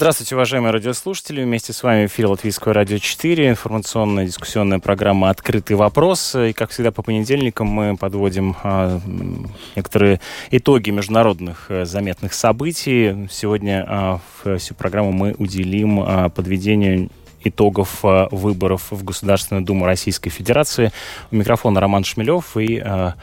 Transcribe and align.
Здравствуйте, 0.00 0.34
уважаемые 0.34 0.72
радиослушатели. 0.72 1.42
Вместе 1.42 1.74
с 1.74 1.82
вами 1.82 2.06
эфир 2.06 2.28
Латвийского 2.28 2.72
радио 2.72 2.96
4, 2.96 3.50
информационная 3.50 4.24
дискуссионная 4.24 4.78
программа 4.78 5.28
«Открытый 5.28 5.76
вопрос». 5.76 6.34
И, 6.34 6.54
как 6.54 6.70
всегда, 6.70 6.90
по 6.90 7.02
понедельникам 7.02 7.66
мы 7.66 7.98
подводим 7.98 8.56
а, 8.62 8.98
некоторые 9.76 10.22
итоги 10.50 10.88
международных 10.88 11.66
а, 11.68 11.84
заметных 11.84 12.32
событий. 12.32 13.28
Сегодня 13.30 13.84
а, 13.86 14.20
всю 14.56 14.74
программу 14.74 15.12
мы 15.12 15.34
уделим 15.36 16.00
а, 16.00 16.30
подведению 16.30 17.10
итогов 17.44 18.00
а, 18.04 18.28
выборов 18.30 18.90
в 18.90 19.04
Государственную 19.04 19.64
Думу 19.64 19.86
Российской 19.86 20.30
Федерации. 20.30 20.92
У 21.30 21.36
микрофона 21.36 21.80
Роман 21.80 22.04
Шмелев 22.04 22.56
и 22.56 22.78
а, 22.78 23.14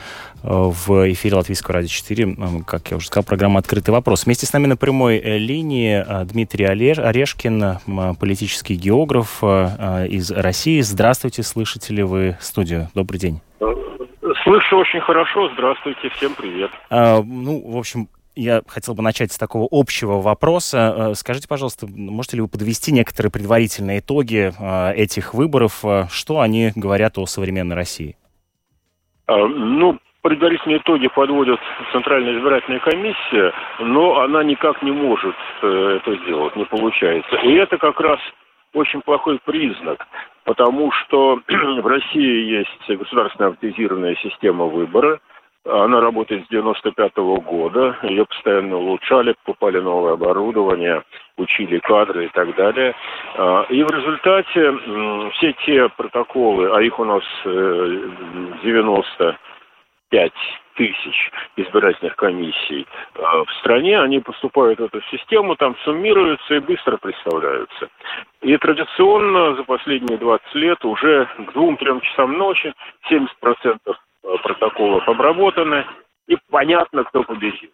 в 0.43 1.11
эфире 1.11 1.35
Латвийского 1.35 1.75
радио 1.75 1.87
4, 1.87 2.37
как 2.65 2.91
я 2.91 2.97
уже 2.97 3.07
сказал, 3.07 3.23
программа 3.23 3.59
«Открытый 3.59 3.93
вопрос». 3.93 4.25
Вместе 4.25 4.45
с 4.45 4.53
нами 4.53 4.67
на 4.67 4.77
прямой 4.77 5.17
э, 5.17 5.37
линии 5.37 6.05
Дмитрий 6.25 6.65
Орешкин, 6.65 8.15
политический 8.19 8.75
географ 8.75 9.43
из 9.43 10.31
России. 10.31 10.81
Здравствуйте, 10.81 11.43
слышите 11.43 11.93
ли 11.93 12.03
вы 12.03 12.37
студию? 12.39 12.89
Добрый 12.93 13.19
день. 13.19 13.41
Слышу 14.43 14.77
очень 14.77 15.01
хорошо. 15.01 15.49
Здравствуйте, 15.53 16.09
всем 16.09 16.33
привет. 16.33 16.71
А, 16.89 17.21
ну, 17.21 17.61
в 17.69 17.77
общем, 17.77 18.07
я 18.37 18.61
хотел 18.67 18.93
бы 18.93 19.01
начать 19.01 19.31
с 19.31 19.37
такого 19.37 19.67
общего 19.69 20.21
вопроса. 20.21 21.09
Э, 21.11 21.13
скажите, 21.15 21.47
пожалуйста, 21.47 21.87
можете 21.87 22.37
ли 22.37 22.41
вы 22.41 22.47
подвести 22.47 22.91
некоторые 22.91 23.31
предварительные 23.31 23.99
итоги 23.99 24.53
э, 24.57 24.93
этих 24.93 25.33
выборов? 25.33 25.83
Э, 25.83 26.05
что 26.11 26.39
они 26.39 26.71
говорят 26.75 27.17
о 27.17 27.25
современной 27.25 27.75
России? 27.75 28.15
А, 29.25 29.35
ну, 29.47 29.99
Предварительные 30.27 30.79
итоги 30.79 31.07
подводит 31.07 31.57
Центральная 31.93 32.37
избирательная 32.37 32.81
комиссия, 32.81 33.53
но 33.79 34.19
она 34.19 34.43
никак 34.43 34.81
не 34.81 34.91
может 34.91 35.33
э, 35.61 35.99
это 36.01 36.17
сделать, 36.17 36.53
не 36.57 36.65
получается. 36.65 37.33
И 37.43 37.53
это 37.53 37.77
как 37.77 37.97
раз 38.01 38.19
очень 38.73 38.99
плохой 38.99 39.39
признак, 39.45 40.05
потому 40.43 40.91
что 40.91 41.39
в 41.47 41.87
России 41.87 42.57
есть 42.57 42.99
государственная 42.99 43.51
автоматизированная 43.51 44.15
система 44.15 44.65
выбора, 44.65 45.21
она 45.63 46.01
работает 46.01 46.45
с 46.45 46.49
95 46.49 47.13
-го 47.13 47.39
года, 47.39 47.95
ее 48.03 48.25
постоянно 48.25 48.75
улучшали, 48.75 49.33
покупали 49.45 49.79
новое 49.79 50.15
оборудование, 50.15 51.03
учили 51.37 51.79
кадры 51.79 52.25
и 52.25 52.29
так 52.33 52.53
далее. 52.55 52.93
А, 53.37 53.65
и 53.69 53.81
в 53.81 53.89
результате 53.89 55.31
все 55.35 55.53
те 55.65 55.87
протоколы, 55.87 56.69
а 56.75 56.81
их 56.81 56.99
у 56.99 57.05
нас 57.05 57.23
э, 57.45 58.09
90 58.63 59.37
5 60.09 60.31
тысяч 60.75 61.31
избирательных 61.55 62.15
комиссий 62.15 62.87
э, 63.15 63.21
в 63.21 63.51
стране, 63.59 63.99
они 63.99 64.19
поступают 64.19 64.79
в 64.79 64.85
эту 64.85 65.01
систему, 65.11 65.55
там 65.55 65.75
суммируются 65.83 66.55
и 66.55 66.59
быстро 66.59 66.97
представляются. 66.97 67.89
И 68.41 68.55
традиционно 68.57 69.55
за 69.55 69.63
последние 69.63 70.17
20 70.17 70.55
лет 70.55 70.85
уже 70.85 71.25
к 71.25 71.55
2-3 71.55 72.01
часам 72.01 72.37
ночи 72.37 72.73
70% 73.09 73.27
э, 73.85 73.93
протоколов 74.43 75.07
обработаны, 75.09 75.85
и 76.27 76.37
понятно, 76.49 77.03
кто 77.05 77.23
победил. 77.23 77.69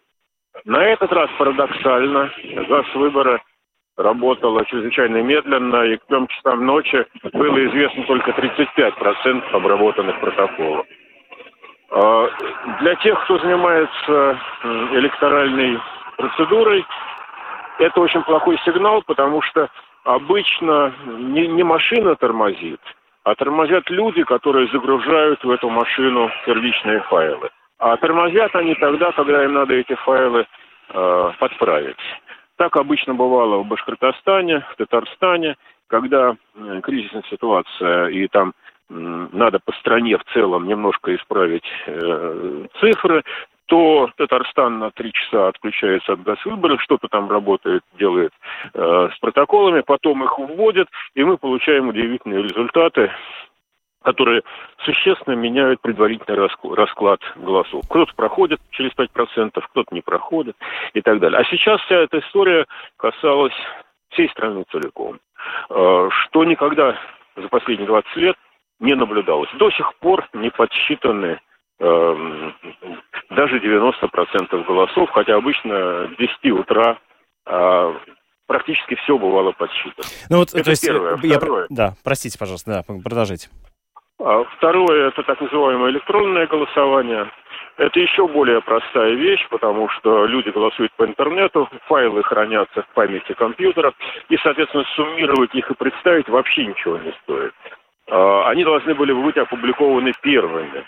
На 0.64 0.84
этот 0.84 1.12
раз 1.12 1.28
парадоксально 1.36 2.32
газ 2.68 2.86
выбора 2.94 3.42
работала 3.96 4.64
чрезвычайно 4.64 5.22
медленно, 5.22 5.84
и 5.84 5.96
к 5.98 6.06
3 6.06 6.26
часам 6.28 6.64
ночи 6.64 7.06
было 7.32 7.66
известно 7.66 8.04
только 8.04 8.30
35% 8.30 9.50
обработанных 9.52 10.18
протоколов. 10.20 10.86
А, 11.94 12.28
для 12.80 12.96
тех, 12.96 13.22
кто 13.24 13.38
занимается 13.38 14.40
электоральной 14.92 15.78
процедурой, 16.16 16.84
это 17.78 18.00
очень 18.00 18.22
плохой 18.22 18.58
сигнал, 18.64 19.02
потому 19.02 19.42
что 19.42 19.68
обычно 20.02 20.92
не, 21.06 21.62
машина 21.62 22.16
тормозит, 22.16 22.80
а 23.22 23.36
тормозят 23.36 23.88
люди, 23.90 24.24
которые 24.24 24.68
загружают 24.68 25.44
в 25.44 25.50
эту 25.50 25.70
машину 25.70 26.30
первичные 26.46 27.00
файлы. 27.02 27.50
А 27.78 27.96
тормозят 27.96 28.54
они 28.56 28.74
тогда, 28.74 29.12
когда 29.12 29.44
им 29.44 29.54
надо 29.54 29.74
эти 29.74 29.94
файлы 29.94 30.46
э, 30.88 31.30
подправить. 31.38 31.96
Так 32.56 32.76
обычно 32.76 33.14
бывало 33.14 33.58
в 33.58 33.66
Башкортостане, 33.66 34.64
в 34.72 34.76
Татарстане, 34.76 35.56
когда 35.88 36.34
кризисная 36.82 37.24
ситуация 37.30 38.08
и 38.08 38.26
там 38.28 38.52
надо 38.88 39.60
по 39.64 39.72
стране 39.72 40.18
в 40.18 40.24
целом 40.32 40.66
немножко 40.66 41.14
исправить 41.14 41.64
э, 41.86 42.66
цифры, 42.80 43.22
то 43.66 44.10
Татарстан 44.16 44.78
на 44.78 44.90
три 44.90 45.12
часа 45.12 45.48
отключается 45.48 46.12
от 46.12 46.22
газвыборов, 46.22 46.82
что-то 46.82 47.08
там 47.08 47.30
работает, 47.30 47.82
делает 47.98 48.32
э, 48.74 49.08
с 49.14 49.18
протоколами, 49.20 49.80
потом 49.80 50.22
их 50.24 50.38
вводят, 50.38 50.88
и 51.14 51.24
мы 51.24 51.38
получаем 51.38 51.88
удивительные 51.88 52.42
результаты, 52.42 53.10
которые 54.02 54.42
существенно 54.84 55.34
меняют 55.34 55.80
предварительный 55.80 56.50
расклад 56.74 57.20
голосов. 57.36 57.84
Кто-то 57.88 58.14
проходит 58.14 58.60
через 58.70 58.90
5%, 58.92 59.50
кто-то 59.54 59.94
не 59.94 60.02
проходит 60.02 60.56
и 60.92 61.00
так 61.00 61.20
далее. 61.20 61.40
А 61.40 61.44
сейчас 61.44 61.80
вся 61.82 62.00
эта 62.00 62.18
история 62.18 62.66
касалась 62.98 63.54
всей 64.10 64.28
страны 64.28 64.64
целиком, 64.70 65.18
э, 65.70 66.08
что 66.10 66.44
никогда 66.44 66.98
за 67.34 67.48
последние 67.48 67.86
20 67.86 68.16
лет 68.16 68.36
не 68.84 68.94
наблюдалось. 68.94 69.50
До 69.58 69.70
сих 69.70 69.94
пор 69.96 70.28
не 70.32 70.50
подсчитаны 70.50 71.40
Эм, 71.80 72.54
даже 73.30 73.58
90% 73.58 74.64
голосов, 74.64 75.10
хотя 75.10 75.34
обычно 75.34 76.08
с 76.08 76.16
10 76.16 76.52
утра 76.52 76.98
а, 77.46 77.96
практически 78.46 78.94
все 78.94 79.18
бывало 79.18 79.50
подсчитано. 79.52 80.06
Ну 80.30 80.38
вот, 80.38 80.54
это 80.54 80.64
то 80.64 80.70
есть, 80.70 80.86
первое. 80.86 81.18
Я, 81.22 81.38
Второе. 81.38 81.66
Да, 81.70 81.94
простите, 82.04 82.38
пожалуйста, 82.38 82.70
да, 82.70 82.94
продолжите. 83.02 83.48
А, 84.20 84.44
второе, 84.56 85.08
это 85.08 85.24
так 85.24 85.40
называемое 85.40 85.90
электронное 85.90 86.46
голосование. 86.46 87.28
Это 87.76 87.98
еще 87.98 88.28
более 88.28 88.62
простая 88.62 89.14
вещь, 89.14 89.44
потому 89.50 89.88
что 89.88 90.26
люди 90.26 90.50
голосуют 90.50 90.92
по 90.96 91.04
интернету, 91.04 91.68
файлы 91.86 92.22
хранятся 92.22 92.82
в 92.82 92.88
памяти 92.94 93.32
компьютеров, 93.32 93.94
и, 94.28 94.36
соответственно, 94.36 94.84
суммировать 94.94 95.52
их 95.56 95.68
и 95.68 95.74
представить 95.74 96.28
вообще 96.28 96.66
ничего 96.66 96.98
не 96.98 97.12
стоит. 97.24 97.52
А, 98.10 98.48
они 98.48 98.64
должны 98.64 98.94
были 98.94 99.12
быть 99.12 99.36
опубликованы 99.36 100.12
первыми 100.22 100.84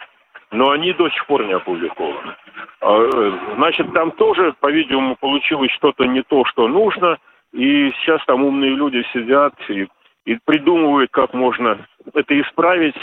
но 0.50 0.70
они 0.70 0.92
до 0.92 1.08
сих 1.10 1.26
пор 1.26 1.44
не 1.44 1.52
опубликованы. 1.52 2.34
Э, 2.80 3.32
значит, 3.56 3.92
там 3.92 4.12
тоже, 4.12 4.54
по-видимому, 4.60 5.16
получилось 5.16 5.70
что-то 5.72 6.04
не 6.04 6.22
то, 6.22 6.44
что 6.44 6.68
нужно, 6.68 7.18
и 7.52 7.90
сейчас 7.92 8.24
там 8.26 8.44
умные 8.44 8.70
люди 8.70 9.04
сидят 9.12 9.54
и, 9.68 9.88
и 10.24 10.38
придумывают, 10.44 11.10
как 11.10 11.34
можно 11.34 11.78
это 12.14 12.40
исправить, 12.40 12.96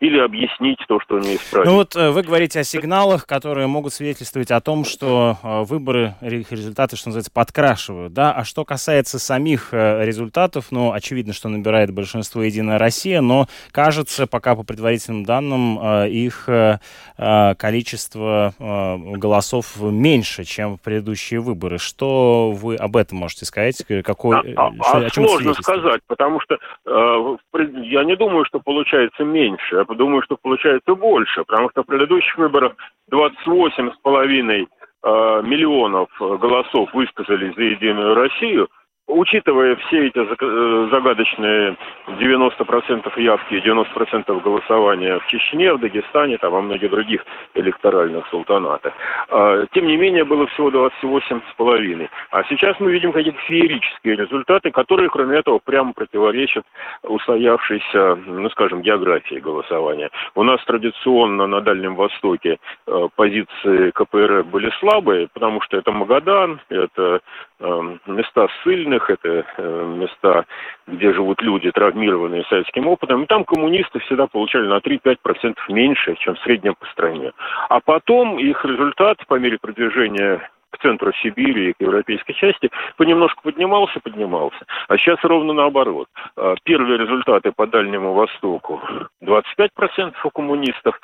или 0.00 0.18
объяснить 0.18 0.78
то, 0.88 0.98
что 1.00 1.18
не 1.18 1.36
исправить. 1.36 1.68
Ну 1.68 1.74
вот 1.74 1.94
э, 1.94 2.10
вы 2.10 2.22
говорите 2.22 2.58
о 2.58 2.64
сигналах, 2.64 3.26
которые 3.26 3.66
могут 3.66 3.92
свидетельствовать 3.92 4.50
о 4.50 4.60
том, 4.62 4.86
что 4.86 5.36
э, 5.42 5.62
выборы, 5.64 6.14
их 6.22 6.50
результаты, 6.50 6.96
что 6.96 7.10
называется, 7.10 7.30
подкрашивают, 7.30 8.14
да? 8.14 8.32
А 8.32 8.44
что 8.44 8.64
касается 8.64 9.18
самих 9.18 9.74
э, 9.74 10.04
результатов, 10.06 10.68
ну, 10.70 10.92
очевидно, 10.92 11.34
что 11.34 11.50
набирает 11.50 11.92
большинство 11.92 12.42
«Единая 12.42 12.78
Россия», 12.78 13.20
но 13.20 13.46
кажется, 13.72 14.26
пока 14.26 14.56
по 14.56 14.62
предварительным 14.62 15.24
данным, 15.24 15.78
их 16.06 16.48
количество 17.16 18.54
голосов 18.58 19.76
меньше, 19.80 20.44
чем 20.44 20.78
в 20.78 20.80
предыдущие 20.80 21.40
выборы. 21.40 21.78
Что 21.78 22.52
вы 22.52 22.76
об 22.76 22.96
этом 22.96 23.18
можете 23.18 23.44
сказать? 23.44 23.84
Какой, 24.04 24.38
а, 24.56 24.72
что, 24.72 24.82
а, 24.82 24.98
о 24.98 25.10
чем 25.10 25.28
сложно 25.28 25.54
сказать, 25.54 26.00
потому 26.06 26.40
что 26.40 26.58
я 27.54 28.04
не 28.04 28.16
думаю, 28.16 28.44
что 28.46 28.60
получается 28.60 29.24
меньше 29.24 29.76
думаю, 29.96 30.22
что 30.22 30.36
получается 30.36 30.94
больше, 30.94 31.44
потому 31.44 31.70
что 31.70 31.82
в 31.82 31.86
предыдущих 31.86 32.36
выборах 32.38 32.74
28,5 33.10 34.66
э, 35.02 35.42
миллионов 35.42 36.08
голосов 36.18 36.92
высказали 36.94 37.52
за 37.54 37.62
«Единую 37.62 38.14
Россию», 38.14 38.68
учитывая 39.10 39.76
все 39.76 40.06
эти 40.06 40.18
э, 40.18 40.88
загадочные 40.90 41.76
90% 42.06 43.20
явки 43.20 43.54
и 43.54 43.60
90% 43.60 44.40
голосования 44.42 45.18
в 45.18 45.26
Чечне, 45.26 45.72
в 45.74 45.80
Дагестане, 45.80 46.38
там, 46.38 46.52
во 46.52 46.62
многих 46.62 46.90
других 46.90 47.24
электоральных 47.54 48.26
султанатах, 48.28 48.92
а, 49.28 49.66
тем 49.72 49.86
не 49.86 49.96
менее 49.96 50.24
было 50.24 50.46
всего 50.48 50.70
28,5. 50.70 52.08
А 52.30 52.44
сейчас 52.44 52.78
мы 52.80 52.92
видим 52.92 53.12
какие-то 53.12 53.38
феерические 53.40 54.16
результаты, 54.16 54.70
которые, 54.70 55.10
кроме 55.10 55.38
этого, 55.38 55.58
прямо 55.58 55.92
противоречат 55.92 56.64
устоявшейся, 57.02 58.16
ну, 58.26 58.48
скажем, 58.50 58.82
географии 58.82 59.36
голосования. 59.36 60.10
У 60.34 60.42
нас 60.42 60.64
традиционно 60.64 61.46
на 61.46 61.60
Дальнем 61.60 61.94
Востоке 61.96 62.58
э, 62.86 63.08
позиции 63.16 63.90
КПРФ 63.90 64.46
были 64.46 64.70
слабые, 64.80 65.28
потому 65.32 65.60
что 65.62 65.76
это 65.76 65.92
Магадан, 65.92 66.60
это 66.68 67.20
э, 67.60 67.96
места 68.06 68.48
ссыльных, 68.62 68.99
лагерях, 69.00 69.10
это 69.10 69.44
э, 69.56 69.94
места, 69.96 70.44
где 70.86 71.12
живут 71.12 71.42
люди, 71.42 71.70
травмированные 71.70 72.44
советским 72.44 72.86
опытом, 72.86 73.22
и 73.22 73.26
там 73.26 73.44
коммунисты 73.44 73.98
всегда 74.00 74.26
получали 74.26 74.66
на 74.66 74.78
3-5% 74.78 75.56
меньше, 75.68 76.16
чем 76.16 76.34
в 76.34 76.40
среднем 76.40 76.74
по 76.74 76.86
стране. 76.86 77.32
А 77.68 77.80
потом 77.80 78.38
их 78.38 78.64
результат 78.64 79.18
по 79.26 79.38
мере 79.38 79.58
продвижения 79.60 80.40
к 80.70 80.78
центру 80.78 81.12
Сибири 81.22 81.70
и 81.70 81.72
к 81.72 81.80
европейской 81.80 82.32
части 82.32 82.70
понемножку 82.96 83.42
поднимался, 83.42 83.98
поднимался. 84.00 84.64
А 84.88 84.96
сейчас 84.98 85.18
ровно 85.24 85.52
наоборот. 85.52 86.06
А, 86.36 86.54
первые 86.62 86.96
результаты 86.96 87.50
по 87.50 87.66
Дальнему 87.66 88.12
Востоку 88.12 88.80
25% 89.20 90.14
у 90.22 90.30
коммунистов, 90.30 91.00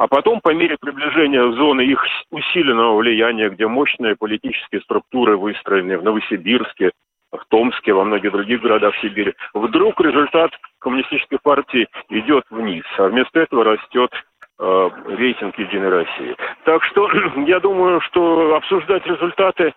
а 0.00 0.08
потом, 0.08 0.40
по 0.40 0.54
мере 0.54 0.78
приближения 0.80 1.42
зоны 1.52 1.82
их 1.82 2.02
усиленного 2.30 2.96
влияния, 2.96 3.50
где 3.50 3.66
мощные 3.66 4.16
политические 4.16 4.80
структуры 4.80 5.36
выстроены 5.36 5.98
в 5.98 6.02
Новосибирске, 6.02 6.92
в 7.32 7.44
Томске, 7.48 7.92
во 7.92 8.04
многих 8.04 8.32
других 8.32 8.60
городах 8.60 8.94
Сибири, 8.96 9.34
вдруг 9.54 10.00
результат 10.00 10.50
коммунистической 10.80 11.38
партии 11.42 11.88
идет 12.08 12.44
вниз, 12.50 12.84
а 12.98 13.08
вместо 13.08 13.40
этого 13.40 13.64
растет 13.64 14.10
э, 14.58 14.90
рейтинг 15.06 15.58
Единой 15.58 15.90
России. 15.90 16.36
Так 16.64 16.82
что 16.84 17.08
я 17.46 17.60
думаю, 17.60 18.00
что 18.00 18.56
обсуждать 18.56 19.06
результаты 19.06 19.74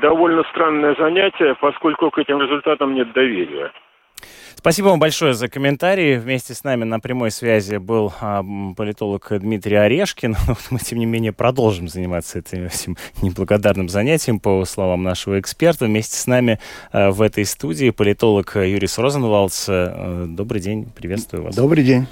довольно 0.00 0.44
странное 0.44 0.94
занятие, 0.94 1.54
поскольку 1.60 2.10
к 2.10 2.18
этим 2.18 2.40
результатам 2.40 2.94
нет 2.94 3.12
доверия. 3.12 3.72
Спасибо 4.60 4.88
вам 4.88 4.98
большое 4.98 5.32
за 5.32 5.48
комментарии. 5.48 6.18
Вместе 6.18 6.52
с 6.52 6.64
нами 6.64 6.84
на 6.84 7.00
прямой 7.00 7.30
связи 7.30 7.76
был 7.76 8.12
а, 8.20 8.44
политолог 8.76 9.26
Дмитрий 9.30 9.76
Орешкин. 9.76 10.36
мы, 10.70 10.78
тем 10.78 10.98
не 10.98 11.06
менее, 11.06 11.32
продолжим 11.32 11.88
заниматься 11.88 12.40
этим, 12.40 12.66
этим 12.66 12.98
неблагодарным 13.22 13.88
занятием, 13.88 14.38
по 14.38 14.62
словам 14.66 15.02
нашего 15.02 15.40
эксперта. 15.40 15.86
Вместе 15.86 16.18
с 16.18 16.26
нами 16.26 16.58
а, 16.92 17.10
в 17.10 17.22
этой 17.22 17.46
студии 17.46 17.88
политолог 17.88 18.54
Юрис 18.56 18.98
Розенвалдс. 18.98 19.64
А, 19.70 20.26
добрый 20.28 20.60
день, 20.60 20.84
приветствую 20.94 21.44
вас. 21.44 21.56
Добрый 21.56 21.82
день. 21.82 22.06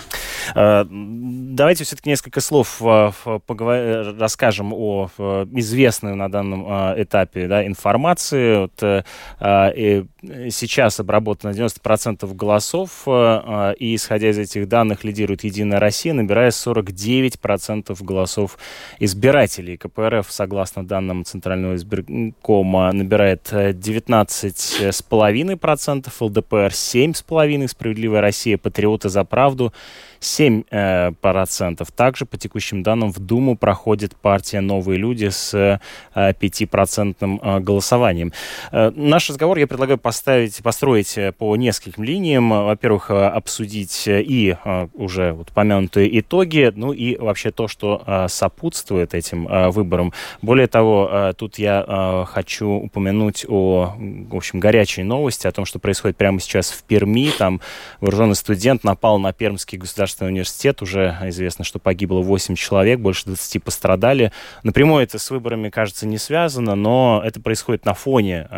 А, 0.54 0.86
давайте 0.90 1.84
все-таки 1.84 2.08
несколько 2.08 2.40
слов 2.40 2.78
а, 2.80 3.12
поговор... 3.46 4.16
расскажем 4.18 4.72
о 4.72 5.10
известной 5.52 6.14
на 6.14 6.30
данном 6.30 6.64
а, 6.66 6.94
этапе 6.96 7.46
да, 7.46 7.66
информации. 7.66 8.56
Вот, 8.56 9.04
а, 9.38 9.68
и 9.68 10.06
сейчас 10.50 10.98
обработано 10.98 11.50
90% 11.50 12.37
голосов, 12.38 13.02
э, 13.06 13.10
э, 13.10 13.74
и, 13.78 13.94
исходя 13.94 14.30
из 14.30 14.38
этих 14.38 14.66
данных, 14.68 15.04
лидирует 15.04 15.44
«Единая 15.44 15.78
Россия», 15.78 16.14
набирая 16.14 16.50
49% 16.50 18.02
голосов 18.02 18.56
избирателей. 19.00 19.76
КПРФ, 19.76 20.26
согласно 20.30 20.86
данным 20.86 21.24
Центрального 21.24 21.74
избиркома, 21.74 22.90
набирает 22.92 23.52
19,5%, 23.52 26.20
ЛДПР 26.20 26.72
7,5%, 26.72 27.68
«Справедливая 27.68 28.22
Россия», 28.22 28.56
«Патриоты 28.56 29.10
за 29.10 29.24
правду» 29.24 29.74
7%. 30.20 30.64
Э, 30.70 31.12
процентов. 31.20 31.92
Также, 31.92 32.24
по 32.24 32.36
текущим 32.36 32.82
данным, 32.82 33.12
в 33.12 33.18
Думу 33.18 33.56
проходит 33.56 34.16
партия 34.16 34.60
«Новые 34.60 34.98
люди» 34.98 35.28
с 35.28 35.80
5% 36.14 37.60
голосованием. 37.60 38.32
Наш 38.72 39.30
разговор 39.30 39.58
я 39.58 39.66
предлагаю 39.66 39.98
поставить, 39.98 40.62
построить 40.62 41.18
по 41.38 41.56
нескольким 41.56 42.04
линиям 42.04 42.27
обсуждением. 42.28 42.50
Во-первых, 42.50 43.10
э, 43.10 43.26
обсудить 43.26 44.04
и 44.06 44.56
э, 44.62 44.88
уже 44.94 45.32
вот 45.32 45.48
помянутые 45.52 46.20
итоги, 46.20 46.72
ну 46.74 46.92
и 46.92 47.16
вообще 47.16 47.50
то, 47.50 47.68
что 47.68 48.02
э, 48.06 48.26
сопутствует 48.28 49.14
этим 49.14 49.48
выборам. 49.70 50.12
Более 50.42 50.66
того, 50.66 51.32
тут 51.36 51.58
я 51.58 52.26
хочу 52.28 52.68
упомянуть 52.68 53.44
о, 53.48 53.94
в 53.96 54.36
общем, 54.36 54.60
горячей 54.60 55.02
новости, 55.02 55.46
о 55.46 55.52
том, 55.52 55.64
что 55.64 55.78
происходит 55.78 56.16
прямо 56.16 56.40
сейчас 56.40 56.70
в 56.70 56.82
Перми. 56.84 57.30
Там 57.36 57.60
вооруженный 58.00 58.34
студент 58.34 58.84
напал 58.84 59.18
на 59.18 59.32
Пермский 59.32 59.78
государственный 59.78 60.30
университет. 60.30 60.82
Уже 60.82 61.16
известно, 61.24 61.64
что 61.64 61.78
погибло 61.78 62.20
8 62.20 62.54
человек, 62.56 63.00
больше 63.00 63.26
20 63.26 63.62
пострадали. 63.62 64.32
Напрямую 64.62 65.04
это 65.04 65.18
с 65.18 65.30
выборами, 65.30 65.70
кажется, 65.70 66.06
не 66.06 66.18
связано, 66.18 66.74
но 66.74 67.22
это 67.24 67.40
происходит 67.40 67.84
на 67.84 67.94
фоне 67.94 68.48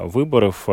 выборов. 0.00 0.66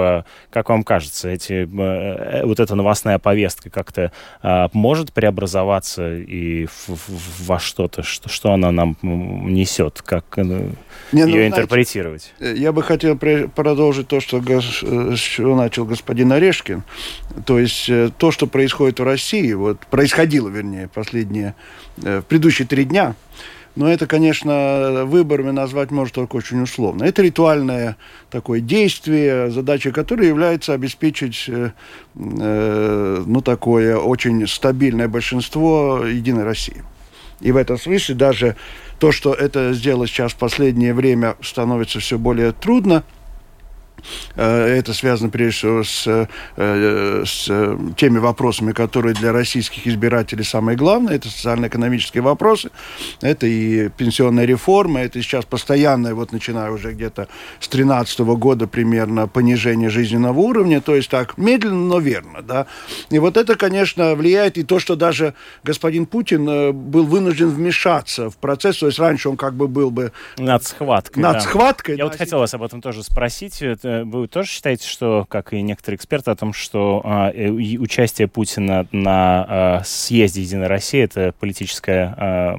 Как 0.49 0.69
вам 0.69 0.83
кажется, 0.83 1.29
эти 1.29 1.67
Э, 1.67 2.43
вот 2.47 2.59
эта 2.59 2.75
новостная 2.75 3.19
повестка 3.19 3.69
как-то 3.69 4.11
а, 4.41 4.69
может 4.73 5.13
преобразоваться 5.13 6.15
и 6.15 6.65
в, 6.65 6.89
в, 6.89 7.47
во 7.47 7.59
что-то, 7.59 8.03
что, 8.03 8.29
что 8.29 8.53
она 8.53 8.71
нам 8.71 8.97
несет, 9.01 10.01
как 10.01 10.25
э, 10.37 10.43
Не, 11.11 11.25
ну, 11.25 11.27
ее 11.27 11.47
интерпретировать? 11.47 12.33
Знаете, 12.37 12.61
я 12.61 12.71
бы 12.71 12.83
хотел 12.83 13.17
продолжить 13.17 14.07
то, 14.07 14.19
что, 14.19 14.39
э, 14.39 15.15
что 15.15 15.55
начал 15.55 15.85
господин 15.85 16.31
Орешкин. 16.31 16.83
То 17.45 17.59
есть 17.59 17.89
то, 18.17 18.31
что 18.31 18.47
происходит 18.47 18.99
в 18.99 19.03
России, 19.03 19.53
вот 19.53 19.79
происходило, 19.87 20.49
вернее, 20.49 20.87
последние, 20.87 21.55
в 21.97 22.21
предыдущие 22.21 22.67
три 22.67 22.85
дня, 22.85 23.15
но 23.77 23.91
это, 23.91 24.07
конечно, 24.07 25.05
выборами 25.05 25.51
назвать 25.51 25.91
можно 25.91 26.13
только 26.13 26.37
очень 26.37 26.61
условно. 26.61 27.03
Это 27.03 27.21
ритуальное 27.21 27.95
такое 28.31 28.59
действие, 28.59 29.51
задача 29.51 29.91
которой 29.91 30.27
является 30.27 30.73
обеспечить 30.73 31.45
э, 31.47 31.71
э, 32.15 33.23
ну, 33.25 33.41
такое 33.41 33.97
очень 33.97 34.47
стабильное 34.47 35.07
большинство 35.07 36.03
Единой 36.05 36.43
России. 36.43 36.81
И 37.39 37.51
в 37.51 37.57
этом 37.57 37.77
смысле 37.77 38.15
даже 38.15 38.55
то, 38.97 39.11
что 39.11 39.33
это 39.33 39.73
сделать 39.73 40.09
сейчас 40.09 40.33
в 40.33 40.37
последнее 40.37 40.95
время 40.95 41.35
становится 41.41 41.99
все 41.99 42.17
более 42.17 42.53
трудно– 42.53 43.03
это 44.35 44.93
связано 44.93 45.29
прежде 45.29 45.57
всего 45.57 45.83
с, 45.83 46.27
э, 46.55 47.23
с 47.25 47.45
теми 47.95 48.17
вопросами, 48.17 48.71
которые 48.71 49.13
для 49.13 49.31
российских 49.31 49.87
избирателей 49.87 50.43
самые 50.43 50.77
главные. 50.77 51.17
Это 51.17 51.29
социально-экономические 51.29 52.21
вопросы, 52.21 52.69
это 53.21 53.47
и 53.47 53.89
пенсионная 53.89 54.45
реформа, 54.45 55.01
это 55.01 55.21
сейчас 55.21 55.45
постоянное, 55.45 56.13
вот 56.13 56.31
начиная 56.31 56.71
уже 56.71 56.93
где-то 56.93 57.27
с 57.59 57.67
2013 57.67 58.19
года 58.19 58.67
примерно, 58.67 59.27
понижение 59.27 59.89
жизненного 59.89 60.39
уровня. 60.39 60.81
То 60.81 60.95
есть 60.95 61.09
так, 61.09 61.37
медленно, 61.37 61.85
но 61.87 61.99
верно. 61.99 62.41
Да? 62.41 62.67
И 63.09 63.19
вот 63.19 63.37
это, 63.37 63.55
конечно, 63.55 64.15
влияет 64.15 64.57
и 64.57 64.63
то, 64.63 64.79
что 64.79 64.95
даже 64.95 65.33
господин 65.63 66.05
Путин 66.05 66.47
э, 66.47 66.71
был 66.71 67.05
вынужден 67.05 67.49
вмешаться 67.49 68.29
в 68.29 68.37
процесс. 68.37 68.77
То 68.77 68.87
есть 68.87 68.99
раньше 68.99 69.29
он 69.29 69.37
как 69.37 69.53
бы 69.53 69.67
был 69.67 69.91
бы... 69.91 70.11
Над 70.37 70.63
схваткой. 70.63 71.23
Над 71.23 71.33
да. 71.33 71.39
схваткой. 71.41 71.95
Я 71.95 72.05
да. 72.05 72.09
вот 72.09 72.17
хотел 72.17 72.39
вас 72.39 72.53
об 72.53 72.63
этом 72.63 72.81
тоже 72.81 73.03
спросить. 73.03 73.61
Это 73.87 74.05
вы 74.05 74.27
тоже 74.27 74.49
считаете, 74.49 74.87
что, 74.87 75.25
как 75.29 75.53
и 75.53 75.61
некоторые 75.61 75.97
эксперты, 75.97 76.31
о 76.31 76.35
том, 76.35 76.53
что 76.53 77.01
а, 77.03 77.31
э, 77.31 77.49
участие 77.49 78.27
Путина 78.27 78.87
на 78.91 79.45
а, 79.47 79.81
съезде 79.85 80.41
«Единой 80.41 80.67
России»— 80.67 80.99
это 81.01 81.33
политическая 81.39 82.13
а, 82.17 82.57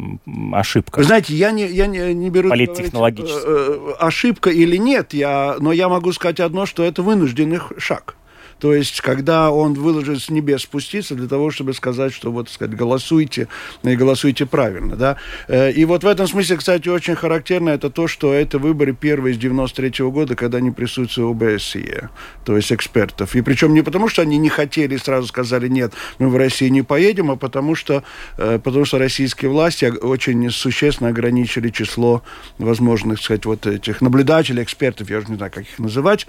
ошибка? 0.53 0.99
Вы 0.99 1.05
знаете, 1.05 1.35
я 1.35 1.51
не, 1.51 1.67
я 1.67 1.87
не, 1.87 2.15
не 2.15 2.31
беру... 2.31 2.49
Политтехнологическая. 2.49 3.43
Э, 3.45 3.47
э, 3.47 3.93
ошибка 3.99 4.51
или 4.51 4.77
нет, 4.77 5.13
я, 5.13 5.57
но 5.61 5.73
я 5.73 5.89
могу 5.89 6.13
сказать 6.13 6.41
одно, 6.41 6.67
что 6.67 6.83
это 6.83 7.03
вынужденный 7.03 7.61
шаг. 7.77 8.17
То 8.59 8.75
есть, 8.75 9.01
когда 9.01 9.51
он 9.51 9.75
выложит 9.75 10.21
с 10.21 10.31
небес 10.31 10.63
спуститься 10.63 11.15
для 11.15 11.29
того, 11.29 11.51
чтобы 11.51 11.75
сказать, 11.75 12.13
что 12.13 12.33
вот, 12.33 12.49
сказать, 12.49 12.77
голосуйте, 12.77 13.49
и 13.85 13.97
голосуйте 13.97 14.47
правильно, 14.47 14.97
да. 14.97 15.17
Э, 15.47 15.71
и 15.71 15.85
вот 15.85 16.03
в 16.03 16.07
этом 16.07 16.27
смысле, 16.27 16.57
кстати, 16.57 16.89
очень 16.89 17.15
характерно 17.15 17.71
это 17.71 17.91
то, 17.91 18.09
что 18.09 18.33
это 18.33 18.59
выборы 18.59 18.93
первые 18.93 19.35
с 19.35 19.39
93 19.39 20.03
-го 20.03 20.11
года, 20.11 20.35
когда 20.35 20.61
не 20.61 20.71
присутствует 20.71 21.43
ОБСЕ, 21.43 22.11
то 22.45 22.57
есть 22.57 22.73
экспертов. 22.73 23.37
И 23.37 23.43
причем 23.43 23.75
не 23.75 23.83
потому, 23.83 24.09
что 24.09 24.23
они 24.23 24.39
не 24.39 24.49
хотели 24.49 24.97
и 24.97 24.99
сразу 24.99 25.29
сказали, 25.29 25.69
нет, 25.69 25.93
мы 26.19 26.29
в 26.29 26.37
России 26.37 26.69
не 26.69 26.83
поедем, 26.83 27.31
а 27.31 27.37
потому 27.37 27.75
что, 27.75 28.03
э, 28.39 28.59
потому 28.63 28.85
что 28.85 28.99
российские 28.99 29.51
власти 29.51 29.85
очень 29.85 30.51
существенно 30.51 31.11
ограничили 31.11 31.71
число 31.71 32.23
возможных, 32.59 33.19
так 33.19 33.25
сказать, 33.25 33.47
вот 33.47 33.67
этих 33.67 34.01
наблюдателей, 34.01 34.63
экспертов, 34.63 35.11
я 35.11 35.19
уже 35.19 35.29
не 35.29 35.37
знаю, 35.37 35.53
как 35.53 35.65
их 35.65 35.79
называть, 35.79 36.27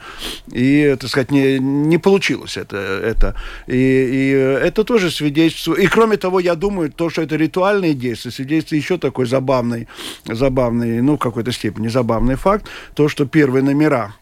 и, 0.52 0.96
так 1.00 1.10
сказать, 1.10 1.32
не, 1.32 1.60
не 1.60 1.98
получилось 1.98 2.19
получилось 2.20 2.58
это. 2.58 2.78
это. 2.78 3.36
И, 3.68 3.74
и 3.76 4.32
это 4.68 4.84
тоже 4.84 5.10
свидетельствует. 5.10 5.80
И 5.80 5.88
кроме 5.88 6.18
того, 6.18 6.40
я 6.40 6.56
думаю, 6.56 6.92
то, 6.92 7.10
что 7.10 7.22
это 7.22 7.38
ритуальные 7.38 7.94
действия, 7.94 8.32
свидетельствует 8.32 8.84
еще 8.84 8.98
такой 8.98 9.26
забавный, 9.26 9.88
забавный, 10.26 11.02
ну, 11.02 11.16
в 11.16 11.18
какой-то 11.18 11.52
степени 11.52 11.90
забавный 11.90 12.36
факт, 12.36 12.66
то, 12.96 13.10
что 13.10 13.26
первые 13.26 13.64
номера 13.64 14.14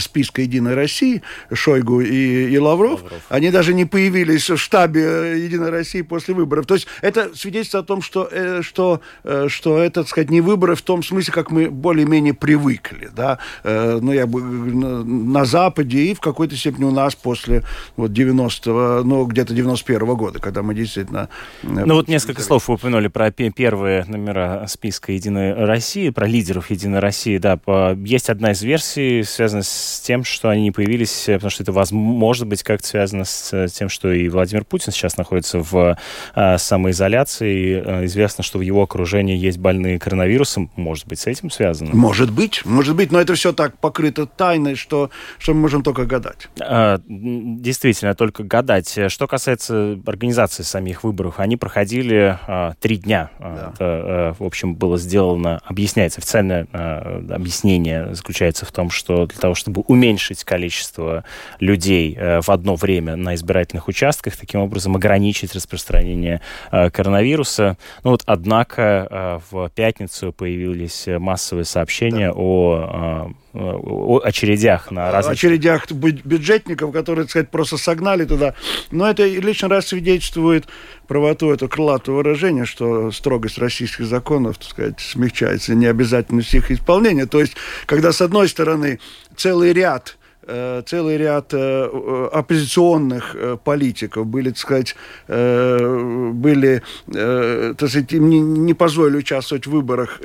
списка 0.00 0.42
«Единой 0.42 0.74
России» 0.74 1.22
Шойгу 1.52 2.00
и, 2.00 2.50
и 2.50 2.58
Лавров, 2.58 3.02
Лавров, 3.02 3.22
они 3.28 3.50
даже 3.50 3.74
не 3.74 3.84
появились 3.84 4.48
в 4.48 4.56
штабе 4.56 5.42
«Единой 5.44 5.70
России» 5.70 6.02
после 6.02 6.34
выборов. 6.34 6.66
То 6.66 6.74
есть 6.74 6.86
это 7.00 7.34
свидетельство 7.34 7.80
о 7.80 7.82
том, 7.82 8.02
что, 8.02 8.28
э, 8.30 8.62
что, 8.62 9.00
э, 9.24 9.46
что 9.48 9.78
это, 9.78 10.02
так 10.02 10.08
сказать, 10.08 10.30
не 10.30 10.40
выборы 10.40 10.74
в 10.74 10.82
том 10.82 11.02
смысле, 11.02 11.32
как 11.32 11.50
мы 11.50 11.70
более-менее 11.70 12.34
привыкли, 12.34 13.10
да, 13.14 13.38
э, 13.64 13.98
ну, 14.00 14.12
я 14.12 14.26
бы 14.26 14.40
на 14.40 15.44
Западе 15.44 15.98
и 15.98 16.14
в 16.14 16.20
какой-то 16.20 16.56
степени 16.56 16.84
у 16.84 16.90
нас 16.90 17.14
после 17.14 17.62
вот 17.96 18.10
90-го, 18.10 19.02
ну, 19.04 19.24
где-то 19.26 19.54
91-го 19.54 20.16
года, 20.16 20.38
когда 20.38 20.62
мы 20.62 20.74
действительно... 20.74 21.28
Ну, 21.62 21.94
вот 21.94 22.08
несколько 22.08 22.42
слов 22.42 22.68
вы 22.68 22.74
упомянули 22.74 23.08
про 23.08 23.30
первые 23.30 24.04
номера 24.04 24.66
списка 24.68 25.12
«Единой 25.12 25.52
России», 25.52 26.10
про 26.10 26.26
лидеров 26.26 26.70
«Единой 26.70 27.00
России», 27.00 27.38
да, 27.38 27.58
есть 27.96 28.30
одна 28.30 28.52
из 28.52 28.62
версий, 28.62 29.22
связанная 29.22 29.62
с 29.62 29.68
с 29.86 30.00
тем, 30.00 30.24
что 30.24 30.48
они 30.48 30.62
не 30.62 30.70
появились, 30.70 31.28
э, 31.28 31.34
потому 31.34 31.50
что 31.50 31.62
это, 31.62 31.94
может 31.94 32.46
быть, 32.46 32.62
как-то 32.62 32.86
связано 32.86 33.24
с 33.24 33.68
тем, 33.70 33.88
что 33.88 34.12
и 34.12 34.28
Владимир 34.28 34.64
Путин 34.64 34.92
сейчас 34.92 35.16
находится 35.16 35.60
в 35.60 35.96
э, 36.34 36.58
самоизоляции. 36.58 37.82
Э, 37.84 38.04
известно, 38.06 38.42
что 38.42 38.58
в 38.58 38.60
его 38.62 38.82
окружении 38.82 39.36
есть 39.36 39.58
больные 39.58 39.98
коронавирусом. 39.98 40.70
Может 40.76 41.06
быть, 41.06 41.20
с 41.20 41.26
этим 41.26 41.50
связано? 41.50 41.94
Может 41.94 42.32
быть, 42.32 42.64
может 42.64 42.96
быть, 42.96 43.12
но 43.12 43.20
это 43.20 43.34
все 43.34 43.52
так 43.52 43.78
покрыто 43.78 44.26
тайной, 44.26 44.74
что, 44.74 45.10
что 45.38 45.54
мы 45.54 45.60
можем 45.60 45.82
только 45.82 46.04
гадать. 46.04 46.48
А, 46.60 47.00
действительно, 47.06 48.14
только 48.14 48.42
гадать. 48.42 48.98
Что 49.08 49.26
касается 49.26 49.98
организации 50.06 50.62
самих 50.62 51.04
выборов, 51.04 51.38
они 51.38 51.56
проходили 51.56 52.38
а, 52.46 52.74
три 52.80 52.96
дня. 52.96 53.30
Да. 53.38 53.72
Это, 53.74 54.36
в 54.38 54.44
общем, 54.44 54.74
было 54.74 54.98
сделано, 54.98 55.60
объясняется, 55.64 56.20
официальное 56.20 56.66
а, 56.72 57.24
объяснение 57.30 58.14
заключается 58.14 58.66
в 58.66 58.72
том, 58.72 58.90
что 58.90 59.26
для 59.26 59.38
того, 59.38 59.54
чтобы 59.54 59.75
чтобы 59.76 59.84
уменьшить 59.88 60.42
количество 60.44 61.24
людей 61.60 62.16
э, 62.16 62.40
в 62.40 62.48
одно 62.48 62.76
время 62.76 63.16
на 63.16 63.34
избирательных 63.34 63.88
участках, 63.88 64.36
таким 64.36 64.60
образом 64.60 64.96
ограничить 64.96 65.54
распространение 65.54 66.40
э, 66.72 66.90
коронавируса. 66.90 67.76
Ну 68.02 68.12
вот, 68.12 68.22
однако, 68.26 68.82
э, 69.10 69.38
в 69.50 69.70
пятницу 69.74 70.32
появились 70.32 71.06
массовые 71.06 71.64
сообщения 71.64 72.28
да. 72.28 72.34
о 72.36 73.32
о 73.56 74.20
очередях 74.22 74.90
на 74.90 75.10
различных... 75.10 75.38
очередях 75.38 75.90
бюджетников, 75.90 76.92
которые, 76.92 77.24
так 77.24 77.30
сказать, 77.30 77.50
просто 77.50 77.78
согнали 77.78 78.24
туда. 78.24 78.54
Но 78.90 79.08
это 79.08 79.24
лишний 79.24 79.68
раз 79.68 79.86
свидетельствует 79.86 80.66
правоту 81.08 81.50
этого 81.52 81.68
крылатого 81.68 82.16
выражения, 82.16 82.66
что 82.66 83.10
строгость 83.12 83.58
российских 83.58 84.06
законов, 84.06 84.58
так 84.58 84.68
сказать, 84.68 85.00
смягчается 85.00 85.74
необязательность 85.74 86.52
их 86.54 86.70
исполнения. 86.70 87.26
То 87.26 87.40
есть, 87.40 87.56
когда, 87.86 88.12
с 88.12 88.20
одной 88.20 88.48
стороны, 88.48 88.98
целый 89.36 89.72
ряд 89.72 90.16
э, 90.42 90.82
целый 90.86 91.16
ряд 91.16 91.52
э, 91.52 92.28
оппозиционных 92.32 93.34
э, 93.34 93.56
политиков. 93.62 94.26
Были, 94.26 94.50
так 94.50 94.58
сказать, 94.58 94.96
были, 95.26 96.82
так 97.06 97.88
сказать, 97.88 98.12
им 98.12 98.64
не 98.64 98.74
позволили 98.74 99.16
участвовать 99.18 99.66
в 99.66 99.70
выборах 99.70 100.20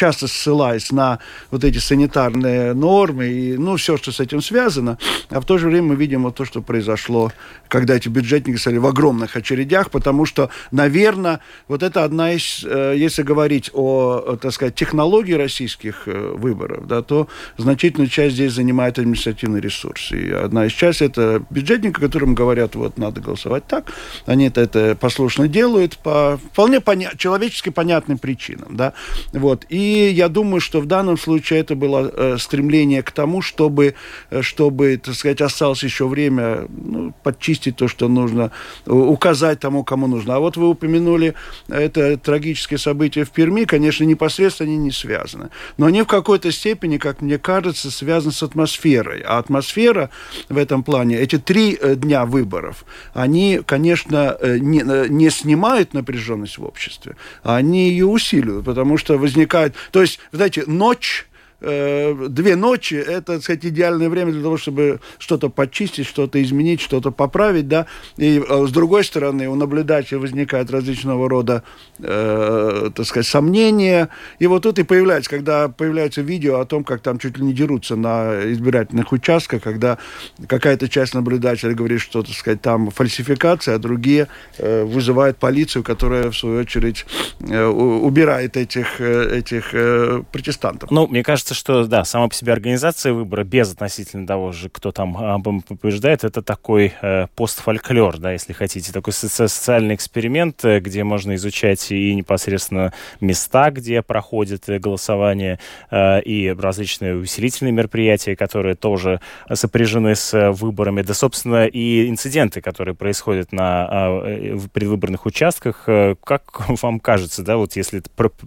часто 0.00 0.28
ссылаясь 0.28 0.92
на 0.92 1.18
вот 1.50 1.62
эти 1.62 1.76
санитарные 1.76 2.72
нормы 2.72 3.26
и, 3.26 3.58
ну, 3.58 3.76
все, 3.76 3.98
что 3.98 4.12
с 4.12 4.18
этим 4.18 4.40
связано. 4.40 4.96
А 5.28 5.40
в 5.42 5.44
то 5.44 5.58
же 5.58 5.66
время 5.66 5.88
мы 5.88 5.94
видим 5.94 6.22
вот 6.22 6.36
то, 6.36 6.46
что 6.46 6.62
произошло, 6.62 7.32
когда 7.68 7.96
эти 7.96 8.08
бюджетники 8.08 8.56
стали 8.56 8.78
в 8.78 8.86
огромных 8.86 9.36
очередях, 9.36 9.90
потому 9.90 10.24
что, 10.24 10.48
наверное, 10.70 11.40
вот 11.68 11.82
это 11.82 12.02
одна 12.02 12.32
из, 12.32 12.64
э, 12.64 12.94
если 12.96 13.22
говорить 13.22 13.70
о, 13.74 14.38
так 14.40 14.52
сказать, 14.52 14.74
технологии 14.74 15.34
российских 15.34 16.04
э, 16.06 16.34
выборов, 16.34 16.86
да, 16.86 17.02
то 17.02 17.28
значительную 17.58 18.08
часть 18.08 18.36
здесь 18.36 18.54
занимает 18.54 18.98
административный 18.98 19.60
ресурс. 19.60 20.12
И 20.12 20.30
одна 20.30 20.64
из 20.64 20.72
частей 20.72 21.08
это 21.08 21.42
бюджетники, 21.50 22.00
которым 22.00 22.34
говорят, 22.34 22.74
вот, 22.74 22.96
надо 22.96 23.20
голосовать 23.20 23.66
так. 23.66 23.92
Они 24.24 24.46
это, 24.46 24.62
это 24.62 24.96
послушно 24.98 25.46
делают 25.46 25.98
по 25.98 26.40
вполне 26.52 26.78
поня- 26.78 27.14
человечески 27.18 27.68
понятным 27.68 28.16
причинам, 28.16 28.76
да. 28.76 28.94
Вот. 29.34 29.66
И 29.68 29.89
я 29.90 30.28
думаю, 30.28 30.60
что 30.60 30.80
в 30.80 30.86
данном 30.86 31.18
случае 31.18 31.60
это 31.60 31.74
было 31.74 32.10
э, 32.12 32.36
стремление 32.38 33.02
к 33.02 33.10
тому, 33.10 33.42
чтобы, 33.42 33.94
э, 34.30 34.42
чтобы, 34.42 34.96
так 34.96 35.14
сказать, 35.14 35.40
осталось 35.40 35.82
еще 35.82 36.06
время 36.06 36.66
ну, 36.68 37.12
подчистить 37.22 37.76
то, 37.76 37.88
что 37.88 38.08
нужно, 38.08 38.50
указать 38.86 39.60
тому, 39.60 39.84
кому 39.84 40.06
нужно. 40.06 40.36
А 40.36 40.38
вот 40.38 40.56
вы 40.56 40.68
упомянули 40.68 41.34
это 41.68 42.16
трагическое 42.16 42.78
событие 42.78 43.24
в 43.24 43.30
Перми, 43.30 43.64
конечно, 43.64 44.04
непосредственно 44.04 44.70
они 44.70 44.78
не 44.78 44.90
связаны. 44.90 45.50
Но 45.78 45.86
они 45.86 46.02
в 46.02 46.06
какой-то 46.06 46.50
степени, 46.52 46.98
как 46.98 47.20
мне 47.22 47.38
кажется, 47.38 47.90
связаны 47.90 48.32
с 48.32 48.42
атмосферой. 48.42 49.22
А 49.22 49.38
атмосфера 49.38 50.10
в 50.48 50.56
этом 50.56 50.82
плане, 50.82 51.18
эти 51.18 51.38
три 51.38 51.78
э, 51.80 51.94
дня 51.94 52.24
выборов, 52.24 52.84
они, 53.14 53.60
конечно, 53.64 54.36
не, 54.42 54.82
не 55.08 55.30
снимают 55.30 55.94
напряженность 55.94 56.58
в 56.58 56.64
обществе, 56.64 57.16
а 57.42 57.56
они 57.56 57.90
ее 57.90 58.06
усиливают, 58.06 58.64
потому 58.64 58.96
что 58.96 59.18
возникает 59.18 59.69
то 59.90 60.00
есть, 60.00 60.20
знаете, 60.32 60.64
ночь 60.66 61.26
Э, 61.60 62.26
две 62.28 62.56
ночи– 62.56 62.94
это, 62.94 63.34
так 63.34 63.42
сказать, 63.42 63.64
идеальное 63.64 64.08
время 64.08 64.32
для 64.32 64.42
того, 64.42 64.56
чтобы 64.56 65.00
что-то 65.18 65.50
почистить, 65.50 66.06
что-то 66.06 66.42
изменить, 66.42 66.80
что-то 66.80 67.10
поправить, 67.10 67.68
да. 67.68 67.86
И 68.16 68.42
э, 68.46 68.66
с 68.66 68.70
другой 68.70 69.04
стороны, 69.04 69.48
у 69.48 69.54
наблюдателя 69.54 70.18
возникают 70.18 70.70
различного 70.70 71.28
рода, 71.28 71.62
э, 71.98 72.90
так 72.94 73.06
сказать, 73.06 73.26
сомнения. 73.26 74.08
И 74.38 74.46
вот 74.46 74.62
тут 74.62 74.78
и 74.78 74.82
появляется, 74.82 75.30
когда 75.30 75.68
появляется 75.68 76.22
видео 76.22 76.60
о 76.60 76.64
том, 76.64 76.84
как 76.84 77.02
там 77.02 77.18
чуть 77.18 77.38
ли 77.38 77.44
не 77.44 77.52
дерутся 77.52 77.96
на 77.96 78.52
избирательных 78.52 79.12
участках, 79.12 79.62
когда 79.62 79.98
какая-то 80.46 80.88
часть 80.88 81.14
наблюдателя 81.14 81.74
говорит, 81.74 82.00
что, 82.00 82.22
так 82.22 82.34
сказать, 82.34 82.62
там 82.62 82.90
фальсификация, 82.90 83.74
а 83.74 83.78
другие 83.78 84.28
э, 84.58 84.84
вызывают 84.84 85.36
полицию, 85.38 85.82
которая, 85.82 86.30
в 86.30 86.36
свою 86.36 86.60
очередь, 86.60 87.04
э, 87.40 87.64
убирает 87.66 88.56
этих, 88.56 89.00
э, 89.00 89.38
этих 89.38 89.74
э, 89.74 90.22
протестантов. 90.32 90.90
Ну, 90.90 91.06
мне 91.06 91.22
кажется, 91.22 91.49
кажется, 91.50 91.54
что, 91.54 91.86
да, 91.86 92.04
сама 92.04 92.28
по 92.28 92.34
себе 92.34 92.52
организация 92.52 93.12
выбора, 93.12 93.44
без 93.44 93.72
относительно 93.72 94.26
того 94.26 94.52
же, 94.52 94.68
кто 94.68 94.92
там 94.92 95.16
а, 95.18 95.38
побеждает, 95.38 96.24
это 96.24 96.42
такой 96.42 96.92
э, 97.02 97.26
постфольклор, 97.34 98.18
да, 98.18 98.32
если 98.32 98.52
хотите, 98.52 98.92
такой 98.92 99.12
соци 99.12 99.48
социальный 99.48 99.94
эксперимент, 99.94 100.64
э, 100.64 100.80
где 100.80 101.04
можно 101.04 101.34
изучать 101.34 101.90
и 101.90 102.14
непосредственно 102.14 102.92
места, 103.20 103.70
где 103.70 104.02
проходит 104.02 104.68
э, 104.68 104.78
голосование, 104.78 105.58
э, 105.90 106.22
и 106.22 106.50
различные 106.50 107.16
усилительные 107.16 107.72
мероприятия, 107.72 108.36
которые 108.36 108.74
тоже 108.74 109.20
сопряжены 109.52 110.14
с 110.14 110.34
э, 110.34 110.50
выборами, 110.50 111.02
да, 111.02 111.14
собственно, 111.14 111.66
и 111.66 112.08
инциденты, 112.08 112.60
которые 112.60 112.94
происходят 112.94 113.52
на 113.52 113.88
э, 114.24 114.58
предвыборных 114.72 115.26
участках. 115.26 115.88
Как 116.24 116.68
вам 116.82 117.00
кажется, 117.00 117.42
да, 117.42 117.56
вот 117.56 117.76
если 117.76 118.02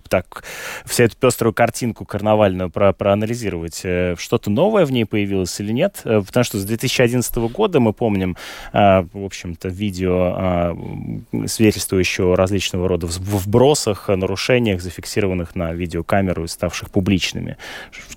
так, 0.10 0.44
вся 0.86 1.06
эту 1.06 1.18
пеструю 1.18 1.54
картинку 1.54 2.06
карнавальную 2.06 2.70
про 2.70 2.93
проанализировать, 2.94 3.82
э, 3.84 4.16
что-то 4.18 4.50
новое 4.50 4.86
в 4.86 4.92
ней 4.92 5.06
появилось 5.06 5.60
или 5.60 5.72
нет. 5.72 6.02
Э, 6.06 6.22
потому 6.26 6.44
что 6.44 6.58
с 6.58 6.66
2011 6.66 7.36
года 7.50 7.80
мы 7.80 7.94
помним, 7.94 8.38
э, 8.74 9.02
в 9.14 9.26
общем-то, 9.26 9.70
видео, 9.70 10.76
свидетельствующее 11.48 12.28
о 12.28 12.36
различного 12.36 12.88
рода 12.88 13.08
вбросах, 13.08 14.10
нарушениях, 14.10 14.82
зафиксированных 14.82 15.56
на 15.56 15.74
видеокамеру 15.74 16.46
и 16.46 16.48
ставших 16.48 16.90
публичными. 16.92 17.58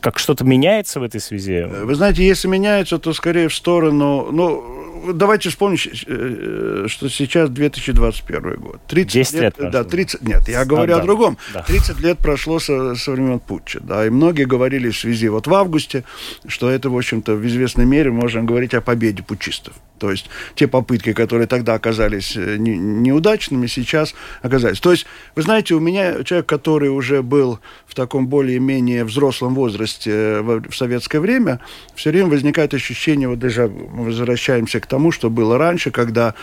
Как 0.01 0.19
что-то 0.19 0.45
меняется 0.45 1.01
в 1.01 1.03
этой 1.03 1.21
связи? 1.21 1.63
Вы 1.63 1.95
знаете, 1.95 2.27
если 2.27 2.49
меняется, 2.49 2.99
то 2.99 3.13
скорее 3.13 3.49
в 3.49 3.55
сторону... 3.55 4.29
Ну, 4.31 4.86
давайте 5.13 5.51
вспомним, 5.51 5.77
что 5.77 7.09
сейчас 7.09 7.51
2021 7.51 8.55
год. 8.57 8.81
30 8.87 9.13
10 9.13 9.33
лет, 9.35 9.43
лет 9.43 9.55
прошло. 9.55 9.71
Да, 9.71 9.85
30... 9.85 10.23
Нет, 10.23 10.49
я 10.49 10.65
говорю 10.65 10.95
а, 10.95 11.01
о 11.01 11.03
другом. 11.03 11.39
Да. 11.55 11.63
30 11.63 12.01
лет 12.01 12.19
прошло 12.19 12.59
со, 12.59 12.95
со 12.95 13.13
времен 13.13 13.39
путча, 13.39 13.81
да, 13.81 14.07
и 14.07 14.11
многие 14.11 14.45
говорили 14.45 14.91
в 14.91 14.99
связи 14.99 15.29
вот 15.29 15.47
в 15.47 15.55
августе, 15.55 16.05
что 16.47 16.71
это, 16.71 16.91
в 16.91 16.97
общем-то, 16.97 17.35
в 17.35 17.47
известной 17.47 17.85
мере 17.85 18.11
можем 18.11 18.47
говорить 18.47 18.75
о 18.75 18.81
победе 18.81 19.23
путчистов. 19.23 19.75
То 19.99 20.11
есть 20.11 20.29
те 20.55 20.67
попытки, 20.67 21.13
которые 21.13 21.47
тогда 21.47 21.75
оказались 21.75 22.37
э, 22.37 22.57
не, 22.57 22.77
неудачными, 22.77 23.67
сейчас 23.67 24.15
оказались. 24.43 24.81
То 24.81 24.93
есть, 24.93 25.07
вы 25.35 25.43
знаете, 25.43 25.75
у 25.75 25.81
меня 25.81 26.23
человек, 26.25 26.47
который 26.47 26.89
уже 26.89 27.23
был 27.23 27.59
в 27.87 27.95
таком 27.95 28.27
более-менее 28.27 29.05
взрослом 29.05 29.55
возрасте 29.55 30.11
э, 30.11 30.41
в, 30.43 30.71
в 30.71 30.77
советское 30.77 31.21
время, 31.21 31.61
все 31.95 32.11
время 32.11 32.29
возникает 32.29 32.75
ощущение, 32.75 33.29
вот 33.29 33.39
даже 33.39 33.69
возвращаемся 33.69 34.81
к 34.81 34.87
тому, 34.87 35.13
что 35.13 35.31
было 35.31 35.59
раньше, 35.59 35.91
когда, 35.91 36.35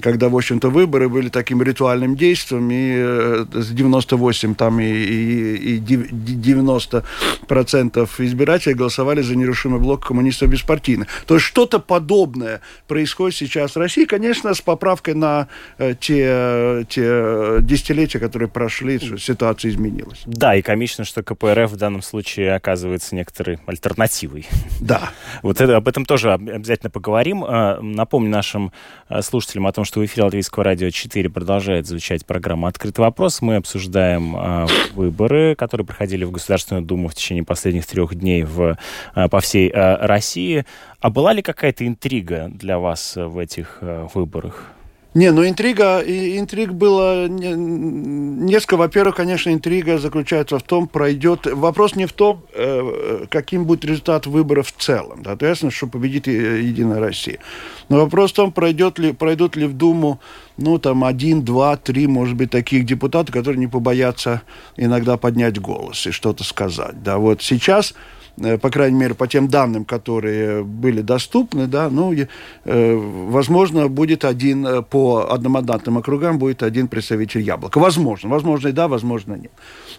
когда 0.00 0.28
в 0.28 0.36
общем-то, 0.36 0.70
выборы 0.70 1.08
были 1.08 1.28
таким 1.28 1.62
ритуальным 1.62 2.16
действием, 2.16 2.70
и 2.70 2.94
э, 2.96 3.46
с 3.52 3.68
98 3.70 4.54
там 4.54 4.80
и, 4.80 4.84
и, 4.84 5.76
и 5.76 5.78
90 5.78 7.04
процентов 7.46 8.20
избирателей 8.20 8.74
голосовали 8.74 9.22
за 9.22 9.36
нерушимый 9.36 9.80
блок 9.80 10.06
коммунистов 10.06 10.48
беспартийных. 10.48 11.08
То 11.26 11.34
есть 11.34 11.46
что-то 11.46 11.78
подобное 11.78 12.60
происходило 12.86 12.99
происходит 13.00 13.34
сейчас 13.34 13.76
в 13.76 13.78
России, 13.78 14.04
конечно, 14.04 14.52
с 14.52 14.60
поправкой 14.60 15.14
на 15.14 15.48
э, 15.78 15.94
те, 15.98 16.84
те 16.86 17.56
десятилетия, 17.62 18.18
которые 18.18 18.50
прошли, 18.50 18.98
ситуация 19.18 19.70
изменилась. 19.70 20.20
Да, 20.26 20.54
и 20.54 20.60
комично, 20.60 21.04
что 21.04 21.22
КПРФ 21.22 21.70
в 21.70 21.76
данном 21.76 22.02
случае 22.02 22.54
оказывается 22.54 23.14
некоторой 23.14 23.58
альтернативой. 23.66 24.46
Да. 24.80 25.10
Вот 25.42 25.60
это, 25.60 25.76
об 25.76 25.88
этом 25.88 26.04
тоже 26.04 26.32
обязательно 26.32 26.90
поговорим. 26.90 27.42
А, 27.46 27.80
напомню 27.80 28.30
нашим 28.30 28.72
а, 29.08 29.22
слушателям 29.22 29.66
о 29.66 29.72
том, 29.72 29.86
что 29.86 30.00
в 30.00 30.04
эфире 30.04 30.24
Латвийского 30.24 30.64
радио 30.64 30.90
4 30.90 31.30
продолжает 31.30 31.86
звучать 31.86 32.26
программа 32.26 32.68
«Открытый 32.68 33.02
вопрос». 33.02 33.40
Мы 33.40 33.56
обсуждаем 33.56 34.36
а, 34.36 34.66
выборы, 34.92 35.54
которые 35.54 35.86
проходили 35.86 36.24
в 36.24 36.30
Государственную 36.30 36.84
Думу 36.84 37.08
в 37.08 37.14
течение 37.14 37.44
последних 37.44 37.86
трех 37.86 38.14
дней 38.14 38.42
в, 38.42 38.76
по 39.14 39.40
всей 39.40 39.72
России. 39.72 40.66
А 41.00 41.10
была 41.10 41.32
ли 41.32 41.42
какая-то 41.42 41.86
интрига 41.86 42.50
для 42.52 42.78
вас 42.78 43.16
в 43.16 43.38
этих 43.38 43.78
выборах? 44.14 44.74
Не, 45.12 45.32
ну 45.32 45.44
интрига, 45.44 45.98
интриг 45.98 46.72
было 46.72 47.26
несколько. 47.26 48.76
Во-первых, 48.76 49.16
конечно, 49.16 49.50
интрига 49.50 49.98
заключается 49.98 50.56
в 50.56 50.62
том, 50.62 50.86
пройдет... 50.86 51.46
Вопрос 51.46 51.96
не 51.96 52.06
в 52.06 52.12
том, 52.12 52.44
э, 52.54 53.24
каким 53.28 53.64
будет 53.64 53.84
результат 53.84 54.26
выборов 54.26 54.68
в 54.68 54.80
целом. 54.80 55.24
Да, 55.24 55.36
ясно, 55.40 55.72
что 55.72 55.88
победит 55.88 56.28
Единая 56.28 57.00
Россия. 57.00 57.40
Но 57.88 57.98
вопрос 57.98 58.30
в 58.30 58.34
том, 58.34 58.52
пройдет 58.52 59.00
ли, 59.00 59.12
пройдут 59.12 59.56
ли 59.56 59.66
в 59.66 59.72
Думу, 59.72 60.20
ну, 60.56 60.78
там, 60.78 61.02
один, 61.02 61.42
два, 61.42 61.76
три, 61.76 62.06
может 62.06 62.36
быть, 62.36 62.50
таких 62.50 62.86
депутатов, 62.86 63.34
которые 63.34 63.58
не 63.58 63.66
побоятся 63.66 64.42
иногда 64.76 65.16
поднять 65.16 65.60
голос 65.60 66.06
и 66.06 66.12
что-то 66.12 66.44
сказать. 66.44 67.02
Да, 67.02 67.18
вот 67.18 67.42
сейчас 67.42 67.94
Э, 67.94 68.19
по 68.36 68.70
крайней 68.70 68.98
мере, 68.98 69.14
по 69.14 69.26
тем 69.26 69.48
данным, 69.48 69.84
которые 69.84 70.64
были 70.64 71.00
доступны, 71.02 71.66
да, 71.66 71.90
ну, 71.90 72.12
э, 72.12 72.94
возможно, 72.94 73.88
будет 73.88 74.24
один, 74.24 74.66
э, 74.66 74.82
по 74.82 75.30
одномандатным 75.30 75.98
округам 75.98 76.38
будет 76.38 76.62
один 76.62 76.88
представитель 76.88 77.42
Яблока. 77.42 77.78
Возможно. 77.78 78.30
Возможно 78.30 78.68
и 78.68 78.72
да, 78.72 78.88
возможно 78.88 79.34
нет. 79.34 79.52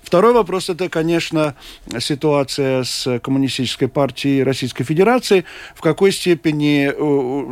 Второй 0.03 0.33
вопрос, 0.33 0.69
это, 0.69 0.89
конечно, 0.89 1.55
ситуация 1.99 2.83
с 2.83 3.19
Коммунистической 3.19 3.87
партией 3.87 4.43
Российской 4.43 4.83
Федерации. 4.83 5.45
В 5.75 5.81
какой 5.81 6.11
степени 6.11 6.91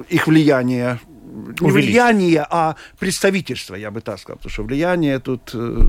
их 0.09 0.27
влияние 0.27 0.99
не 1.59 1.71
влияние, 1.71 2.45
а 2.49 2.75
представительство, 2.99 3.75
я 3.75 3.91
бы 3.91 4.01
так 4.01 4.19
сказал, 4.19 4.37
потому 4.37 4.51
что 4.51 4.63
влияние 4.63 5.19
тут 5.19 5.51
э, 5.53 5.81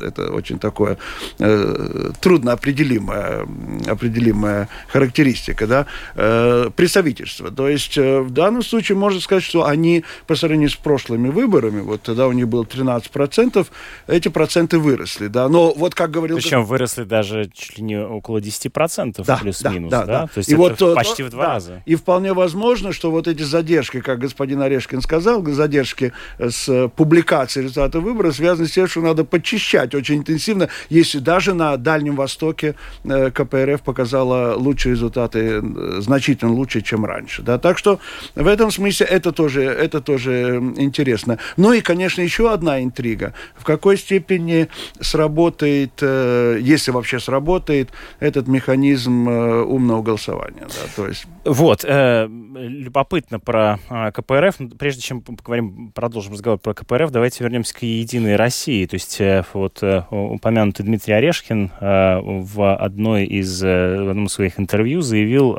это 0.00 0.32
очень 0.32 0.58
такое 0.58 0.98
э, 1.38 2.10
трудно 2.20 2.52
определимая, 2.52 3.46
определимая 3.86 4.68
характеристика, 4.88 5.66
да, 5.66 5.86
э, 6.14 6.70
представительство. 6.74 7.50
То 7.50 7.68
есть 7.68 7.96
в 7.96 8.30
данном 8.30 8.62
случае 8.62 8.96
можно 8.96 9.20
сказать, 9.20 9.44
что 9.44 9.66
они 9.66 10.04
по 10.26 10.34
сравнению 10.34 10.70
с 10.70 10.76
прошлыми 10.76 11.28
выборами, 11.28 11.80
вот 11.80 12.02
тогда 12.02 12.26
у 12.26 12.32
них 12.32 12.48
было 12.48 12.64
13%, 12.64 13.66
эти 14.06 14.28
проценты 14.28 14.78
выросли, 14.78 15.28
да, 15.28 15.48
но 15.48 15.72
вот 15.72 15.94
как 15.94 16.10
говорил... 16.10 16.36
Причем 16.36 16.64
выросли 16.64 17.04
даже 17.04 17.50
чуть 17.54 17.78
ли 17.78 17.84
не 17.84 18.00
около 18.00 18.38
10% 18.38 19.24
да, 19.24 19.36
плюс-минус, 19.36 19.90
да, 19.90 20.00
да, 20.00 20.06
да? 20.06 20.20
да. 20.22 20.26
То 20.26 20.38
есть 20.38 20.50
и 20.50 20.54
это 20.54 20.86
вот, 20.86 20.94
почти 20.94 21.22
в 21.22 21.30
два 21.30 21.44
да. 21.44 21.52
раза. 21.54 21.82
И 21.86 21.94
вполне 21.94 22.32
возможно, 22.32 22.92
что 22.92 23.10
вот 23.10 23.28
эти 23.28 23.42
задержки, 23.42 24.00
как 24.00 24.18
господин 24.18 24.62
Орешкин 24.68 25.00
сказал, 25.00 25.44
задержки 25.46 26.12
с 26.38 26.88
публикацией 26.96 27.64
результатов 27.64 28.02
выборов 28.04 28.36
связаны 28.36 28.68
с 28.68 28.72
тем, 28.72 28.86
что 28.86 29.00
надо 29.00 29.24
подчищать 29.24 29.94
очень 29.94 30.18
интенсивно, 30.18 30.68
если 30.88 31.18
даже 31.18 31.54
на 31.54 31.76
Дальнем 31.76 32.16
Востоке 32.16 32.74
э, 33.04 33.30
КПРФ 33.30 33.82
показала 33.82 34.54
лучшие 34.56 34.92
результаты, 34.92 35.38
э, 35.38 36.00
значительно 36.00 36.52
лучше, 36.52 36.82
чем 36.82 37.04
раньше. 37.04 37.42
Да? 37.42 37.58
Так 37.58 37.78
что 37.78 37.98
в 38.34 38.46
этом 38.46 38.70
смысле 38.70 39.06
это 39.06 39.32
тоже, 39.32 39.62
это 39.62 40.00
тоже 40.00 40.56
интересно. 40.76 41.38
Ну 41.56 41.72
и, 41.72 41.80
конечно, 41.80 42.22
еще 42.22 42.52
одна 42.52 42.82
интрига. 42.82 43.32
В 43.56 43.64
какой 43.64 43.96
степени 43.96 44.68
сработает, 45.00 45.92
э, 46.00 46.58
если 46.60 46.90
вообще 46.90 47.20
сработает, 47.20 47.90
этот 48.20 48.48
механизм 48.48 49.28
умного 49.28 50.02
голосования. 50.02 50.66
Да? 50.68 50.88
То 50.96 51.08
есть... 51.08 51.26
Вот, 51.48 51.82
э, 51.82 52.28
любопытно 52.28 53.40
про 53.40 53.78
КПРФ 53.88 54.56
прежде 54.78 55.00
чем 55.00 55.22
поговорим, 55.22 55.92
продолжим 55.94 56.34
разговор 56.34 56.58
про 56.58 56.74
КПРФ, 56.74 57.10
давайте 57.10 57.42
вернемся 57.42 57.74
к 57.74 57.82
«Единой 57.82 58.36
России». 58.36 58.84
То 58.84 58.94
есть 58.94 59.18
э, 59.18 59.42
вот 59.54 59.82
э, 59.82 60.02
упомянутый 60.10 60.84
Дмитрий 60.84 61.14
Орешкин 61.14 61.70
э, 61.80 62.20
в 62.22 62.76
одной 62.76 63.24
из, 63.24 63.62
в 63.62 64.10
одном 64.10 64.26
из 64.26 64.32
своих 64.32 64.60
интервью 64.60 65.00
заявил, 65.00 65.54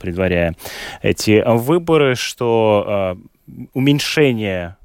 предваряя 0.00 0.54
эти 1.00 1.42
выборы, 1.46 2.16
что 2.16 3.16
уменьшение 3.72 4.76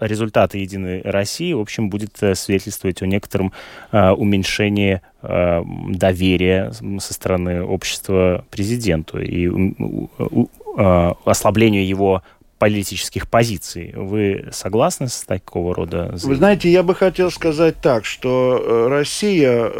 результаты 0.00 0.58
«Единой 0.58 1.02
России», 1.02 1.52
в 1.52 1.60
общем, 1.60 1.90
будет 1.90 2.16
свидетельствовать 2.34 3.02
о 3.02 3.06
некотором 3.06 3.52
э, 3.92 4.10
уменьшении 4.10 5.00
э, 5.22 5.62
доверия 5.88 6.72
со 6.98 7.14
стороны 7.14 7.62
общества 7.62 8.44
президенту 8.50 9.20
и 9.20 9.48
э, 9.48 11.12
ослаблению 11.24 11.86
его 11.86 12.22
политических 12.60 13.26
позиций. 13.26 13.92
Вы 13.96 14.48
согласны 14.52 15.08
с 15.08 15.24
такого 15.24 15.74
рода? 15.74 16.14
Вы 16.22 16.36
знаете, 16.36 16.70
я 16.70 16.82
бы 16.82 16.94
хотел 16.94 17.30
сказать 17.30 17.76
так, 17.80 18.04
что 18.04 18.62
э, 18.62 18.88
Россия, 18.88 19.50
э, 19.50 19.70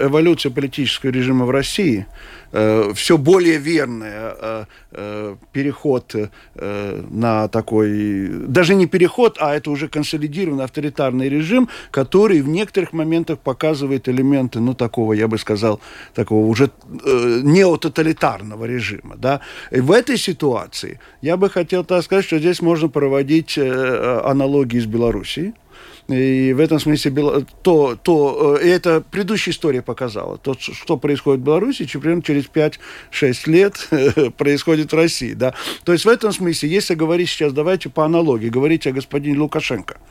э, 0.00 0.06
эволюция 0.06 0.50
политического 0.50 1.10
режима 1.10 1.46
в 1.46 1.50
России– 1.50 2.06
э, 2.54 2.92
все 2.94 3.18
более 3.18 3.58
верное 3.58 4.34
э, 4.40 4.64
э, 4.92 5.36
переход 5.52 6.14
э, 6.14 7.02
на 7.10 7.48
такой, 7.48 8.28
даже 8.46 8.74
не 8.74 8.86
переход, 8.86 9.36
а 9.40 9.54
это 9.54 9.70
уже 9.70 9.88
консолидированный 9.88 10.64
авторитарный 10.64 11.28
режим, 11.28 11.68
который 11.90 12.40
в 12.40 12.48
некоторых 12.48 12.92
моментах 12.92 13.38
показывает 13.38 14.08
элементы, 14.08 14.60
ну, 14.60 14.74
такого, 14.74 15.12
я 15.14 15.26
бы 15.26 15.38
сказал, 15.38 15.80
такого 16.14 16.46
уже 16.46 16.70
э, 17.04 17.40
неототалитарного 17.42 18.64
режима, 18.64 19.16
да. 19.16 19.40
И 19.72 19.80
в 19.80 19.90
этой 19.90 20.16
ситуации 20.16 21.00
я 21.22 21.36
бы 21.36 21.50
хотел 21.50 21.84
так 21.84 22.04
сказать, 22.04 22.24
что 22.24 22.38
здесь 22.38 22.62
можно 22.62 22.88
проводить 22.88 23.58
э, 23.58 24.20
аналогии 24.24 24.78
с 24.78 24.86
Белоруссией, 24.86 25.54
и 26.08 26.52
в 26.52 26.60
этом 26.60 26.78
смысле 26.78 27.46
то, 27.62 27.96
то, 27.96 28.58
и 28.60 28.66
э, 28.66 28.74
это 28.74 29.00
предыдущая 29.00 29.52
история 29.52 29.80
показала. 29.80 30.36
То, 30.36 30.54
что 30.58 30.98
происходит 30.98 31.40
в 31.40 31.44
Беларуси, 31.44 31.86
примерно 31.86 32.22
через 32.22 32.44
5-6 32.44 33.50
лет 33.50 33.88
происходит 34.36 34.92
в 34.92 34.96
России. 34.96 35.32
Да? 35.32 35.54
То 35.84 35.92
есть 35.92 36.04
в 36.04 36.08
этом 36.08 36.32
смысле, 36.32 36.68
если 36.68 36.94
говорить 36.94 37.30
сейчас, 37.30 37.52
давайте 37.52 37.88
по 37.88 38.04
аналогии, 38.04 38.48
говорить 38.48 38.86
о 38.86 38.92
господине 38.92 39.38
Лукашенко– 39.38 39.96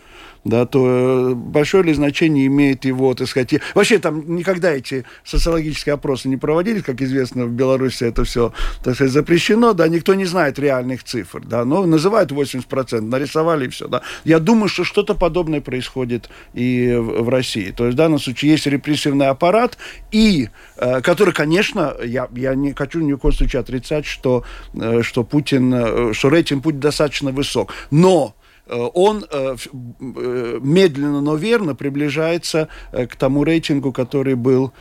да, 0.45 0.65
то 0.65 1.31
э, 1.31 1.33
большое 1.35 1.83
ли 1.83 1.93
значение 1.93 2.47
имеет 2.47 2.85
его, 2.85 3.13
так 3.13 3.27
сказать... 3.27 3.53
Вообще 3.73 3.99
там 3.99 4.35
никогда 4.35 4.71
эти 4.71 5.05
социологические 5.23 5.93
опросы 5.93 6.27
не 6.27 6.37
проводились, 6.37 6.83
как 6.83 7.01
известно, 7.01 7.45
в 7.45 7.51
Беларуси 7.51 8.03
это 8.03 8.23
все, 8.23 8.53
так 8.83 8.95
сказать, 8.95 9.13
запрещено, 9.13 9.73
да, 9.73 9.87
никто 9.87 10.13
не 10.13 10.25
знает 10.25 10.59
реальных 10.59 11.03
цифр, 11.03 11.41
да, 11.45 11.63
но 11.65 11.85
называют 11.85 12.31
80%, 12.31 13.01
нарисовали 13.01 13.65
и 13.65 13.69
все, 13.69 13.87
да. 13.87 14.01
Я 14.23 14.39
думаю, 14.39 14.67
что 14.67 14.83
что-то 14.83 15.15
подобное 15.15 15.61
происходит 15.61 16.29
и 16.53 16.93
в, 16.93 17.23
в 17.23 17.29
России. 17.29 17.71
То 17.71 17.85
есть 17.85 17.95
в 17.95 17.97
данном 17.97 18.19
случае 18.19 18.51
есть 18.51 18.67
репрессивный 18.67 19.27
аппарат, 19.27 19.77
и, 20.11 20.49
э, 20.77 21.01
который, 21.01 21.33
конечно, 21.33 21.95
я, 22.03 22.27
я 22.35 22.55
не 22.55 22.73
хочу 22.73 22.99
ни 22.99 23.13
в 23.13 23.17
коем 23.17 23.33
случае 23.33 23.61
отрицать, 23.61 24.05
что, 24.05 24.43
э, 24.73 25.01
что 25.03 25.23
Путин, 25.23 25.73
э, 25.73 26.13
что 26.13 26.29
рейтинг 26.29 26.63
Путина 26.63 26.81
достаточно 26.81 27.31
высок, 27.31 27.73
но 27.91 28.35
он 28.67 29.25
э, 29.29 29.55
э, 29.55 30.59
медленно, 30.61 31.21
но 31.21 31.35
верно 31.35 31.75
приближается 31.75 32.69
к 32.91 33.15
тому 33.15 33.43
рейтингу, 33.43 33.91
который 33.91 34.35
был 34.35 34.71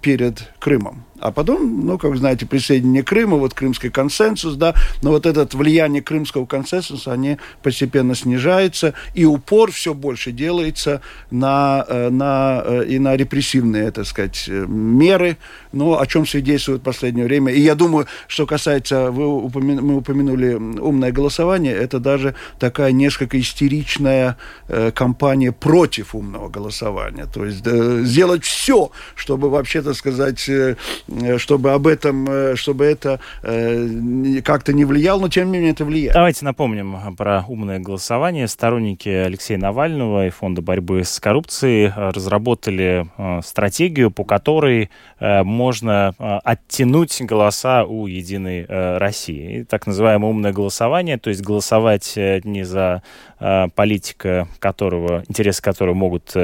перед 0.00 0.52
Крымом. 0.58 1.07
А 1.20 1.32
потом, 1.32 1.86
ну, 1.86 1.98
как 1.98 2.16
знаете, 2.16 2.46
присоединение 2.46 3.02
Крыма, 3.02 3.36
вот 3.36 3.54
крымский 3.54 3.90
консенсус, 3.90 4.54
да, 4.54 4.74
но 5.02 5.10
вот 5.10 5.26
это 5.26 5.48
влияние 5.56 6.02
крымского 6.02 6.46
консенсуса, 6.46 7.12
они 7.12 7.38
постепенно 7.62 8.14
снижаются, 8.14 8.94
и 9.14 9.24
упор 9.24 9.72
все 9.72 9.94
больше 9.94 10.32
делается 10.32 11.00
на, 11.30 11.84
э, 11.88 12.10
на, 12.10 12.62
э, 12.64 12.84
и 12.88 12.98
на 12.98 13.16
репрессивные, 13.16 13.90
так 13.90 14.06
сказать, 14.06 14.48
меры, 14.48 15.36
но 15.72 16.00
о 16.00 16.06
чем 16.06 16.26
свидетельствует 16.26 16.80
в 16.80 16.84
последнее 16.84 17.26
время. 17.26 17.52
И 17.52 17.60
я 17.60 17.74
думаю, 17.74 18.06
что 18.26 18.46
касается, 18.46 19.10
вы 19.10 19.26
упомя, 19.26 19.80
мы 19.80 19.96
упомянули 19.96 20.54
умное 20.54 21.12
голосование, 21.12 21.74
это 21.74 21.98
даже 21.98 22.34
такая 22.58 22.92
несколько 22.92 23.38
истеричная 23.40 24.36
э, 24.68 24.90
кампания 24.92 25.52
против 25.52 26.14
умного 26.14 26.48
голосования. 26.48 27.26
То 27.32 27.44
есть 27.44 27.62
э, 27.64 28.02
сделать 28.04 28.44
все, 28.44 28.90
чтобы 29.14 29.50
вообще, 29.50 29.82
так 29.82 29.94
сказать, 29.94 30.48
э, 30.48 30.76
чтобы 31.38 31.72
об 31.72 31.86
этом, 31.86 32.56
чтобы 32.56 32.84
это 32.84 33.20
как-то 34.44 34.72
не 34.72 34.84
влияло, 34.84 35.20
но 35.20 35.28
тем 35.28 35.46
не 35.46 35.58
менее 35.58 35.72
это 35.72 35.84
влияет. 35.84 36.14
Давайте 36.14 36.44
напомним 36.44 36.96
про 37.16 37.44
умное 37.48 37.78
голосование. 37.78 38.46
Сторонники 38.48 39.08
Алексея 39.08 39.58
Навального 39.58 40.26
и 40.26 40.30
Фонда 40.30 40.62
борьбы 40.62 41.04
с 41.04 41.20
коррупцией 41.20 41.92
разработали 41.96 43.08
стратегию, 43.42 44.10
по 44.10 44.24
которой 44.24 44.90
можно 45.20 46.14
оттянуть 46.44 47.20
голоса 47.22 47.84
у 47.84 48.06
Единой 48.06 48.66
России. 48.66 49.64
Так 49.68 49.86
называемое 49.86 50.30
умное 50.30 50.52
голосование, 50.52 51.18
то 51.18 51.30
есть 51.30 51.42
голосовать 51.42 52.14
не 52.16 52.64
за 52.64 53.02
политика, 53.74 54.48
которого, 54.58 55.22
интересы 55.28 55.62
которого 55.62 55.94
могут 55.94 56.34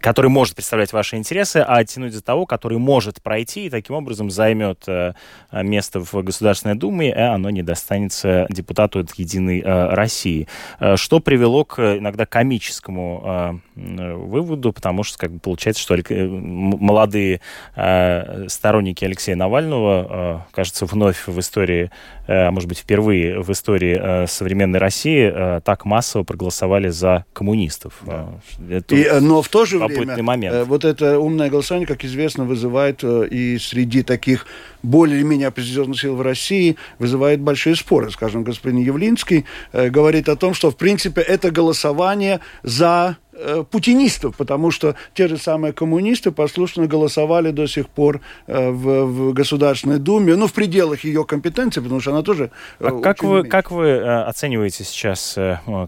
который 0.00 0.30
может 0.30 0.54
представлять 0.54 0.92
ваши 0.92 1.16
интересы, 1.16 1.58
а 1.58 1.78
оттянуть 1.78 2.14
за 2.14 2.22
того, 2.22 2.46
который 2.46 2.78
может 2.78 3.20
пройти 3.20 3.66
и 3.66 3.70
таким 3.70 3.96
образом 3.96 4.30
займет 4.30 4.84
э, 4.86 5.12
место 5.52 6.00
в 6.00 6.22
Государственной 6.22 6.76
Думе, 6.76 7.10
и 7.10 7.18
оно 7.18 7.50
не 7.50 7.62
достанется 7.62 8.46
депутату 8.48 9.00
от 9.00 9.14
«Единой 9.14 9.60
э, 9.60 9.94
России». 9.94 10.46
Э, 10.78 10.96
что 10.96 11.20
привело 11.20 11.64
к 11.64 11.98
иногда 11.98 12.26
комическому 12.26 13.60
выводу, 13.74 14.72
потому 14.72 15.02
что 15.02 15.18
как 15.18 15.30
бы, 15.30 15.38
получается, 15.38 15.82
что 15.82 15.96
молодые 16.10 17.40
сторонники 17.74 19.04
Алексея 19.04 19.36
Навального, 19.36 20.46
кажется, 20.52 20.86
вновь 20.86 21.26
в 21.26 21.38
истории, 21.38 21.90
а 22.26 22.50
может 22.50 22.68
быть, 22.68 22.78
впервые 22.78 23.40
в 23.40 23.50
истории 23.50 24.26
современной 24.26 24.78
России 24.78 25.60
так 25.60 25.84
массово 25.84 26.24
проголосовали 26.24 26.88
за 26.88 27.24
коммунистов. 27.32 28.00
Да. 28.02 28.28
Это... 28.68 28.94
И, 28.94 29.20
но 29.20 29.42
в 29.42 29.48
то 29.48 29.64
же 29.64 29.87
время 29.88 30.08
время 30.14 30.22
момент. 30.22 30.54
Э, 30.54 30.64
вот 30.64 30.84
это 30.84 31.18
умное 31.18 31.50
голосование, 31.50 31.86
как 31.86 32.04
известно, 32.04 32.44
вызывает 32.44 33.00
э, 33.02 33.28
и 33.28 33.58
среди 33.58 34.02
таких 34.02 34.46
более-менее 34.82 35.48
оппозиционных 35.48 36.00
сил 36.00 36.16
в 36.16 36.22
России 36.22 36.76
вызывает 36.98 37.40
большие 37.40 37.76
споры. 37.76 38.10
Скажем, 38.10 38.44
господин 38.44 38.78
Явлинский 38.78 39.44
э, 39.72 39.88
говорит 39.90 40.28
о 40.28 40.36
том, 40.36 40.54
что, 40.54 40.70
в 40.70 40.76
принципе, 40.76 41.20
это 41.20 41.50
голосование 41.50 42.40
за 42.62 43.16
Э, 43.40 43.64
путинистов, 43.70 44.36
потому 44.36 44.72
что 44.72 44.96
те 45.14 45.28
же 45.28 45.38
самые 45.38 45.72
коммунисты 45.72 46.32
послушно 46.32 46.86
голосовали 46.86 47.52
до 47.52 47.68
сих 47.68 47.88
пор 47.88 48.20
э, 48.48 48.70
в, 48.70 49.04
в 49.04 49.32
Государственной 49.32 49.98
Думе, 49.98 50.34
ну, 50.34 50.48
в 50.48 50.52
пределах 50.52 51.04
ее 51.04 51.24
компетенции, 51.24 51.80
потому 51.80 52.00
что 52.00 52.10
она 52.10 52.22
тоже... 52.22 52.50
Э, 52.80 52.88
а 52.88 53.00
как 53.00 53.22
вы, 53.22 53.44
как 53.44 53.70
вы 53.70 54.00
оцениваете 54.00 54.82
сейчас, 54.82 55.38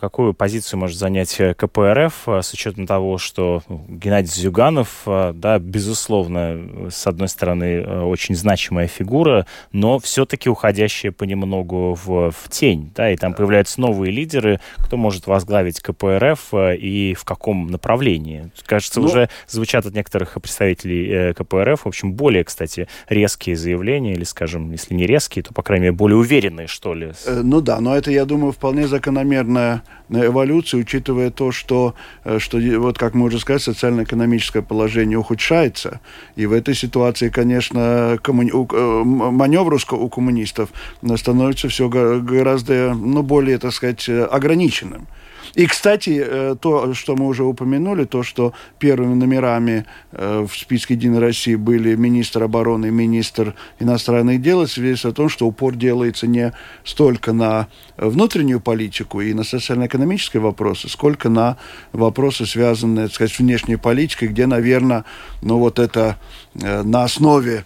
какую 0.00 0.32
позицию 0.32 0.78
может 0.78 0.96
занять 0.96 1.36
КПРФ 1.56 2.28
с 2.28 2.52
учетом 2.52 2.86
того, 2.86 3.18
что 3.18 3.62
ну, 3.68 3.84
Геннадий 3.88 4.30
Зюганов, 4.30 5.02
да, 5.04 5.58
безусловно, 5.58 6.88
с 6.90 7.04
одной 7.06 7.28
стороны, 7.28 8.04
очень 8.04 8.36
значимая 8.36 8.86
фигура, 8.86 9.46
но 9.72 9.98
все-таки 9.98 10.48
уходящая 10.48 11.10
понемногу 11.10 11.98
в, 12.04 12.30
в 12.30 12.48
тень, 12.48 12.92
да, 12.94 13.10
и 13.10 13.16
там 13.16 13.34
появляются 13.34 13.80
новые 13.80 14.12
лидеры, 14.12 14.60
кто 14.76 14.96
может 14.96 15.26
возглавить 15.26 15.80
КПРФ 15.80 16.54
и 16.78 17.14
в 17.18 17.24
каком 17.24 17.39
каком 17.40 17.68
направлении? 17.68 18.50
Кажется, 18.66 19.00
ну, 19.00 19.06
уже 19.06 19.30
звучат 19.48 19.86
от 19.86 19.94
некоторых 19.94 20.34
представителей 20.34 21.10
э, 21.10 21.34
КПРФ, 21.34 21.84
в 21.84 21.88
общем, 21.88 22.12
более, 22.12 22.44
кстати, 22.44 22.86
резкие 23.08 23.56
заявления, 23.56 24.12
или, 24.12 24.24
скажем, 24.24 24.70
если 24.72 24.94
не 24.94 25.06
резкие, 25.06 25.42
то, 25.42 25.54
по 25.54 25.62
крайней 25.62 25.84
мере, 25.84 25.96
более 25.96 26.18
уверенные, 26.18 26.66
что 26.66 26.92
ли. 26.94 27.12
Э, 27.26 27.40
ну 27.42 27.62
да, 27.62 27.80
но 27.80 27.96
это, 27.96 28.10
я 28.10 28.26
думаю, 28.26 28.52
вполне 28.52 28.86
закономерная 28.86 29.82
эволюция, 30.10 30.80
учитывая 30.80 31.30
то, 31.30 31.50
что, 31.50 31.94
э, 32.24 32.38
что 32.38 32.58
вот 32.78 32.98
как 32.98 33.14
мы 33.14 33.26
уже 33.26 33.40
сказали, 33.40 33.62
социально-экономическое 33.62 34.62
положение 34.62 35.18
ухудшается. 35.18 36.00
И 36.36 36.44
в 36.44 36.52
этой 36.52 36.74
ситуации, 36.74 37.30
конечно, 37.30 38.18
коммуни... 38.22 38.50
маневр 38.52 39.78
у 39.92 40.08
коммунистов 40.08 40.68
становится 41.16 41.68
все 41.68 41.88
гораздо 41.88 42.92
ну, 42.94 43.22
более, 43.22 43.58
так 43.58 43.72
сказать, 43.72 44.08
ограниченным. 44.08 45.06
И, 45.54 45.66
кстати, 45.66 46.22
э, 46.24 46.56
то, 46.60 46.94
что 46.94 47.16
мы 47.16 47.26
уже 47.26 47.44
упомянули, 47.44 48.04
то, 48.04 48.22
что 48.22 48.52
первыми 48.78 49.14
номерами 49.14 49.84
э, 50.12 50.46
в 50.48 50.56
списке 50.56 50.94
«Единой 50.94 51.18
России» 51.18 51.54
были 51.56 51.94
министр 51.96 52.44
обороны 52.44 52.86
и 52.86 52.90
министр 52.90 53.54
иностранных 53.78 54.40
дел, 54.40 54.66
свидетельствует 54.66 55.14
о 55.14 55.16
том, 55.16 55.28
что 55.28 55.46
упор 55.46 55.74
делается 55.74 56.26
не 56.26 56.52
столько 56.84 57.32
на 57.32 57.68
внутреннюю 57.96 58.60
политику 58.60 59.20
и 59.20 59.34
на 59.34 59.44
социально-экономические 59.44 60.40
вопросы, 60.40 60.88
сколько 60.88 61.28
на 61.28 61.56
вопросы, 61.92 62.46
связанные, 62.46 63.06
так 63.06 63.14
сказать, 63.14 63.32
с 63.32 63.38
внешней 63.38 63.76
политикой, 63.76 64.28
где, 64.28 64.46
наверное, 64.46 65.04
ну 65.42 65.58
вот 65.58 65.78
это 65.78 66.16
э, 66.54 66.82
на 66.82 67.04
основе 67.04 67.64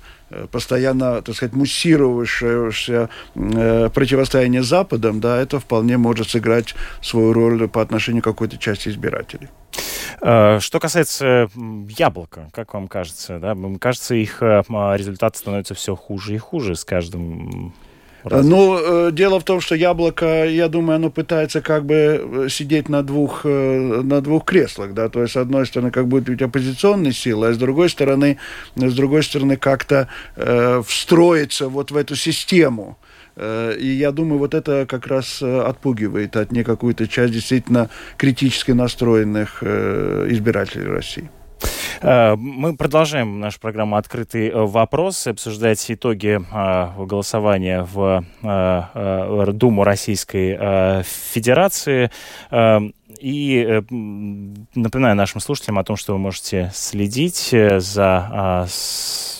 постоянно, 0.50 1.22
так 1.22 1.34
сказать, 1.34 1.54
муссировавшееся 1.54 3.08
э, 3.34 3.88
противостояние 3.90 4.62
с 4.62 4.66
Западом, 4.66 5.20
да, 5.20 5.40
это 5.40 5.58
вполне 5.58 5.96
может 5.96 6.30
сыграть 6.30 6.74
свою 7.02 7.32
роль 7.32 7.68
по 7.68 7.80
отношению 7.80 8.22
к 8.22 8.24
какой-то 8.24 8.58
части 8.58 8.88
избирателей. 8.88 9.48
Э, 10.20 10.58
что 10.60 10.80
касается 10.80 11.48
яблока, 11.98 12.48
как 12.52 12.74
вам 12.74 12.88
кажется, 12.88 13.38
да, 13.38 13.56
кажется, 13.78 14.14
их 14.14 14.42
результат 14.42 15.36
становится 15.36 15.74
все 15.74 15.94
хуже 15.94 16.34
и 16.34 16.38
хуже 16.38 16.74
с 16.74 16.84
каждым 16.84 17.74
Разве? 18.24 18.50
Ну, 18.50 18.78
э, 18.78 19.12
дело 19.12 19.38
в 19.38 19.44
том, 19.44 19.60
что 19.60 19.74
яблоко, 19.74 20.46
я 20.46 20.68
думаю, 20.68 20.96
оно 20.96 21.10
пытается 21.10 21.60
как 21.60 21.84
бы 21.84 21.94
э, 21.94 22.48
сидеть 22.48 22.88
на 22.88 23.02
двух, 23.02 23.42
э, 23.44 24.00
на 24.02 24.22
двух 24.22 24.46
креслах, 24.46 24.94
да, 24.94 25.10
то 25.10 25.20
есть, 25.20 25.34
с 25.34 25.36
одной 25.36 25.66
стороны, 25.66 25.90
как 25.90 26.08
будет 26.08 26.24
быть 26.24 26.40
оппозиционной 26.40 27.12
силой, 27.12 27.50
а 27.50 27.52
с 27.52 27.58
другой 27.58 27.90
стороны, 27.90 28.38
с 28.76 28.94
другой 28.94 29.22
стороны, 29.22 29.58
как-то 29.58 30.08
э, 30.36 30.82
встроиться 30.86 31.68
вот 31.68 31.90
в 31.90 31.96
эту 31.96 32.16
систему. 32.16 32.98
И 33.36 33.96
я 33.98 34.12
думаю, 34.12 34.38
вот 34.38 34.54
это 34.54 34.86
как 34.88 35.08
раз 35.08 35.42
отпугивает 35.42 36.36
от 36.36 36.52
не 36.52 36.62
какую-то 36.62 37.08
часть 37.08 37.32
действительно 37.32 37.90
критически 38.16 38.70
настроенных 38.70 39.60
избирателей 39.60 40.86
России. 40.86 41.28
Э, 42.00 42.36
мы 42.36 42.76
продолжаем 42.76 43.40
нашу 43.40 43.60
программу 43.60 43.96
«Открытый 43.96 44.50
вопрос», 44.52 45.26
обсуждать 45.26 45.84
итоги 45.90 46.40
э, 46.40 47.04
голосования 47.04 47.86
в 47.90 48.24
э, 48.42 49.52
Думу 49.52 49.84
Российской 49.84 51.04
Федерации. 51.04 52.10
И 53.20 53.82
напоминаю 54.74 55.16
нашим 55.16 55.40
слушателям 55.40 55.78
о 55.78 55.84
том, 55.84 55.96
что 55.96 56.12
вы 56.12 56.18
можете 56.18 56.70
следить 56.74 57.54
за 57.78 58.66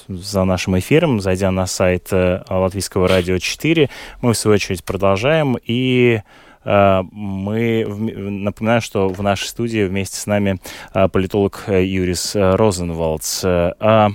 за 0.07 0.45
нашим 0.45 0.79
эфиром, 0.79 1.21
зайдя 1.21 1.51
на 1.51 1.67
сайт 1.67 2.09
Латвийского 2.13 3.09
радио 3.09 3.39
4. 3.39 3.89
Мы, 4.21 4.33
в 4.33 4.37
свою 4.37 4.57
очередь, 4.57 4.85
продолжаем. 4.85 5.57
И 5.65 6.21
Э, 6.21 6.21
мы 6.65 7.85
напоминаю, 7.87 8.81
что 8.81 9.09
в 9.09 9.23
нашей 9.23 9.47
студии 9.47 9.85
вместе 9.85 10.17
с 10.17 10.27
нами 10.27 10.59
э, 10.93 11.09
политолог 11.09 11.65
э, 11.67 11.85
Юрис 11.85 12.35
Розенвалдс. 12.35 13.45
А 13.45 14.11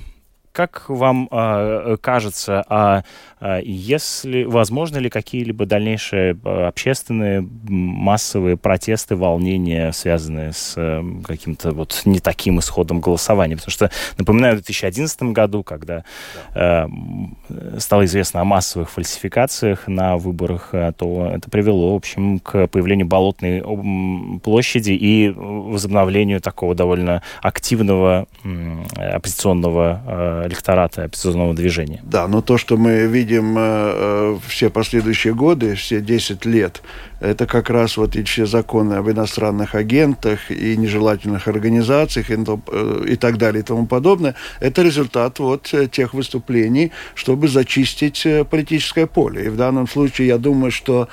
как 0.52 0.90
вам 0.90 1.30
кажется, 2.02 2.66
а, 2.68 3.04
если 3.64 4.44
возможно 4.44 4.98
ли 4.98 5.10
какие-либо 5.10 5.66
дальнейшие 5.66 6.38
а, 6.44 6.68
общественные 6.68 7.48
массовые 7.68 8.58
протесты, 8.58 9.16
волнения, 9.16 9.94
связанные 9.94 10.52
с 10.52 10.74
э, 10.76 11.04
каким-то 11.26 11.72
вот 11.72 12.02
не 12.04 12.20
таким 12.20 12.60
исходом 12.60 13.00
голосования? 13.00 13.56
Потому 13.56 13.72
что, 13.72 13.92
напоминаю, 14.18 14.56
в 14.56 14.58
2011 14.58 15.24
году, 15.24 15.64
когда 15.64 16.04
да. 16.54 16.90
э, 16.90 17.80
стало 17.80 18.06
известно 18.06 18.42
о 18.42 18.44
массовых 18.44 18.90
фальсификациях 18.90 19.88
на 19.88 20.18
выборах, 20.18 20.72
то 20.98 21.32
это 21.34 21.50
привело, 21.50 21.94
в 21.94 21.96
общем, 21.96 22.40
к 22.40 22.68
появлению 22.68 23.08
Болотной 23.08 23.64
площади 24.44 24.92
и 24.92 25.30
возобновлению 25.30 26.42
такого 26.42 26.76
довольно 26.76 27.24
активного 27.42 28.28
оппозиционного 28.96 30.44
электората, 30.46 31.06
оппозиционного 31.06 31.54
движения. 31.54 32.02
Да, 32.04 32.28
но 32.28 32.42
то, 32.42 32.58
что 32.58 32.78
мы 32.78 33.08
видим 33.08 33.29
видим 33.30 33.58
э, 33.58 33.62
э, 33.62 34.38
все 34.48 34.70
последующие 34.70 35.34
годы, 35.34 35.76
все 35.76 36.02
10 36.02 36.46
лет, 36.46 36.82
это 37.20 37.46
как 37.46 37.70
раз 37.70 37.98
вот 37.98 38.16
и 38.16 38.24
все 38.24 38.46
законы 38.46 38.96
об 38.96 39.10
иностранных 39.10 39.76
агентах 39.76 40.52
и 40.52 40.78
нежелательных 40.78 41.48
организациях 41.48 42.32
и, 42.32 42.38
э, 42.38 43.06
и 43.10 43.16
так 43.16 43.38
далее 43.38 43.62
и 43.62 43.66
тому 43.66 43.86
подобное, 43.86 44.36
это 44.60 44.82
результат 44.82 45.40
вот 45.40 45.74
тех 45.92 46.14
выступлений, 46.14 46.92
чтобы 47.16 47.48
зачистить 47.48 48.26
политическое 48.50 49.06
поле. 49.06 49.46
И 49.46 49.50
в 49.50 49.56
данном 49.56 49.88
случае 49.88 50.28
я 50.28 50.38
думаю, 50.38 50.72
что, 50.72 51.08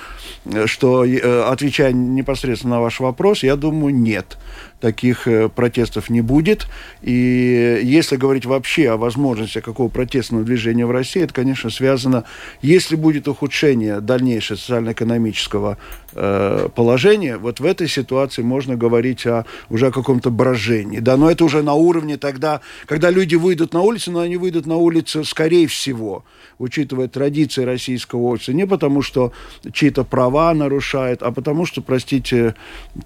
что 0.67 1.05
отвечая 1.51 1.93
непосредственно 1.93 2.77
на 2.77 2.81
ваш 2.81 3.01
вопрос, 3.01 3.43
я 3.43 3.57
думаю, 3.57 3.95
нет 3.95 4.39
таких 4.81 5.27
э, 5.27 5.49
протестов 5.49 6.11
не 6.11 6.21
будет. 6.21 6.67
И 7.03 7.81
если 7.83 8.17
говорить 8.17 8.47
вообще 8.47 8.91
о 8.91 8.97
возможности 8.97 9.61
какого 9.61 9.89
протестного 9.89 10.45
движения 10.45 10.87
в 10.87 10.91
России, 10.91 11.23
это, 11.23 11.33
конечно, 11.33 11.71
связано, 11.71 12.25
если 12.63 12.97
будет 12.97 13.29
ухудшение 13.29 14.01
дальнейшее 14.01 14.57
социально-экономического 14.57 15.79
э, 16.17 16.69
положение, 16.75 17.37
вот 17.37 17.61
в 17.61 17.65
этой 17.65 17.89
ситуации 17.89 18.43
можно 18.43 18.77
говорить 18.77 19.27
о, 19.27 19.45
уже 19.71 19.89
о 19.89 19.91
каком-то 19.93 20.31
брожении. 20.31 20.99
Да, 21.01 21.17
но 21.17 21.31
это 21.31 21.45
уже 21.45 21.63
на 21.63 21.75
уровне 21.75 22.17
тогда, 22.17 22.61
когда 22.87 23.11
люди 23.11 23.35
выйдут 23.35 23.75
на 23.75 23.83
улицу, 23.83 24.13
но 24.13 24.21
они 24.21 24.37
выйдут 24.37 24.67
на 24.67 24.77
улицу, 24.77 25.25
скорее 25.25 25.67
всего, 25.67 26.25
учитывая 26.59 27.09
традиции 27.09 27.65
российского 27.65 28.21
общества, 28.21 28.53
не 28.53 28.67
потому 28.67 29.03
что 29.03 29.33
чьи-то 29.73 30.05
права 30.05 30.55
нарушают, 30.55 31.23
а 31.23 31.31
потому 31.33 31.67
что, 31.67 31.83
простите, 31.83 32.55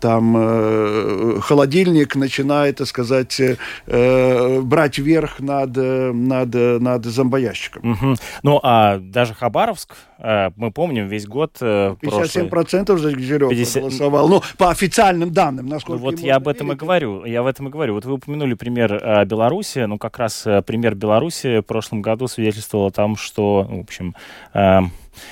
там 0.01 0.37
э, 0.37 1.39
холодильник 1.41 2.15
начинает, 2.17 2.77
так 2.77 2.87
сказать, 2.87 3.41
э, 3.87 4.61
брать 4.61 4.99
верх 4.99 5.41
над, 5.41 5.77
над, 5.77 6.55
над 6.55 7.05
зомбоящиком. 7.05 7.93
Угу. 7.93 8.15
Ну, 8.43 8.61
а 8.63 8.99
даже 8.99 9.35
Хабаровск, 9.35 9.97
э, 10.19 10.51
мы 10.57 10.71
помним, 10.71 11.09
весь 11.09 11.27
год... 11.27 11.57
57% 11.61 12.95
э, 12.95 13.00
Жирева 13.01 13.51
50... 13.51 13.83
голосовал. 13.83 14.29
Ну, 14.29 14.43
по 14.59 14.71
официальным 14.71 15.33
данным, 15.33 15.67
насколько 15.67 16.03
ну, 16.03 16.11
Вот 16.11 16.21
я 16.21 16.37
об 16.37 16.49
этом 16.49 16.69
верить. 16.69 16.79
и 16.79 16.85
говорю. 16.85 17.25
Я 17.25 17.43
в 17.43 17.47
этом 17.47 17.69
и 17.69 17.71
говорю. 17.71 17.95
Вот 17.95 18.05
вы 18.05 18.15
упомянули 18.15 18.55
пример 18.55 18.93
э, 18.93 19.25
Беларуси. 19.25 19.81
Ну, 19.81 19.99
как 19.99 20.19
раз 20.19 20.47
пример 20.67 20.95
Беларуси 20.95 21.61
в 21.61 21.63
прошлом 21.63 22.03
году 22.03 22.29
свидетельствовал 22.29 22.87
о 22.87 22.91
том, 22.91 23.17
что, 23.17 23.67
в 23.69 23.81
общем, 23.81 24.15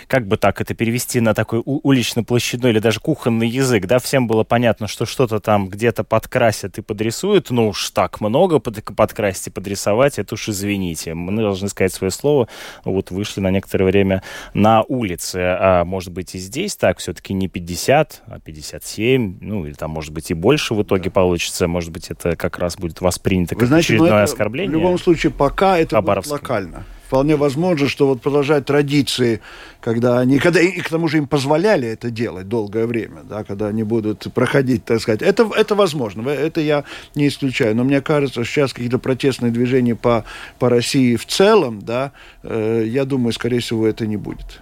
как 0.07 0.27
бы 0.27 0.37
так 0.37 0.61
это 0.61 0.75
перевести 0.75 1.21
на 1.21 1.35
такой 1.35 1.63
улично-площадной 1.65 2.71
или 2.71 2.79
даже 2.79 3.01
кухонный 3.01 3.49
язык, 3.49 3.87
да, 3.87 3.99
всем 3.99 4.27
было 4.27 4.45
понятно, 4.45 4.89
что 4.89 5.07
что-то 5.07 5.41
там 5.41 5.69
где-то 5.69 6.05
подкрасят 6.05 6.79
и 6.79 6.83
подрисуют, 6.83 7.51
ну 7.51 7.69
уж 7.69 7.91
так 7.91 8.21
много 8.21 8.59
под, 8.59 8.85
подкрасить 8.97 9.49
и 9.49 9.51
подрисовать, 9.51 10.19
это 10.19 10.35
уж 10.35 10.49
извините. 10.49 11.15
Мы 11.15 11.41
должны 11.41 11.69
сказать 11.69 11.93
свое 11.93 12.11
слово, 12.11 12.49
вот 12.85 13.11
вышли 13.11 13.41
на 13.41 13.51
некоторое 13.51 13.85
время 13.85 14.23
на 14.55 14.83
улице, 14.83 15.37
а 15.39 15.85
может 15.85 16.13
быть 16.13 16.35
и 16.35 16.39
здесь 16.39 16.77
так, 16.77 16.99
все-таки 16.99 17.35
не 17.35 17.49
50, 17.49 18.23
а 18.27 18.41
57, 18.41 19.39
ну 19.41 19.67
или 19.67 19.75
там 19.75 19.91
может 19.91 20.13
быть 20.13 20.31
и 20.31 20.35
больше 20.35 20.75
в 20.75 20.83
итоге 20.83 21.11
получится, 21.11 21.69
может 21.69 21.91
быть 21.91 22.11
это 22.11 22.37
как 22.37 22.59
раз 22.59 22.77
будет 22.77 23.01
воспринято 23.01 23.55
как 23.55 23.63
Вы 23.63 23.67
знаете, 23.67 23.95
очередное 23.95 24.23
оскорбление. 24.23 24.71
В 24.71 24.81
любом 24.81 24.99
случае 24.99 25.33
пока 25.33 25.79
это 25.79 26.01
будет 26.01 26.27
локально 26.27 26.85
вполне 27.09 27.37
возможно, 27.37 27.89
что 27.89 28.07
вот 28.07 28.21
продолжать 28.21 28.67
традиции, 28.67 29.41
когда 29.81 30.19
они, 30.19 30.39
когда 30.39 30.61
и 30.61 30.79
к 30.79 30.91
тому 30.91 31.09
же 31.09 31.17
им 31.17 31.27
позволяли 31.27 31.89
это 31.89 32.11
делать 32.11 32.49
долгое 32.49 32.87
время, 32.87 33.23
да, 33.25 33.45
когда 33.45 33.69
они 33.69 33.83
будут 33.83 34.27
проходить, 34.35 34.85
так 34.85 35.01
сказать, 35.01 35.23
это, 35.23 35.49
это 35.57 35.75
возможно, 35.75 36.29
это 36.29 36.61
я 36.61 36.85
не 37.15 37.29
исключаю, 37.29 37.75
но 37.75 37.85
мне 37.85 38.03
кажется, 38.03 38.45
сейчас 38.45 38.75
какие-то 38.75 38.99
протестные 38.99 39.51
движения 39.51 39.97
по, 39.97 40.27
по 40.59 40.69
России 40.69 41.17
в 41.17 41.25
целом, 41.25 41.81
да, 41.81 42.13
э, 42.43 42.85
я 42.87 43.07
думаю, 43.07 43.33
скорее 43.33 43.61
всего, 43.61 43.87
это 43.87 44.07
не 44.07 44.19
будет. 44.19 44.61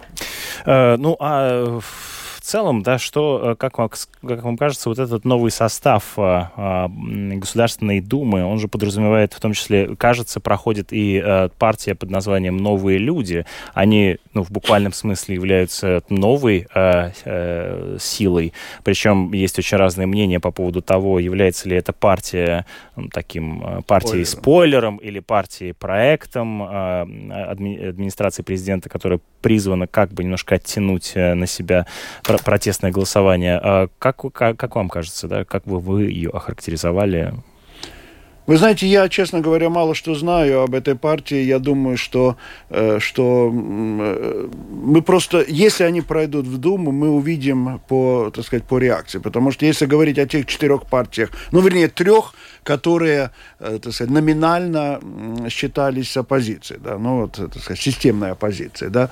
Э, 0.65 0.95
ну, 0.95 1.17
а 1.19 1.81
целом, 2.47 2.81
да, 2.81 2.97
что, 2.97 3.51
э, 3.51 3.55
как 3.55 3.77
вам, 3.77 3.89
как 4.25 4.43
вам 4.43 4.57
кажется, 4.57 4.89
вот 4.89 4.99
этот 4.99 5.25
новый 5.25 5.51
состав 5.51 6.13
а, 6.17 6.51
а, 6.55 6.89
Государственной 6.89 7.99
Думы, 7.99 8.43
он 8.43 8.59
же 8.59 8.67
подразумевает, 8.67 9.33
в 9.33 9.39
том 9.39 9.53
числе, 9.53 9.95
кажется, 9.95 10.39
проходит 10.39 10.87
и 10.91 11.49
партия 11.57 11.95
под 11.95 12.09
названием 12.09 12.57
«Новые 12.57 12.97
люди». 12.97 13.45
Они, 13.73 14.17
ну, 14.33 14.43
в 14.43 14.51
буквальном 14.51 14.93
смысле 14.93 15.35
являются 15.35 16.01
новой 16.09 16.67
силой. 17.99 18.53
Причем 18.83 19.33
есть 19.33 19.59
очень 19.59 19.77
разные 19.77 20.07
мнения 20.07 20.39
по 20.39 20.51
поводу 20.51 20.81
того, 20.81 21.19
является 21.19 21.67
ли 21.67 21.75
эта 21.75 21.91
партия 21.93 22.65
таким 23.11 23.83
партией 23.87 24.25
спойлером 24.25 24.97
или 24.97 25.19
партией 25.19 25.73
проектом 25.73 26.63
адми 26.63 27.89
администрации 27.89 28.43
президента, 28.43 28.89
которая 28.89 29.19
призвана 29.41 29.87
как 29.87 30.13
бы 30.13 30.23
немножко 30.23 30.55
оттянуть 30.55 31.13
на 31.15 31.45
себя 31.47 31.85
протестное 32.43 32.91
голосование. 32.91 33.59
А 33.61 33.87
как, 33.99 34.21
как, 34.33 34.57
как 34.57 34.75
вам 34.75 34.89
кажется, 34.89 35.27
да, 35.27 35.45
как 35.45 35.63
бы 35.63 35.79
вы 35.79 36.03
ее 36.03 36.29
охарактеризовали? 36.29 37.33
Вы 38.47 38.55
знаете, 38.55 38.87
я, 38.87 39.09
честно 39.09 39.41
говоря, 39.41 39.69
мало 39.69 39.93
что 39.93 40.15
знаю 40.15 40.61
об 40.61 40.73
этой 40.73 40.95
партии. 40.95 41.43
Я 41.43 41.59
думаю, 41.59 41.97
что, 41.97 42.37
э, 42.69 42.99
что 42.99 43.51
э, 43.53 44.49
мы 44.71 45.01
просто, 45.01 45.43
если 45.45 45.83
они 45.83 45.99
пройдут 45.99 46.47
в 46.47 46.57
Думу, 46.57 46.93
мы 46.93 47.09
увидим 47.09 47.81
по, 47.89 48.31
так 48.33 48.45
сказать, 48.45 48.63
по 48.63 48.77
реакции. 48.77 49.19
Потому 49.19 49.51
что 49.51 49.65
если 49.65 49.85
говорить 49.85 50.17
о 50.17 50.25
тех 50.25 50.45
четырех 50.45 50.85
партиях, 50.85 51.31
ну, 51.51 51.59
вернее, 51.59 51.89
трех, 51.89 52.35
которые, 52.67 53.31
э, 53.59 53.79
так 53.81 53.93
сказать, 53.93 54.11
номинально 54.11 54.99
считались 55.49 56.17
оппозицией, 56.17 56.81
да, 56.83 56.97
ну 56.97 57.21
вот, 57.21 57.31
так 57.31 57.63
сказать, 57.63 57.79
системной 57.79 58.31
оппозицией, 58.31 58.91
да. 58.91 59.09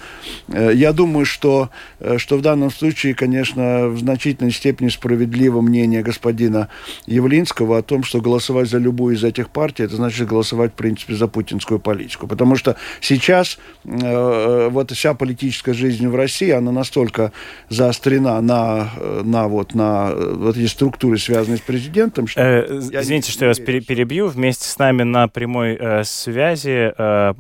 Э, 0.50 0.72
я 0.74 0.92
думаю, 0.92 1.26
что, 1.26 1.70
э, 2.02 2.18
что 2.18 2.38
в 2.38 2.42
данном 2.42 2.70
случае, 2.70 3.16
конечно, 3.16 3.88
в 3.88 3.98
значительной 4.00 4.52
степени 4.52 4.90
справедливо 4.90 5.62
мнение 5.62 6.04
господина 6.04 6.68
Явлинского 7.06 7.78
о 7.78 7.82
том, 7.82 8.04
что 8.04 8.20
голосовать 8.20 8.70
за 8.70 8.78
любую 8.78 9.16
из 9.16 9.24
этих 9.24 9.50
партий, 9.50 9.84
это 9.84 9.96
значит 9.96 10.28
голосовать, 10.28 10.74
в 10.74 10.76
принципе, 10.76 11.16
за 11.16 11.28
путинскую 11.28 11.80
политику. 11.80 12.28
Потому 12.28 12.58
что 12.58 12.76
сейчас 13.00 13.58
вот 13.86 14.92
вся 14.92 15.14
политическая 15.14 15.74
жизнь 15.74 16.08
в 16.08 16.16
России, 16.16 16.50
она 16.50 16.72
настолько 16.72 17.32
заострена 17.70 18.42
на, 18.42 18.90
на, 19.24 19.48
вот, 19.48 19.76
на 19.76 20.14
вот 20.14 20.58
эти 20.58 20.68
структуры, 20.68 21.18
связанные 21.18 21.58
с 21.58 21.62
президентом, 21.62 22.28
что... 22.28 22.42
Э, 22.42 22.66
извините, 23.02 23.32
что 23.32 23.45
я 23.46 23.50
вас 23.50 23.60
перебью. 23.60 24.28
Вместе 24.28 24.68
с 24.68 24.78
нами 24.80 25.04
на 25.04 25.28
прямой 25.28 25.78
э, 25.80 26.04
связи 26.04 26.94
э, 26.98 27.34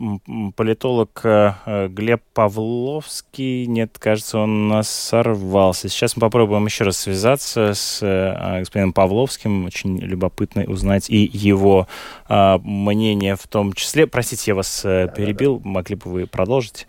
политолог 0.55 1.19
э, 1.23 1.87
Глеб 1.89 2.21
Павловский. 2.33 3.65
Нет, 3.65 3.97
кажется, 3.99 4.39
он 4.39 4.67
нас 4.67 4.89
сорвался. 4.89 5.89
Сейчас 5.89 6.15
мы 6.15 6.21
попробуем 6.21 6.65
еще 6.65 6.83
раз 6.83 6.97
связаться 6.99 7.73
с 7.73 7.99
э, 8.01 8.59
господином 8.59 8.93
Павловским. 8.93 9.65
Очень 9.65 9.97
любопытно 9.99 10.63
узнать 10.65 11.09
и 11.09 11.29
его 11.33 11.87
э, 12.29 12.57
мнение 12.63 13.35
в 13.35 13.47
том 13.47 13.73
числе. 13.73 14.05
Простите, 14.05 14.51
я 14.51 14.55
вас 14.55 14.81
э, 14.85 15.11
перебил. 15.15 15.61
Могли 15.63 15.95
бы 15.95 16.11
вы 16.11 16.27
продолжить? 16.27 16.87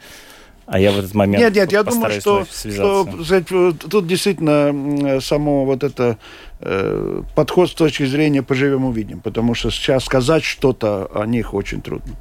А 0.66 0.80
я 0.80 0.90
в 0.90 0.98
этот 0.98 1.14
момент 1.14 1.42
Нет, 1.42 1.54
нет, 1.54 1.70
я 1.70 1.84
думаю, 1.84 2.20
что, 2.20 2.44
что 2.44 3.06
сказать, 3.22 3.46
тут 3.46 4.06
действительно 4.06 5.20
само 5.20 5.64
вот 5.64 5.84
это 5.84 6.18
э, 6.60 7.22
подход 7.34 7.70
с 7.70 7.74
точки 7.74 8.04
зрения 8.04 8.42
поживем 8.42 8.84
увидим, 8.84 9.20
потому 9.20 9.54
что 9.54 9.70
сейчас 9.70 10.04
сказать 10.04 10.44
что-то 10.44 11.10
о 11.14 11.26
них 11.26 11.54
очень 11.54 11.80
трудно. 11.80 12.14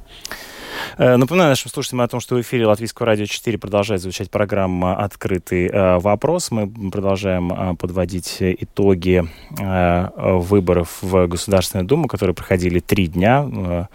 Э, 0.98 1.16
напоминаю 1.16 1.50
нашим 1.50 1.70
слушателям 1.70 2.02
о 2.02 2.08
том, 2.08 2.20
что 2.20 2.36
в 2.36 2.40
эфире 2.40 2.66
Латвийского 2.66 3.06
радио 3.06 3.26
4 3.26 3.58
продолжает 3.58 4.02
звучать 4.02 4.30
программа 4.30 4.96
«Открытый 4.96 5.66
э, 5.66 5.98
вопрос». 5.98 6.50
Мы 6.50 6.68
продолжаем 6.90 7.76
подводить 7.76 8.36
итоги 8.40 9.24
выборов 9.58 10.98
в 11.02 11.26
Государственную 11.26 11.86
Думу, 11.86 12.08
которые 12.08 12.34
проходили 12.34 12.80
три 12.80 13.06
дня. 13.06 13.88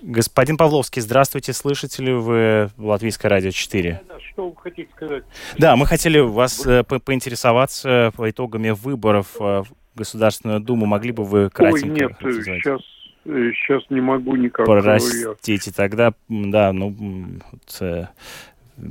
Господин 0.00 0.56
Павловский, 0.56 1.02
здравствуйте, 1.02 1.52
слышите 1.52 2.14
вы 2.14 2.70
Латвийское 2.76 3.28
радио 3.28 3.50
4? 3.50 4.00
Что 4.32 4.50
вы 4.50 4.56
хотите 4.56 4.88
сказать? 4.94 5.24
Да, 5.58 5.74
мы 5.76 5.86
хотели 5.86 6.20
вас 6.20 6.64
э, 6.66 6.84
по 6.84 7.00
поинтересоваться 7.00 8.12
по 8.16 8.30
итогами 8.30 8.70
выборов 8.70 9.36
э, 9.40 9.62
в 9.62 9.66
Государственную 9.96 10.60
Думу. 10.60 10.86
Могли 10.86 11.10
бы 11.10 11.24
вы 11.24 11.50
кратенько... 11.50 11.86
Ой, 11.86 11.90
нет, 11.90 12.12
сейчас, 12.20 12.80
сейчас 13.24 13.82
не 13.90 14.00
могу 14.00 14.36
никак. 14.36 14.66
Простите, 14.66 15.72
тогда, 15.72 16.14
да, 16.28 16.72
ну, 16.72 16.94
вот, 17.50 18.08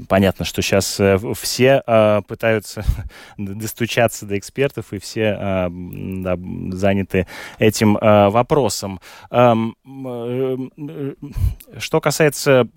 понятно, 0.08 0.46
что 0.46 0.62
сейчас 0.62 1.00
э, 1.00 1.18
все 1.36 1.84
э, 1.86 2.22
пытаются 2.28 2.84
достучаться 3.38 4.26
до 4.26 4.38
экспертов, 4.38 4.94
и 4.94 5.00
все 5.00 5.38
э, 5.40 5.70
да, 5.70 6.38
заняты 6.72 7.28
этим 7.60 7.94
вопросом. 7.94 9.00
Эм, 9.32 9.76
э, 9.86 10.58
э, 10.78 11.14
что 11.80 12.02
касается 12.02 12.68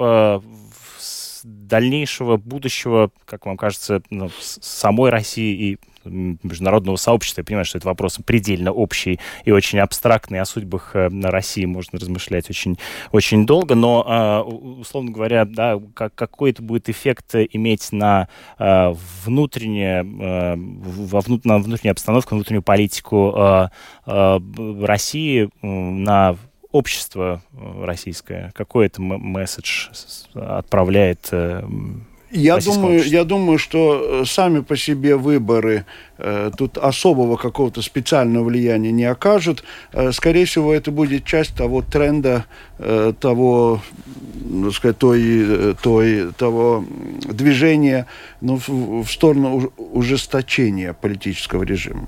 дальнейшего 1.42 2.36
будущего, 2.36 3.10
как 3.24 3.46
вам 3.46 3.56
кажется, 3.56 4.02
ну, 4.10 4.30
самой 4.40 5.10
России 5.10 5.72
и 5.72 5.78
международного 6.04 6.96
сообщества. 6.96 7.40
Я 7.40 7.44
понимаю, 7.44 7.64
что 7.64 7.78
это 7.78 7.86
вопрос 7.86 8.18
предельно 8.24 8.72
общий 8.72 9.20
и 9.44 9.50
очень 9.50 9.78
абстрактный. 9.78 10.40
О 10.40 10.44
судьбах 10.44 10.94
э, 10.94 11.08
России 11.22 11.64
можно 11.64 11.98
размышлять 11.98 12.48
очень, 12.50 12.78
очень 13.12 13.46
долго, 13.46 13.74
но, 13.74 14.04
а, 14.06 14.42
условно 14.42 15.10
говоря, 15.10 15.44
да, 15.44 15.80
как, 15.94 16.14
какой 16.14 16.50
это 16.50 16.62
будет 16.62 16.88
эффект 16.88 17.34
иметь 17.34 17.92
на 17.92 18.28
а, 18.58 18.94
внутреннее, 19.24 20.00
а, 20.00 20.54
во 20.56 21.22
на 21.44 21.58
внутреннюю 21.58 21.92
обстановку, 21.92 22.34
внутреннюю 22.34 22.62
политику 22.62 23.70
России, 24.06 25.50
на 25.62 26.36
общество 26.72 27.42
российское? 27.52 28.52
Какой 28.54 28.86
это 28.86 29.02
месседж 29.02 29.88
отправляет 30.34 31.28
э, 31.32 31.62
Я 32.30 32.58
думаю, 32.58 33.02
я 33.04 33.24
думаю, 33.24 33.58
что 33.58 34.24
сами 34.24 34.60
по 34.60 34.76
себе 34.76 35.16
выборы 35.16 35.84
э, 36.18 36.50
тут 36.56 36.78
особого 36.78 37.36
какого-то 37.36 37.82
специального 37.82 38.44
влияния 38.44 38.92
не 38.92 39.04
окажут. 39.04 39.64
Э, 39.92 40.12
скорее 40.12 40.44
всего, 40.44 40.72
это 40.72 40.92
будет 40.92 41.24
часть 41.24 41.56
того 41.56 41.82
тренда, 41.82 42.44
э, 42.78 43.12
того, 43.18 43.80
ну, 44.44 44.70
сказать, 44.70 44.98
той, 44.98 45.74
той, 45.82 46.32
того 46.32 46.84
движения 47.24 48.06
ну, 48.40 48.58
в, 48.58 49.02
в 49.02 49.10
сторону 49.10 49.72
ужесточения 49.76 50.92
политического 50.92 51.64
режима 51.64 52.06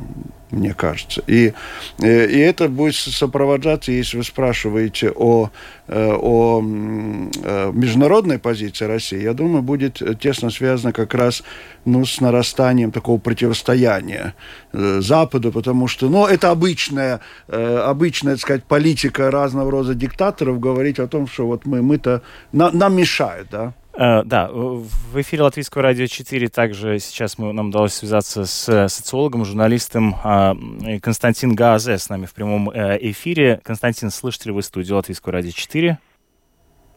мне 0.52 0.74
кажется. 0.74 1.22
И, 1.26 1.52
и 1.98 2.04
это 2.04 2.68
будет 2.68 2.94
сопровождаться, 2.94 3.90
если 3.90 4.18
вы 4.18 4.24
спрашиваете 4.24 5.10
о, 5.10 5.50
о 5.88 6.60
международной 6.60 8.38
позиции 8.38 8.84
России, 8.84 9.20
я 9.20 9.34
думаю, 9.34 9.62
будет 9.62 10.02
тесно 10.20 10.50
связано 10.50 10.92
как 10.92 11.14
раз 11.14 11.42
ну, 11.84 12.04
с 12.04 12.20
нарастанием 12.20 12.92
такого 12.92 13.18
противостояния 13.18 14.34
э, 14.72 15.00
Западу, 15.00 15.50
потому 15.52 15.88
что, 15.88 16.08
ну, 16.08 16.26
это 16.26 16.50
обычная, 16.50 17.20
э, 17.48 17.78
обычная, 17.78 18.34
так 18.34 18.40
сказать, 18.40 18.64
политика 18.64 19.30
разного 19.30 19.70
рода 19.70 19.94
диктаторов 19.94 20.60
говорить 20.60 20.98
о 20.98 21.08
том, 21.08 21.26
что 21.26 21.46
вот 21.46 21.66
мы, 21.66 21.82
мы-то, 21.82 22.22
на, 22.52 22.70
нам 22.70 22.96
мешают, 22.96 23.48
да. 23.50 23.74
Uh, 23.94 24.22
да, 24.24 24.48
в 24.50 25.20
эфире 25.20 25.42
Латвийского 25.42 25.82
радио 25.82 26.06
4 26.06 26.48
также 26.48 26.98
сейчас 26.98 27.36
мы, 27.36 27.52
нам 27.52 27.68
удалось 27.68 27.92
связаться 27.92 28.46
с 28.46 28.88
социологом, 28.88 29.44
журналистом 29.44 30.14
uh, 30.24 30.98
Константин 31.00 31.54
Газе 31.54 31.98
с 31.98 32.08
нами 32.08 32.24
в 32.24 32.32
прямом 32.32 32.70
uh, 32.70 32.96
эфире. 33.00 33.60
Константин, 33.62 34.10
слышите 34.10 34.48
ли 34.48 34.54
вы 34.54 34.62
студию 34.62 34.96
Латвийского 34.96 35.32
радио 35.32 35.50
4? 35.50 35.98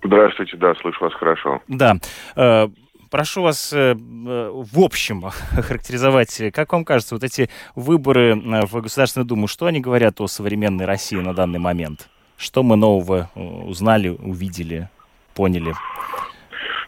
Здравствуйте, 0.04 0.56
да, 0.58 0.74
слышу 0.76 1.04
вас 1.04 1.14
хорошо. 1.16 1.62
Да. 1.68 1.98
Прошу 3.16 3.44
вас 3.44 3.72
э, 3.72 3.96
э, 3.96 3.96
в 3.96 4.80
общем 4.80 5.22
характеризовать, 5.52 6.42
как 6.54 6.74
вам 6.74 6.84
кажется, 6.84 7.16
вот 7.16 7.24
эти 7.24 7.50
выборы 7.76 8.36
э, 8.36 8.66
в 8.66 8.82
Государственную 8.82 9.26
Думу, 9.26 9.48
что 9.48 9.68
они 9.68 9.80
говорят 9.80 10.20
о 10.20 10.28
современной 10.28 10.84
России 10.84 11.16
на 11.16 11.34
данный 11.34 11.60
момент? 11.60 12.10
Что 12.36 12.62
мы 12.62 12.76
нового 12.76 13.30
узнали, 13.36 14.10
увидели, 14.10 14.90
поняли? 15.34 15.74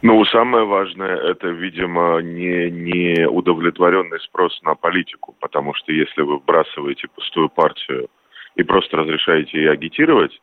Ну, 0.02 0.24
самое 0.26 0.64
важное, 0.64 1.16
это, 1.16 1.48
видимо, 1.48 2.20
не, 2.20 2.70
не 2.70 3.26
удовлетворенный 3.26 4.20
спрос 4.20 4.60
на 4.62 4.74
политику, 4.74 5.34
потому 5.40 5.74
что 5.74 5.92
если 5.92 6.22
вы 6.22 6.38
вбрасываете 6.38 7.08
пустую 7.08 7.48
партию 7.48 8.08
и 8.54 8.62
просто 8.62 8.96
разрешаете 8.96 9.58
ей 9.58 9.70
агитировать, 9.70 10.40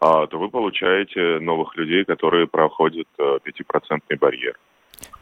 а, 0.00 0.26
то 0.26 0.38
вы 0.38 0.48
получаете 0.48 1.38
новых 1.40 1.76
людей, 1.76 2.04
которые 2.04 2.46
проходят 2.46 3.08
пятипроцентный 3.42 4.16
барьер. 4.16 4.56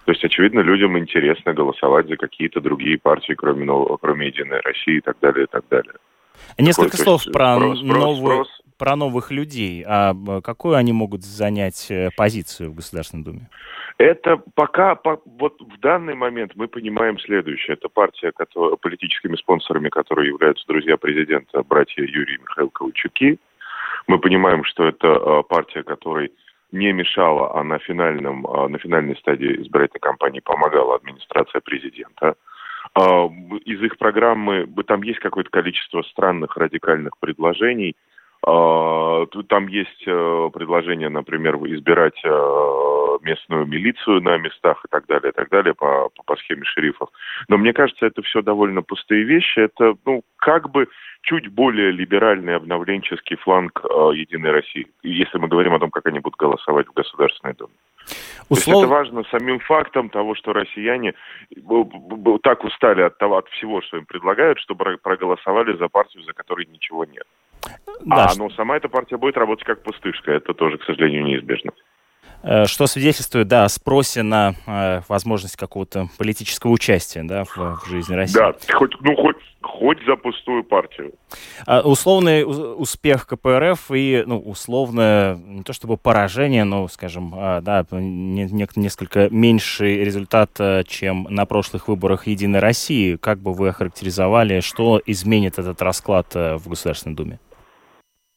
То 0.04 0.12
есть, 0.12 0.22
очевидно, 0.22 0.60
людям 0.60 0.98
интересно 0.98 1.54
голосовать 1.54 2.08
за 2.08 2.16
какие-то 2.16 2.60
другие 2.60 2.98
партии, 2.98 3.32
кроме, 3.32 3.66
кроме 4.00 4.26
Единой 4.26 4.60
России 4.60 4.98
и 4.98 5.00
так 5.00 5.16
далее, 5.20 5.44
и 5.44 5.48
так 5.50 5.64
далее. 5.70 5.94
Несколько 6.58 6.98
Такой, 6.98 7.04
слов 7.04 7.24
про, 7.32 7.56
спрос, 7.56 7.82
новую, 7.82 8.44
спрос. 8.44 8.60
Про 8.78 8.96
новых 8.96 9.30
людей. 9.30 9.84
А 9.86 10.14
какую 10.42 10.76
они 10.76 10.92
могут 10.92 11.22
занять 11.22 11.90
э, 11.90 12.10
позицию 12.16 12.70
в 12.70 12.76
Государственной 12.76 13.24
Думе? 13.24 13.48
Это 13.98 14.40
пока, 14.54 14.94
по, 14.96 15.20
вот 15.24 15.60
в 15.60 15.78
данный 15.80 16.14
момент 16.14 16.52
мы 16.56 16.66
понимаем 16.66 17.18
следующее. 17.18 17.74
Это 17.74 17.88
партия, 17.88 18.32
которая, 18.32 18.76
политическими 18.76 19.36
спонсорами 19.36 19.88
которые 19.88 20.28
являются 20.28 20.66
друзья 20.66 20.96
президента, 20.96 21.62
братья 21.62 22.02
Юрий 22.02 22.36
и 22.36 22.40
Михаил 22.40 22.70
Ковальчуки. 22.70 23.38
Мы 24.06 24.18
понимаем, 24.18 24.64
что 24.64 24.86
это 24.86 25.08
э, 25.08 25.42
партия, 25.48 25.82
которой 25.82 26.32
не 26.74 26.92
мешала, 26.92 27.58
а 27.58 27.62
на, 27.62 27.78
финальном, 27.78 28.46
а, 28.46 28.68
на 28.68 28.78
финальной 28.78 29.16
стадии 29.16 29.62
избирательной 29.62 30.00
кампании 30.00 30.40
помогала 30.40 30.96
администрация 30.96 31.60
президента. 31.60 32.34
А, 32.94 33.26
из 33.64 33.80
их 33.80 33.96
программы, 33.96 34.66
там 34.86 35.02
есть 35.02 35.20
какое-то 35.20 35.50
количество 35.50 36.02
странных 36.02 36.56
радикальных 36.56 37.16
предложений. 37.18 37.96
А, 38.46 39.26
там 39.48 39.68
есть 39.68 40.02
э, 40.06 40.50
предложение, 40.52 41.08
например, 41.08 41.56
избирать 41.56 42.20
э, 42.24 43.18
местную 43.22 43.66
милицию 43.66 44.20
на 44.20 44.36
местах 44.36 44.84
и 44.84 44.88
так 44.90 45.06
далее, 45.06 45.30
и 45.30 45.34
так 45.34 45.48
далее 45.48 45.72
по, 45.72 46.10
по 46.26 46.36
схеме 46.36 46.64
шерифов. 46.64 47.08
Но 47.48 47.56
мне 47.56 47.72
кажется, 47.72 48.06
это 48.06 48.20
все 48.22 48.42
довольно 48.42 48.82
пустые 48.82 49.24
вещи. 49.24 49.60
Это, 49.60 49.94
ну, 50.04 50.22
как 50.36 50.70
бы 50.70 50.88
чуть 51.22 51.48
более 51.48 51.90
либеральный 51.90 52.56
обновленческий 52.56 53.36
фланг 53.36 53.80
э, 53.82 54.10
Единой 54.14 54.50
России, 54.50 54.88
если 55.02 55.38
мы 55.38 55.48
говорим 55.48 55.74
о 55.74 55.78
том, 55.78 55.90
как 55.90 56.04
они 56.06 56.20
будут 56.20 56.38
голосовать 56.38 56.86
в 56.88 56.92
Государственной 56.92 57.54
Думе. 57.54 57.72
Услов... 58.50 58.64
То 58.64 58.70
есть 58.70 58.82
это 58.82 58.86
важно 58.88 59.24
самим 59.30 59.58
фактом 59.60 60.10
того, 60.10 60.34
что 60.34 60.52
россияне 60.52 61.14
так 62.42 62.62
устали 62.64 63.00
от 63.00 63.16
того, 63.16 63.38
от 63.38 63.48
всего, 63.48 63.80
что 63.80 63.96
им 63.96 64.04
предлагают, 64.04 64.58
чтобы 64.58 64.98
проголосовали 65.02 65.74
за 65.78 65.88
партию, 65.88 66.24
за 66.24 66.34
которой 66.34 66.66
ничего 66.66 67.06
нет. 67.06 67.24
Да. 68.04 68.30
А, 68.30 68.34
но 68.36 68.50
сама 68.50 68.76
эта 68.76 68.88
партия 68.88 69.16
будет 69.16 69.36
работать 69.36 69.64
как 69.64 69.82
пустышка, 69.82 70.32
это 70.32 70.52
тоже, 70.52 70.78
к 70.78 70.84
сожалению, 70.84 71.24
неизбежно. 71.24 71.72
Э, 72.46 72.66
что 72.66 72.86
свидетельствует, 72.86 73.48
да, 73.48 73.64
о 73.64 73.68
спросе 73.70 74.22
на 74.22 74.54
э, 74.66 75.00
возможность 75.08 75.56
какого-то 75.56 76.08
политического 76.18 76.72
участия, 76.72 77.22
да, 77.22 77.44
в, 77.44 77.56
в 77.56 77.86
жизни 77.88 78.14
России. 78.14 78.34
Да, 78.34 78.54
хоть, 78.74 78.92
ну, 79.00 79.16
хоть, 79.16 79.38
хоть 79.62 80.04
за 80.04 80.16
пустую 80.16 80.62
партию. 80.62 81.12
А, 81.66 81.80
условный 81.80 82.44
успех 82.44 83.26
КПРФ 83.26 83.90
и, 83.92 84.24
ну, 84.26 84.38
условное, 84.38 85.36
не 85.36 85.62
то 85.62 85.72
чтобы 85.72 85.96
поражение, 85.96 86.64
но, 86.64 86.86
скажем, 86.88 87.32
а, 87.34 87.62
да, 87.62 87.86
не, 87.90 88.44
не, 88.44 88.68
несколько 88.76 89.30
меньший 89.30 90.04
результат, 90.04 90.50
э, 90.58 90.84
чем 90.86 91.26
на 91.30 91.46
прошлых 91.46 91.88
выборах 91.88 92.26
Единой 92.26 92.60
России. 92.60 93.16
Как 93.16 93.38
бы 93.38 93.54
вы 93.54 93.68
охарактеризовали, 93.68 94.60
что 94.60 95.00
изменит 95.06 95.58
этот 95.58 95.80
расклад 95.80 96.26
э, 96.34 96.56
в 96.56 96.68
Государственной 96.68 97.16
Думе? 97.16 97.38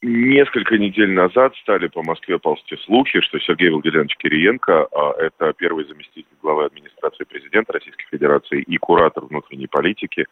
Несколько 0.03 0.77
недель 0.77 1.11
назад 1.11 1.55
стали 1.55 1.87
по 1.87 2.03
Москве 2.03 2.37
ползти 2.37 2.77
слухи, 2.85 3.19
что 3.21 3.39
Сергей 3.39 3.71
Владимирович 3.71 4.15
Кириенко, 4.17 4.87
а, 4.91 5.13
это 5.17 5.53
первый 5.53 5.85
заместитель 5.85 6.37
главы 6.39 6.65
администрации 6.65 7.23
президента 7.23 7.73
Российской 7.73 8.05
Федерации 8.11 8.61
и 8.61 8.77
куратор 8.77 9.25
внутренней 9.25 9.65
политики, 9.65 10.27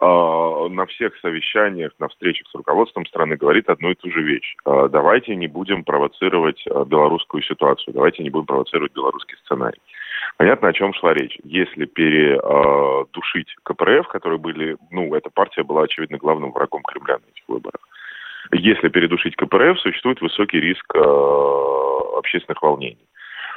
а, 0.00 0.68
на 0.68 0.86
всех 0.86 1.16
совещаниях, 1.18 1.92
на 2.00 2.08
встречах 2.08 2.48
с 2.48 2.54
руководством 2.56 3.06
страны 3.06 3.36
говорит 3.36 3.68
одну 3.68 3.90
и 3.90 3.94
ту 3.94 4.10
же 4.10 4.22
вещь. 4.22 4.56
А, 4.64 4.88
давайте 4.88 5.36
не 5.36 5.46
будем 5.46 5.84
провоцировать 5.84 6.60
белорусскую 6.66 7.44
ситуацию, 7.44 7.94
давайте 7.94 8.24
не 8.24 8.30
будем 8.30 8.46
провоцировать 8.46 8.92
белорусский 8.92 9.36
сценарий. 9.44 9.80
Понятно, 10.36 10.66
о 10.66 10.72
чем 10.72 10.92
шла 10.92 11.14
речь. 11.14 11.38
Если 11.44 11.84
передушить 11.84 13.54
КПРФ, 13.62 14.08
которые 14.08 14.40
были, 14.40 14.76
ну, 14.90 15.14
эта 15.14 15.30
партия 15.30 15.62
была, 15.62 15.84
очевидно, 15.84 16.18
главным 16.18 16.50
врагом 16.50 16.82
Кремля 16.82 17.18
на 17.18 17.30
этих 17.30 17.48
выборах, 17.48 17.80
если 18.52 18.88
передушить 18.88 19.36
КПРФ, 19.36 19.80
существует 19.80 20.20
высокий 20.20 20.60
риск 20.60 20.84
э, 20.94 20.98
общественных 22.18 22.62
волнений. 22.62 23.06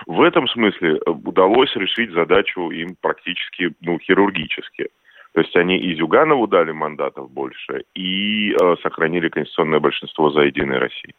В 0.08 0.22
этом 0.22 0.48
смысле 0.48 0.98
э, 0.98 1.10
удалось 1.10 1.76
решить 1.76 2.12
задачу 2.12 2.70
им 2.72 2.96
практически 3.02 3.74
ну, 3.82 4.00
хирургически. 4.00 4.90
То 5.34 5.42
есть 5.42 5.56
они 5.56 5.78
и 5.78 5.96
Зюганову 5.96 6.48
дали 6.48 6.72
мандатов 6.72 7.32
больше, 7.32 7.84
и 7.94 8.52
э, 8.52 8.76
сохранили 8.82 9.30
конституционное 9.30 9.80
большинство 9.80 10.32
за 10.32 10.42
Единой 10.42 10.80
России. 10.80 11.14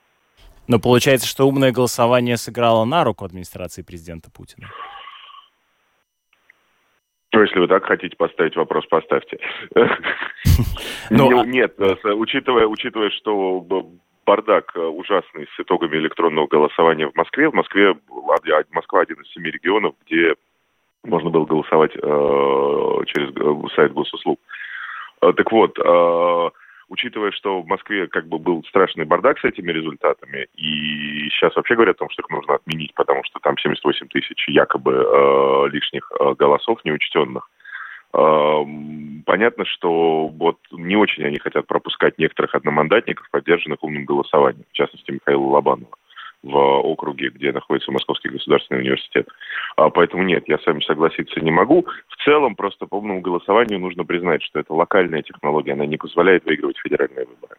Но 0.67 0.79
получается, 0.79 1.27
что 1.27 1.47
умное 1.47 1.73
голосование 1.73 2.37
сыграло 2.37 2.85
на 2.85 3.05
руку 3.05 3.25
администрации 3.25 3.83
президента 3.83 4.31
Путина. 4.31 4.69
Ну, 7.41 7.47
если 7.47 7.59
вы 7.59 7.69
так 7.69 7.87
хотите 7.87 8.15
поставить 8.17 8.55
вопрос, 8.57 8.85
поставьте. 8.87 9.39
Ну, 11.09 11.41
а 11.41 11.47
нет, 11.47 11.75
э, 11.79 12.13
учитывая, 12.13 12.67
учитывая, 12.67 13.11
что 13.11 13.67
бардак 14.27 14.73
э, 14.77 14.81
ужасный 14.81 15.49
с 15.57 15.61
итогами 15.61 15.97
электронного 15.97 16.47
голосования 16.47 17.09
в 17.09 17.17
Москве. 17.17 17.49
В 17.49 17.55
Москве 17.55 17.97
Москва 18.71 19.01
один 19.01 19.17
из 19.23 19.33
семи 19.33 19.51
регионов, 19.51 19.95
где 20.07 20.35
можно 21.03 21.31
было 21.31 21.47
голосовать 21.47 21.93
э, 21.97 21.99
через 23.07 23.75
сайт 23.75 23.93
госуслуг. 23.93 24.39
Так 25.21 25.51
вот, 25.51 25.77
учитывая, 26.91 27.31
что 27.31 27.63
в 27.63 27.67
Москве 27.67 28.07
как 28.09 28.27
бы 28.27 28.39
был 28.39 28.63
страшный 28.65 29.07
бардак 29.07 29.39
с 29.39 29.45
этими 29.45 29.73
результатами, 29.73 30.49
и 30.57 31.31
сейчас 31.31 31.57
вообще 31.57 31.77
говорят 31.77 31.97
о 31.97 32.01
том, 32.01 32.11
что 32.11 32.23
их 32.23 32.29
нужно 32.29 32.57
отменить, 32.57 32.93
потому 32.95 33.25
что 33.25 33.39
там 33.41 33.57
78 33.57 34.09
тысяч 34.09 34.49
якобы 34.49 34.93
э, 34.93 35.69
лишних 35.71 36.11
э, 36.19 36.35
голосов 36.35 36.85
неучтенных. 36.85 37.49
Э, 38.13 38.65
понятно, 39.25 39.65
что 39.65 40.27
вот 40.27 40.59
не 40.73 40.97
очень 40.97 41.25
они 41.25 41.39
хотят 41.39 41.67
пропускать 41.67 42.19
некоторых 42.19 42.55
одномандатников, 42.55 43.31
поддержанных 43.31 43.83
умным 43.83 44.05
голосованием, 44.05 44.65
в 44.69 44.77
частности 44.77 45.13
Михаила 45.13 45.45
Лобанова 45.45 45.97
в 46.43 46.57
округе, 46.57 47.31
где 47.31 47.53
находится 47.53 47.93
Московский 47.93 48.31
государственный 48.31 48.81
университет. 48.81 49.29
А, 49.77 49.91
поэтому 49.91 50.23
нет, 50.23 50.45
я 50.49 50.59
с 50.59 50.67
вами 50.67 50.81
согласиться 50.81 51.41
не 51.41 51.51
могу. 51.51 51.87
В 52.09 52.25
целом, 52.25 52.57
просто 52.57 52.87
по 52.87 52.97
умному 52.97 53.21
голосованию 53.21 53.79
нужно 53.79 54.05
признать, 54.05 54.43
что 54.43 54.61
это 54.61 54.73
локальная 54.73 55.23
технология, 55.23 55.73
она 55.73 55.87
не 55.87 55.97
позволяет 55.97 56.45
выигрывать 56.45 56.79
федеральные 56.79 57.27
выборы. 57.27 57.57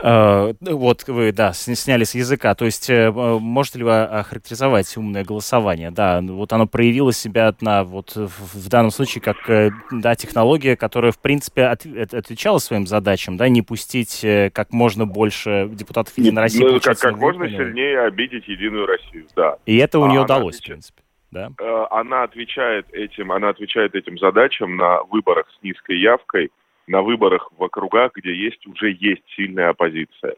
Э, 0.00 0.52
вот 0.60 1.06
вы, 1.08 1.32
да, 1.32 1.52
сняли 1.52 2.04
с 2.04 2.14
языка. 2.14 2.54
То 2.54 2.64
есть 2.64 2.88
э, 2.88 3.10
можете 3.10 3.78
ли 3.78 3.84
вы 3.84 4.02
охарактеризовать 4.02 4.96
умное 4.96 5.24
голосование? 5.24 5.90
Да, 5.90 6.20
вот 6.22 6.52
оно 6.52 6.66
проявило 6.66 7.12
себя 7.12 7.52
на, 7.60 7.84
вот, 7.84 8.12
в 8.14 8.68
данном 8.68 8.90
случае 8.90 9.22
как 9.22 9.48
э, 9.50 9.70
да, 9.90 10.14
технология, 10.14 10.76
которая, 10.76 11.10
в 11.10 11.18
принципе, 11.18 11.64
от, 11.64 11.84
отвечала 11.84 12.58
своим 12.58 12.86
задачам, 12.86 13.36
да, 13.36 13.48
не 13.48 13.62
пустить 13.62 14.24
как 14.52 14.72
можно 14.72 15.06
больше 15.06 15.68
депутатов 15.72 16.16
Единой 16.16 16.42
России. 16.42 16.62
Ну, 16.62 16.80
как, 16.80 16.98
как 16.98 17.16
можно 17.16 17.48
сильнее 17.48 18.00
обидеть 18.02 18.46
Единую 18.46 18.86
Россию, 18.86 19.26
да. 19.34 19.56
И 19.66 19.76
это 19.78 19.98
у 19.98 20.06
нее 20.06 20.20
а 20.20 20.24
удалось, 20.24 20.56
отвечает. 20.56 20.84
в 20.84 20.92
принципе. 20.92 21.02
Да? 21.30 21.50
Она 21.90 22.22
отвечает 22.22 22.86
этим, 22.92 23.32
она 23.32 23.50
отвечает 23.50 23.94
этим 23.94 24.16
задачам 24.18 24.76
на 24.76 25.02
выборах 25.04 25.46
с 25.58 25.62
низкой 25.62 25.98
явкой, 25.98 26.50
на 26.88 27.02
выборах 27.02 27.50
в 27.56 27.62
округах, 27.62 28.12
где 28.14 28.34
есть 28.34 28.66
уже 28.66 28.90
есть 28.90 29.22
сильная 29.36 29.70
оппозиция. 29.70 30.36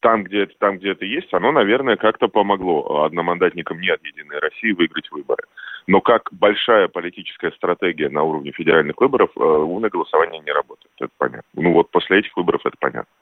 Там, 0.00 0.24
где 0.24 0.42
это, 0.42 0.54
там, 0.58 0.78
где 0.78 0.92
это 0.92 1.04
есть, 1.04 1.32
оно, 1.32 1.52
наверное, 1.52 1.96
как-то 1.96 2.28
помогло 2.28 3.04
одномандатникам 3.04 3.80
не 3.80 3.88
от 3.88 4.04
Единой 4.04 4.40
России 4.40 4.72
выиграть 4.72 5.10
выборы. 5.12 5.44
Но 5.86 6.00
как 6.00 6.28
большая 6.32 6.88
политическая 6.88 7.52
стратегия 7.52 8.08
на 8.08 8.22
уровне 8.22 8.52
федеральных 8.52 9.00
выборов, 9.00 9.30
э, 9.36 9.40
умное 9.40 9.90
голосование 9.90 10.40
не 10.40 10.52
работает. 10.52 10.90
Это 10.98 11.10
понятно. 11.18 11.48
Ну 11.54 11.72
вот 11.72 11.90
после 11.90 12.20
этих 12.20 12.36
выборов 12.36 12.62
это 12.64 12.76
понятно. 12.78 13.12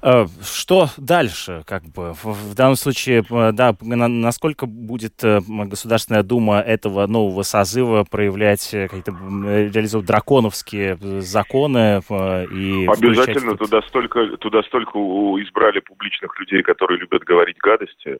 Э, 0.00 0.26
что 0.42 0.86
дальше, 0.96 1.62
как 1.66 1.82
бы, 1.84 2.12
в 2.22 2.54
данном 2.54 2.76
случае, 2.76 3.24
э, 3.28 3.52
да, 3.52 3.74
насколько 3.80 4.66
будет 4.66 5.24
э, 5.24 5.40
Государственная 5.48 6.22
Дума 6.22 6.60
этого 6.60 7.06
нового 7.06 7.42
созыва 7.42 8.04
проявлять 8.08 8.68
какие-то, 8.70 9.10
реализовывать 9.10 10.08
драконовские 10.08 10.96
законы 11.20 12.00
и... 12.52 12.86
Обязательно 12.86 13.56
туда 13.56 13.82
столько, 13.82 14.36
туда 14.36 14.62
столько 14.62 14.98
избрали 14.98 15.80
публичных 15.80 16.38
людей, 16.38 16.62
которые 16.62 16.98
любят 16.98 17.24
говорить 17.24 17.58
гадости 17.58 18.18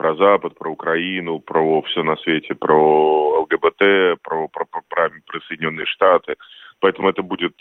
про 0.00 0.14
Запад, 0.16 0.58
про 0.58 0.70
Украину, 0.70 1.40
про 1.40 1.82
все 1.82 2.02
на 2.02 2.16
свете, 2.16 2.54
про 2.54 3.40
ЛГБТ, 3.42 4.22
про, 4.22 4.48
про, 4.48 4.64
про, 4.64 4.82
про, 4.88 5.40
Соединенные 5.46 5.86
Штаты. 5.86 6.36
Поэтому 6.80 7.10
это 7.10 7.22
будет 7.22 7.54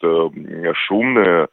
шумное, 0.88 1.44
э, 1.44 1.48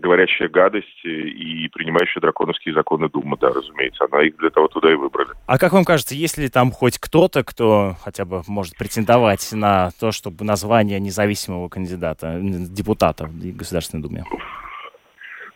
говорящая 0.00 0.48
гадости 0.48 1.06
и 1.06 1.68
принимающая 1.68 2.20
драконовские 2.20 2.74
законы 2.74 3.08
Дума, 3.08 3.36
да, 3.36 3.48
разумеется. 3.48 4.06
Она 4.10 4.22
их 4.24 4.36
для 4.38 4.50
того 4.50 4.68
туда 4.68 4.90
и 4.92 4.94
выбрали. 4.94 5.30
А 5.46 5.58
как 5.58 5.72
вам 5.72 5.84
кажется, 5.84 6.14
есть 6.14 6.38
ли 6.38 6.48
там 6.48 6.72
хоть 6.72 6.98
кто-то, 6.98 7.44
кто 7.44 7.94
хотя 8.02 8.24
бы 8.24 8.42
может 8.48 8.76
претендовать 8.76 9.52
на 9.52 9.90
то, 10.00 10.10
чтобы 10.12 10.44
название 10.44 10.98
независимого 11.00 11.68
кандидата, 11.68 12.38
депутата 12.40 13.26
в 13.26 13.56
Государственной 13.56 14.02
Думе? 14.02 14.24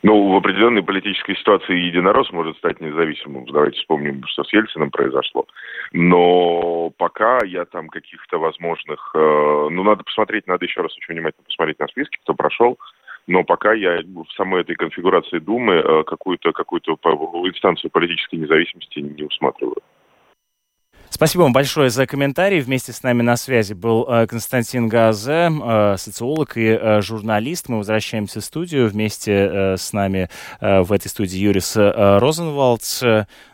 Ну, 0.03 0.33
в 0.33 0.37
определенной 0.37 0.85
политической 0.85 1.35
ситуации 1.37 1.75
единорос 1.75 2.31
может 2.31 2.57
стать 2.59 2.81
независимым. 2.81 3.47
Давайте 3.47 3.81
вспомним, 3.81 4.23
что 4.27 4.45
с 4.45 4.53
Ельциным 4.53 4.91
произошло. 4.91 5.45
Но 5.93 6.91
пока 6.97 7.39
я 7.45 7.65
там 7.65 7.89
каких-то 7.89 8.39
возможных... 8.39 9.11
Э, 9.15 9.69
ну, 9.71 9.83
надо 9.83 10.05
посмотреть, 10.05 10.47
надо 10.47 10.65
еще 10.65 10.83
раз 10.83 10.97
очень 10.97 11.15
внимательно 11.15 11.45
посмотреть 11.45 11.81
на 11.81 11.89
списки, 11.89 12.19
кто 12.23 12.35
прошел. 12.35 12.79
Но 13.27 13.43
пока 13.43 13.73
я 13.73 14.01
в 14.03 14.33
самой 14.37 14.61
этой 14.61 14.77
конфигурации 14.77 15.41
Думы 15.41 15.75
э, 15.75 16.05
какую-то 16.05 16.53
какую 16.53 16.81
инстанцию 16.81 17.91
политической 17.91 18.37
независимости 18.37 19.01
не 19.01 19.25
усматриваю. 19.25 19.83
Спасибо 21.11 21.43
вам 21.43 21.53
большое 21.53 21.91
за 21.91 22.07
комментарий. 22.07 22.61
Вместе 22.61 22.93
с 22.93 23.03
нами 23.03 23.23
на 23.23 23.37
связи 23.37 23.73
был 23.73 24.07
э, 24.09 24.27
Константин 24.27 24.89
Газе, 24.89 25.51
э, 25.51 25.97
социолог 25.99 26.57
и 26.57 26.67
э, 26.67 27.01
журналист. 27.01 27.69
Мы 27.69 27.79
возвращаемся 27.79 28.41
в 28.41 28.45
студию. 28.45 28.89
Вместе 28.89 29.77
с 29.79 29.93
нами 29.93 30.29
в 30.61 30.93
этой 30.93 31.09
студии 31.09 31.39
Юрис 31.39 31.75
Розенвалдс. 31.77 33.03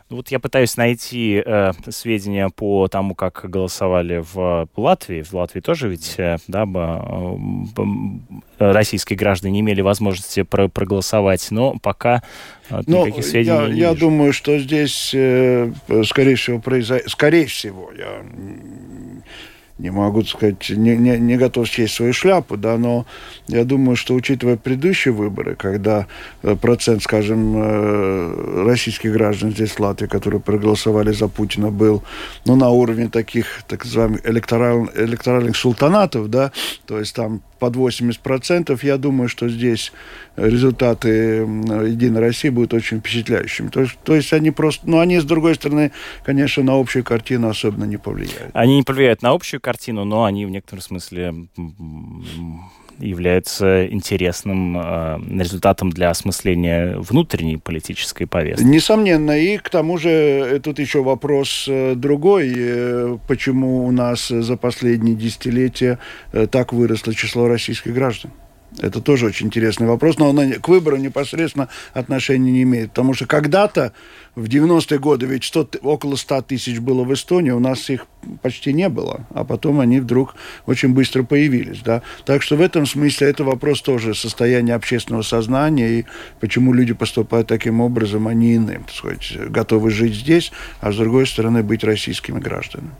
Ну, 0.09 0.17
вот 0.17 0.29
я 0.29 0.39
пытаюсь 0.39 0.77
найти 0.77 1.41
э, 1.43 1.71
сведения 1.89 2.49
по 2.49 2.87
тому, 2.87 3.15
как 3.15 3.49
голосовали 3.49 4.23
в 4.33 4.69
Латвии. 4.77 5.23
В 5.23 5.33
Латвии 5.33 5.61
тоже 5.61 5.89
ведь 5.89 6.13
э, 6.19 6.37
да, 6.47 6.63
э, 6.63 7.37
российские 8.59 9.17
граждане 9.17 9.53
не 9.53 9.59
имели 9.61 9.81
возможности 9.81 10.43
про 10.43 10.67
проголосовать, 10.67 11.47
но 11.49 11.79
пока 11.81 12.21
э, 12.69 12.81
ну, 12.85 13.07
никаких 13.07 13.25
сведений 13.25 13.57
я, 13.57 13.67
не 13.67 13.79
Я 13.79 13.89
вижу. 13.93 14.01
думаю, 14.01 14.31
что 14.31 14.59
здесь, 14.59 15.09
э, 15.15 15.73
скорее 16.03 16.35
всего, 16.35 16.59
произойдет... 16.59 17.09
Скорее 17.09 17.47
всего, 17.47 17.89
я 17.97 18.21
не 19.77 19.89
могу 19.89 20.23
сказать, 20.23 20.69
не, 20.69 20.95
не, 20.95 21.17
не 21.17 21.37
готов 21.37 21.67
съесть 21.67 21.95
свою 21.95 22.13
шляпу, 22.13 22.55
да, 22.55 22.77
но 22.77 23.05
я 23.47 23.65
думаю, 23.65 23.97
что 23.97 24.13
учитывая 24.13 24.55
предыдущие 24.55 25.13
выборы, 25.13 25.55
когда 25.55 26.07
э, 26.43 26.55
процент, 26.55 27.03
скажем, 27.03 27.55
э, 27.57 28.63
российских 28.65 29.11
граждан 29.11 29.51
здесь 29.51 29.71
в 29.71 29.79
Латвии, 29.81 30.07
которые 30.07 30.39
проголосовали 30.39 31.11
за 31.11 31.27
Путина, 31.27 31.71
был 31.71 32.03
ну, 32.45 32.55
на 32.55 32.69
уровне 32.69 33.09
таких, 33.09 33.63
так 33.67 33.83
называемых, 33.83 34.25
электораль, 34.25 34.87
электоральных 34.95 35.57
султанатов, 35.57 36.29
да, 36.29 36.51
то 36.85 36.97
есть 36.97 37.13
там 37.13 37.41
под 37.59 37.75
80%, 37.75 38.79
я 38.83 38.97
думаю, 38.97 39.29
что 39.29 39.49
здесь 39.49 39.91
результаты 40.35 41.07
Единой 41.87 42.19
России 42.21 42.49
будут 42.49 42.73
очень 42.73 42.99
впечатляющими. 42.99 43.69
То 43.69 43.81
есть, 43.81 43.97
то 44.03 44.15
есть 44.15 44.33
они 44.33 44.51
просто, 44.51 44.87
ну, 44.89 44.99
они, 44.99 45.19
с 45.19 45.23
другой 45.23 45.55
стороны, 45.55 45.91
конечно, 46.23 46.63
на 46.63 46.79
общую 46.79 47.03
картину 47.03 47.49
особенно 47.49 47.85
не 47.85 47.97
повлияют. 47.97 48.51
Они 48.53 48.77
не 48.77 48.83
повлияют 48.83 49.21
на 49.21 49.31
общую 49.31 49.61
картину, 49.65 50.05
но 50.05 50.25
они 50.25 50.45
в 50.45 50.51
некотором 50.51 50.81
смысле 50.81 51.33
являются 52.99 53.87
интересным 53.87 54.77
э, 54.77 55.19
результатом 55.39 55.89
для 55.89 56.11
осмысления 56.11 56.97
внутренней 56.97 57.57
политической 57.57 58.25
повестки. 58.25 58.63
Несомненно. 58.63 59.37
И 59.37 59.57
к 59.57 59.69
тому 59.69 59.97
же 59.97 60.09
э, 60.09 60.59
тут 60.59 60.79
еще 60.79 61.03
вопрос 61.03 61.65
э, 61.67 61.95
другой. 61.95 62.53
Э, 62.55 63.17
почему 63.27 63.85
у 63.85 63.91
нас 63.91 64.27
за 64.29 64.55
последние 64.55 65.15
десятилетия 65.15 65.99
так 66.51 66.71
выросло 66.71 67.13
число 67.13 67.47
российских 67.47 67.93
граждан? 67.93 68.31
Это 68.79 69.01
тоже 69.01 69.27
очень 69.27 69.47
интересный 69.47 69.87
вопрос, 69.87 70.17
но 70.17 70.29
он 70.29 70.53
к 70.53 70.67
выбору 70.67 70.97
непосредственно 70.97 71.69
отношения 71.93 72.51
не 72.51 72.63
имеет. 72.63 72.89
Потому 72.89 73.13
что 73.13 73.25
когда-то, 73.25 73.93
в 74.35 74.45
90-е 74.45 74.99
годы, 74.99 75.25
ведь 75.27 75.45
100, 75.45 75.69
около 75.81 76.15
100 76.15 76.41
тысяч 76.41 76.79
было 76.79 77.03
в 77.03 77.13
Эстонии, 77.13 77.51
у 77.51 77.59
нас 77.59 77.89
их 77.89 78.07
почти 78.41 78.73
не 78.73 78.89
было, 78.89 79.25
а 79.33 79.43
потом 79.43 79.79
они 79.79 79.99
вдруг 79.99 80.35
очень 80.65 80.93
быстро 80.93 81.23
появились. 81.23 81.81
Да? 81.81 82.01
Так 82.25 82.41
что 82.41 82.55
в 82.55 82.61
этом 82.61 82.85
смысле 82.85 83.29
это 83.29 83.43
вопрос 83.43 83.81
тоже 83.81 84.13
состояния 84.15 84.75
общественного 84.75 85.23
сознания 85.23 85.99
и 85.99 86.05
почему 86.39 86.73
люди 86.73 86.93
поступают 86.93 87.47
таким 87.47 87.81
образом, 87.81 88.27
они 88.27 88.55
иным, 88.55 88.83
так 88.83 88.95
сказать, 88.95 89.37
готовы 89.49 89.89
жить 89.89 90.15
здесь, 90.15 90.51
а 90.81 90.91
с 90.91 90.97
другой 90.97 91.27
стороны 91.27 91.63
быть 91.63 91.83
российскими 91.83 92.39
гражданами. 92.39 92.91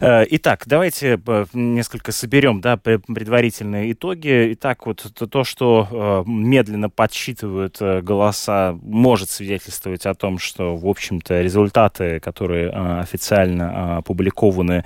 Э, 0.00 0.24
итак, 0.28 0.64
давайте 0.66 1.20
э, 1.26 1.46
несколько 1.52 2.12
соберем 2.12 2.60
да, 2.60 2.76
предварительные 2.76 3.92
итоги. 3.92 4.52
Итак, 4.52 4.86
вот 4.86 5.06
то, 5.30 5.44
что 5.44 6.24
э, 6.26 6.30
медленно 6.30 6.90
подсчитывают 6.90 7.80
голоса, 8.02 8.76
может 8.82 9.30
свидетельствовать 9.30 10.06
о 10.06 10.14
том, 10.14 10.38
что, 10.38 10.76
в 10.76 10.86
общем-то, 10.86 11.40
результаты, 11.40 12.20
которые 12.20 12.70
официально 12.70 13.98
опубликованы, 13.98 14.55
опубликованы, 14.56 14.84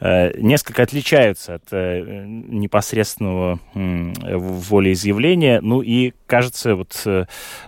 э, 0.00 0.38
несколько 0.38 0.82
отличаются 0.82 1.54
от 1.54 1.64
э, 1.70 2.24
непосредственного 2.26 3.58
волеизъявления. 3.74 5.60
Ну 5.60 5.82
и, 5.82 6.12
кажется, 6.26 6.74
вот 6.74 7.00
э, 7.04 7.24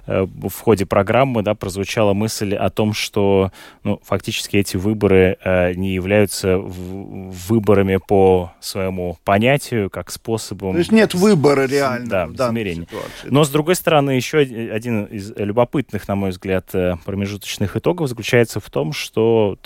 в 0.07 0.61
ходе 0.61 0.86
программы 0.86 1.42
да, 1.42 1.55
прозвучала 1.55 2.12
мысль 2.12 2.55
о 2.55 2.70
том, 2.70 2.92
что 2.92 3.52
ну, 3.82 4.00
фактически 4.05 4.57
эти 4.57 4.76
выборы 4.76 5.38
не 5.76 5.94
являются 5.94 6.59
выборами 6.59 7.98
по 8.07 8.52
своему 8.61 9.18
понятию, 9.24 9.90
как 9.90 10.11
способом... 10.11 10.72
То 10.72 10.78
есть 10.78 10.92
нет 10.92 11.14
выбора 11.14 11.66
реально 11.66 12.09
да, 12.09 12.26
в 12.26 12.34
измерении. 12.34 12.84
Ситуации. 12.84 13.28
Но, 13.30 13.44
с 13.44 13.50
другой 13.50 13.74
стороны, 13.74 14.12
еще 14.12 14.38
один 14.38 15.05
из 15.05 15.32
любопытных, 15.36 16.09
на 16.09 16.14
мой 16.14 16.30
взгляд, 16.30 16.70
промежуточных 17.05 17.76
итогов 17.76 18.09
заключается 18.09 18.61
в 18.61 18.70
том, 18.70 18.92
что 18.92 19.59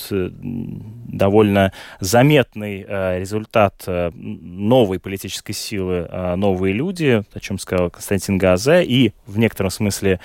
довольно 1.09 1.73
заметный 2.01 2.85
э, 2.87 3.19
результат 3.21 3.85
э, 3.87 4.11
новой 4.15 4.99
политической 4.99 5.53
силы 5.53 6.07
э, 6.09 6.35
«Новые 6.37 6.75
люди», 6.75 7.23
о 7.33 7.41
чем 7.41 7.59
сказал 7.59 7.91
Константин 7.91 8.39
Газе, 8.39 8.85
и 8.85 9.13
в 9.27 9.39
некотором 9.39 9.71
смысле 9.71 10.21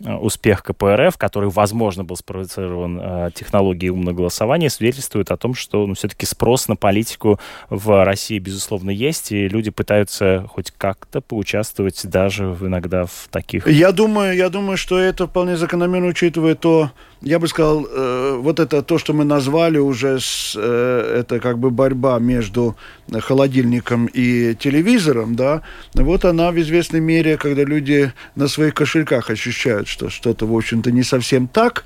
успех 0.00 0.62
КПРФ, 0.62 1.16
который, 1.16 1.48
возможно, 1.48 2.04
был 2.04 2.16
спровоцирован 2.16 3.32
технологией 3.32 3.90
умного 3.90 4.14
голосования, 4.14 4.70
свидетельствует 4.70 5.30
о 5.30 5.36
том, 5.36 5.54
что 5.54 5.86
ну, 5.86 5.94
все-таки 5.94 6.26
спрос 6.26 6.68
на 6.68 6.76
политику 6.76 7.38
в 7.70 8.04
России, 8.04 8.38
безусловно, 8.38 8.90
есть, 8.90 9.32
и 9.32 9.48
люди 9.48 9.70
пытаются 9.70 10.46
хоть 10.48 10.70
как-то 10.72 11.20
поучаствовать 11.20 12.00
даже 12.06 12.44
иногда 12.60 13.06
в 13.06 13.28
таких... 13.30 13.66
Я 13.68 13.92
думаю, 13.92 14.36
я 14.36 14.48
думаю, 14.48 14.76
что 14.76 14.98
это 14.98 15.26
вполне 15.26 15.56
закономерно, 15.56 16.08
учитывая 16.08 16.54
то, 16.54 16.90
я 17.20 17.38
бы 17.38 17.48
сказал, 17.48 17.86
э, 17.86 18.36
вот 18.40 18.60
это 18.60 18.82
то, 18.82 18.98
что 18.98 19.12
мы 19.12 19.24
назвали 19.24 19.78
уже, 19.78 20.20
с, 20.20 20.54
э, 20.56 21.20
это 21.20 21.40
как 21.40 21.58
бы 21.58 21.70
борьба 21.70 22.18
между 22.18 22.76
холодильником 23.20 24.06
и 24.06 24.54
телевизором, 24.54 25.34
да, 25.34 25.62
вот 25.94 26.24
она 26.24 26.50
в 26.50 26.60
известной 26.60 27.00
мере, 27.00 27.36
когда 27.36 27.62
люди 27.62 28.12
на 28.34 28.48
своих 28.48 28.74
кошельках 28.74 29.30
ощущают, 29.30 29.88
что 29.88 30.10
что-то, 30.10 30.46
в 30.46 30.56
общем-то, 30.56 30.90
не 30.90 31.02
совсем 31.02 31.48
так, 31.48 31.84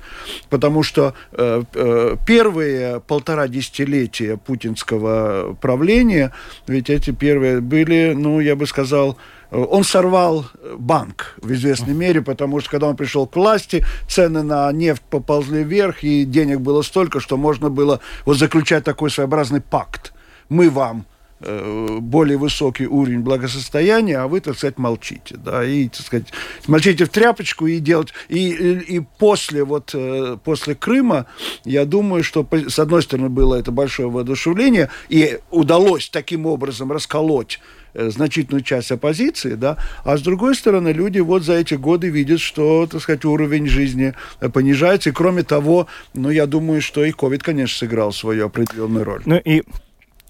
потому 0.49 0.83
что 0.83 1.13
э, 1.31 1.63
э, 1.73 2.15
первые 2.25 3.01
полтора 3.01 3.47
десятилетия 3.47 4.37
путинского 4.37 5.57
правления, 5.61 6.31
ведь 6.67 6.89
эти 6.89 7.11
первые 7.11 7.61
были, 7.61 8.13
ну, 8.15 8.39
я 8.39 8.55
бы 8.55 8.65
сказал, 8.65 9.17
он 9.51 9.83
сорвал 9.83 10.45
банк 10.77 11.35
в 11.41 11.51
известной 11.53 11.93
мере, 11.93 12.21
потому 12.21 12.59
что 12.59 12.69
когда 12.69 12.87
он 12.87 12.95
пришел 12.95 13.25
к 13.27 13.35
власти, 13.35 13.85
цены 14.07 14.43
на 14.43 14.71
нефть 14.71 15.01
поползли 15.09 15.63
вверх, 15.63 16.03
и 16.03 16.23
денег 16.23 16.59
было 16.59 16.81
столько, 16.81 17.19
что 17.19 17.37
можно 17.37 17.69
было 17.69 17.99
вот 18.25 18.37
заключать 18.37 18.83
такой 18.83 19.09
своеобразный 19.09 19.61
пакт. 19.61 20.13
Мы 20.49 20.69
вам 20.69 20.99
э, 20.99 21.18
более 21.39 22.37
высокий 22.37 22.85
уровень 22.85 23.21
благосостояния, 23.21 24.17
а 24.19 24.27
вы, 24.27 24.41
так 24.41 24.57
сказать, 24.57 24.77
молчите, 24.77 25.37
да, 25.37 25.63
и, 25.63 25.87
так 25.87 26.01
сказать, 26.01 26.27
молчите 26.67 27.05
в 27.05 27.09
тряпочку 27.09 27.67
и 27.67 27.79
делать, 27.79 28.13
и, 28.27 28.49
и, 28.49 28.97
и 28.97 28.99
после 29.17 29.63
вот, 29.63 29.91
э, 29.93 30.37
после 30.43 30.75
Крыма, 30.75 31.27
я 31.63 31.85
думаю, 31.85 32.23
что, 32.23 32.47
с 32.51 32.77
одной 32.79 33.03
стороны, 33.03 33.29
было 33.29 33.55
это 33.55 33.71
большое 33.71 34.09
воодушевление, 34.09 34.89
и 35.07 35.39
удалось 35.49 36.09
таким 36.09 36.45
образом 36.45 36.91
расколоть 36.91 37.59
Э, 37.95 38.11
значительную 38.11 38.63
часть 38.63 38.91
оппозиции, 38.91 39.55
да, 39.55 39.77
а 40.03 40.15
с 40.15 40.21
другой 40.21 40.53
стороны, 40.53 40.89
люди 40.89 41.17
вот 41.19 41.43
за 41.43 41.53
эти 41.53 41.73
годы 41.73 42.09
видят, 42.09 42.39
что, 42.39 42.85
так 42.85 43.01
сказать, 43.01 43.25
уровень 43.25 43.67
жизни 43.67 44.13
э, 44.41 44.49
понижается, 44.49 45.09
и 45.09 45.13
кроме 45.13 45.41
того, 45.41 45.87
ну, 46.13 46.29
я 46.29 46.45
думаю, 46.45 46.81
что 46.81 47.03
и 47.03 47.11
COVID, 47.11 47.39
конечно, 47.39 47.79
сыграл 47.79 48.13
свою 48.13 48.45
определенную 48.45 49.05
роль. 49.05 49.23
Ну 49.25 49.41
и 49.43 49.63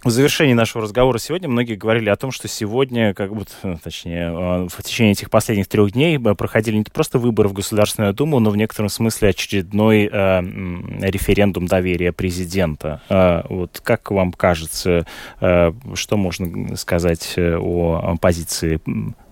в 0.04 0.10
завершении 0.10 0.54
нашего 0.54 0.84
разговора 0.84 1.18
сегодня 1.18 1.50
многие 1.50 1.76
говорили 1.76 2.10
о 2.10 2.16
том, 2.16 2.32
что 2.32 2.48
сегодня, 2.48 3.14
как 3.14 3.36
бы, 3.36 3.46
э, 3.64 3.76
точнее, 3.84 4.32
э, 4.32 4.68
в 4.70 4.84
течение 4.84 5.12
этих 5.12 5.30
последних 5.30 5.68
трех 5.68 5.92
дней 5.92 6.18
э, 6.18 6.36
проходили 6.36 6.78
не 6.78 6.84
просто 6.84 7.20
выборы 7.20 7.50
в 7.50 7.54
Государственную 7.54 8.14
Думу, 8.14 8.40
но 8.40 8.50
в 8.50 8.58
некотором 8.58 8.90
смысле 8.90 9.30
очередной 9.30 10.10
э, 10.12 10.42
референдум 11.02 11.68
доверия 11.68 12.14
президента. 12.14 13.02
Э, 13.10 13.44
вот 13.50 13.82
как 13.84 14.10
вам 14.12 14.32
кажется, 14.32 15.06
э, 15.42 15.74
что 15.96 16.18
можно 16.18 16.78
сказать 16.78 17.36
о 17.38 18.16
позиции 18.22 18.80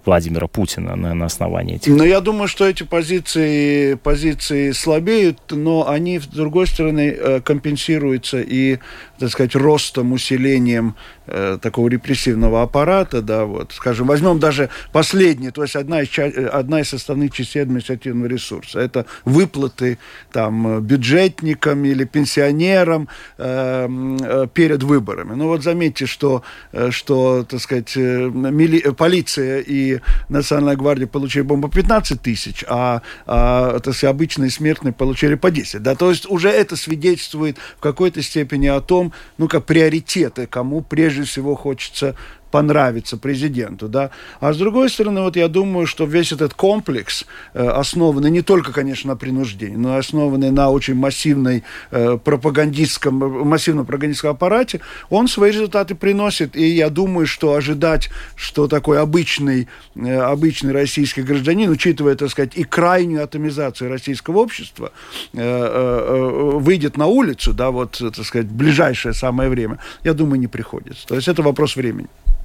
Владимира 0.07 0.47
Путина 0.47 0.95
на, 0.95 1.13
на 1.13 1.25
основании 1.25 1.75
этих? 1.75 1.95
Но 1.95 2.03
я 2.03 2.21
думаю, 2.21 2.47
что 2.47 2.65
эти 2.65 2.83
позиции, 2.83 3.93
позиции 3.95 4.71
слабеют, 4.71 5.39
но 5.51 5.87
они, 5.87 6.19
с 6.19 6.25
другой 6.25 6.67
стороны, 6.67 7.41
компенсируются 7.41 8.41
и 8.41 8.79
так 9.19 9.29
сказать, 9.29 9.55
ростом, 9.55 10.11
усилением 10.13 10.95
э, 11.25 11.57
такого 11.61 11.89
репрессивного 11.89 12.61
аппарата, 12.61 13.21
да, 13.21 13.45
вот, 13.45 13.73
скажем, 13.73 14.07
возьмем 14.07 14.39
даже 14.39 14.69
последнее, 14.91 15.51
то 15.51 15.63
есть 15.63 15.75
одна 15.75 16.01
из, 16.01 16.09
одна 16.51 16.81
из 16.81 16.89
составных 16.89 17.31
частей 17.31 17.61
административного 17.61 18.27
ресурса, 18.27 18.79
это 18.79 19.05
выплаты 19.25 19.97
там 20.31 20.81
бюджетникам 20.81 21.83
или 21.85 22.03
пенсионерам 22.03 23.09
э, 23.37 23.87
э, 24.21 24.47
перед 24.53 24.83
выборами. 24.83 25.33
Ну 25.33 25.47
вот 25.47 25.63
заметьте, 25.63 26.05
что, 26.05 26.43
э, 26.71 26.91
что 26.91 27.43
так 27.43 27.59
сказать, 27.59 27.93
э, 27.95 28.29
мили, 28.29 28.79
полиция 28.91 29.61
и 29.61 29.96
Национальная 30.29 30.75
гвардия 30.75 31.07
получили 31.07 31.43
бомбу 31.43 31.69
15 31.69 32.21
тысяч, 32.21 32.63
а, 32.67 33.01
а 33.25 33.79
так 33.79 33.93
сказать, 33.93 34.15
обычные 34.15 34.49
смертные 34.49 34.93
получили 34.93 35.35
по 35.35 35.51
10, 35.51 35.81
да, 35.81 35.95
то 35.95 36.09
есть 36.09 36.29
уже 36.29 36.49
это 36.49 36.75
свидетельствует 36.75 37.57
в 37.77 37.79
какой-то 37.79 38.21
степени 38.21 38.67
о 38.67 38.81
том, 38.81 39.13
ну, 39.37 39.47
как 39.47 39.65
приоритеты, 39.65 40.47
кому 40.47 40.81
прежде 40.81 41.23
всего 41.23 41.55
хочется 41.55 42.15
понравится 42.51 43.17
президенту, 43.17 43.87
да. 43.87 44.11
А 44.39 44.53
с 44.53 44.57
другой 44.57 44.89
стороны, 44.89 45.21
вот 45.21 45.35
я 45.35 45.47
думаю, 45.47 45.87
что 45.87 46.05
весь 46.05 46.31
этот 46.31 46.53
комплекс, 46.53 47.25
э, 47.53 47.67
основанный 47.67 48.31
не 48.31 48.41
только, 48.41 48.71
конечно, 48.71 49.11
на 49.11 49.17
принуждении, 49.17 49.75
но 49.75 49.95
основанный 49.95 50.51
на 50.51 50.69
очень 50.69 50.95
массивной 50.95 51.63
э, 51.91 52.17
пропагандистском, 52.23 53.15
массивном 53.47 53.85
пропагандистском 53.85 54.31
аппарате, 54.31 54.81
он 55.09 55.27
свои 55.27 55.51
результаты 55.51 55.95
приносит. 55.95 56.55
И 56.55 56.67
я 56.67 56.89
думаю, 56.89 57.27
что 57.27 57.53
ожидать, 57.53 58.09
что 58.35 58.67
такой 58.67 58.99
обычный, 58.99 59.67
э, 59.95 60.19
обычный 60.19 60.71
российский 60.71 61.23
гражданин, 61.23 61.69
учитывая, 61.69 62.15
так 62.15 62.29
сказать, 62.29 62.51
и 62.55 62.63
крайнюю 62.63 63.23
атомизацию 63.23 63.89
российского 63.89 64.39
общества, 64.39 64.91
э, 65.33 65.39
э, 65.39 65.41
э 65.41 66.57
выйдет 66.57 66.97
на 66.97 67.07
улицу, 67.07 67.53
да, 67.53 67.71
вот, 67.71 67.97
так 67.97 68.25
сказать, 68.25 68.47
в 68.47 68.53
ближайшее 68.53 69.13
самое 69.13 69.49
время, 69.49 69.79
я 70.03 70.13
думаю, 70.13 70.39
не 70.39 70.47
приходится. 70.47 71.07
То 71.07 71.15
есть 71.15 71.27
это 71.27 71.41
вопрос 71.41 71.75
времени. 71.75 72.07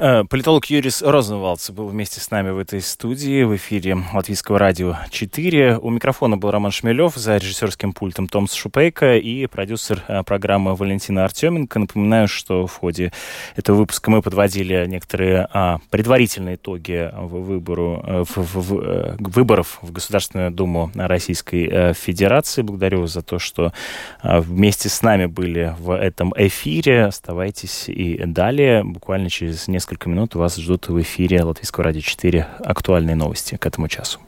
политолог 0.00 0.64
Юрис 0.64 1.02
Розенвалдс 1.02 1.68
был 1.72 1.86
вместе 1.88 2.20
с 2.20 2.30
нами 2.30 2.48
в 2.48 2.58
этой 2.58 2.80
студии 2.80 3.42
в 3.42 3.54
эфире 3.56 3.98
Латвийского 4.14 4.58
радио 4.58 4.96
4. 5.10 5.76
У 5.76 5.90
микрофона 5.90 6.38
был 6.38 6.50
Роман 6.50 6.70
Шмелев, 6.70 7.16
за 7.16 7.36
режиссерским 7.36 7.92
пультом 7.92 8.26
Томс 8.26 8.54
Шупейко 8.54 9.16
и 9.16 9.44
продюсер 9.44 10.02
э, 10.08 10.22
программы 10.22 10.74
Валентина 10.74 11.26
Артеменко. 11.26 11.80
Напоминаю, 11.80 12.28
что 12.28 12.66
в 12.66 12.78
ходе 12.78 13.12
этого 13.56 13.76
выпуска 13.76 14.10
мы 14.10 14.22
подводили 14.22 14.86
некоторые 14.86 15.46
а, 15.52 15.80
предварительные 15.90 16.54
итоги 16.54 17.10
в 17.14 17.42
выбору, 17.42 18.02
э, 18.02 18.24
в, 18.26 18.36
в, 18.38 18.56
в, 18.56 19.16
выборов 19.18 19.80
в 19.82 19.92
Государственную 19.92 20.50
Думу 20.50 20.90
Российской 20.94 21.92
Федерации. 21.92 22.62
Благодарю 22.62 23.06
за 23.06 23.20
то, 23.20 23.38
что 23.38 23.74
вместе 24.22 24.88
с 24.88 25.02
нами 25.02 25.26
были 25.26 25.74
в 25.78 25.94
этом 25.94 26.32
эфире. 26.38 27.04
Оставайтесь 27.04 27.90
и 27.90 28.16
далее. 28.24 28.82
Буквально 28.82 29.28
через 29.28 29.68
несколько 29.68 29.89
несколько 29.90 30.08
минут 30.08 30.36
вас 30.36 30.54
ждут 30.54 30.86
в 30.88 31.00
эфире 31.02 31.42
Латвийского 31.42 31.82
радио 31.82 32.00
4 32.00 32.46
актуальные 32.64 33.16
новости 33.16 33.56
к 33.56 33.66
этому 33.66 33.88
часу. 33.88 34.20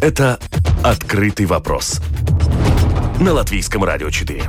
Это 0.00 0.38
«Открытый 0.82 1.44
вопрос» 1.44 2.00
на 3.20 3.34
Латвийском 3.34 3.84
радио 3.84 4.08
4. 4.08 4.44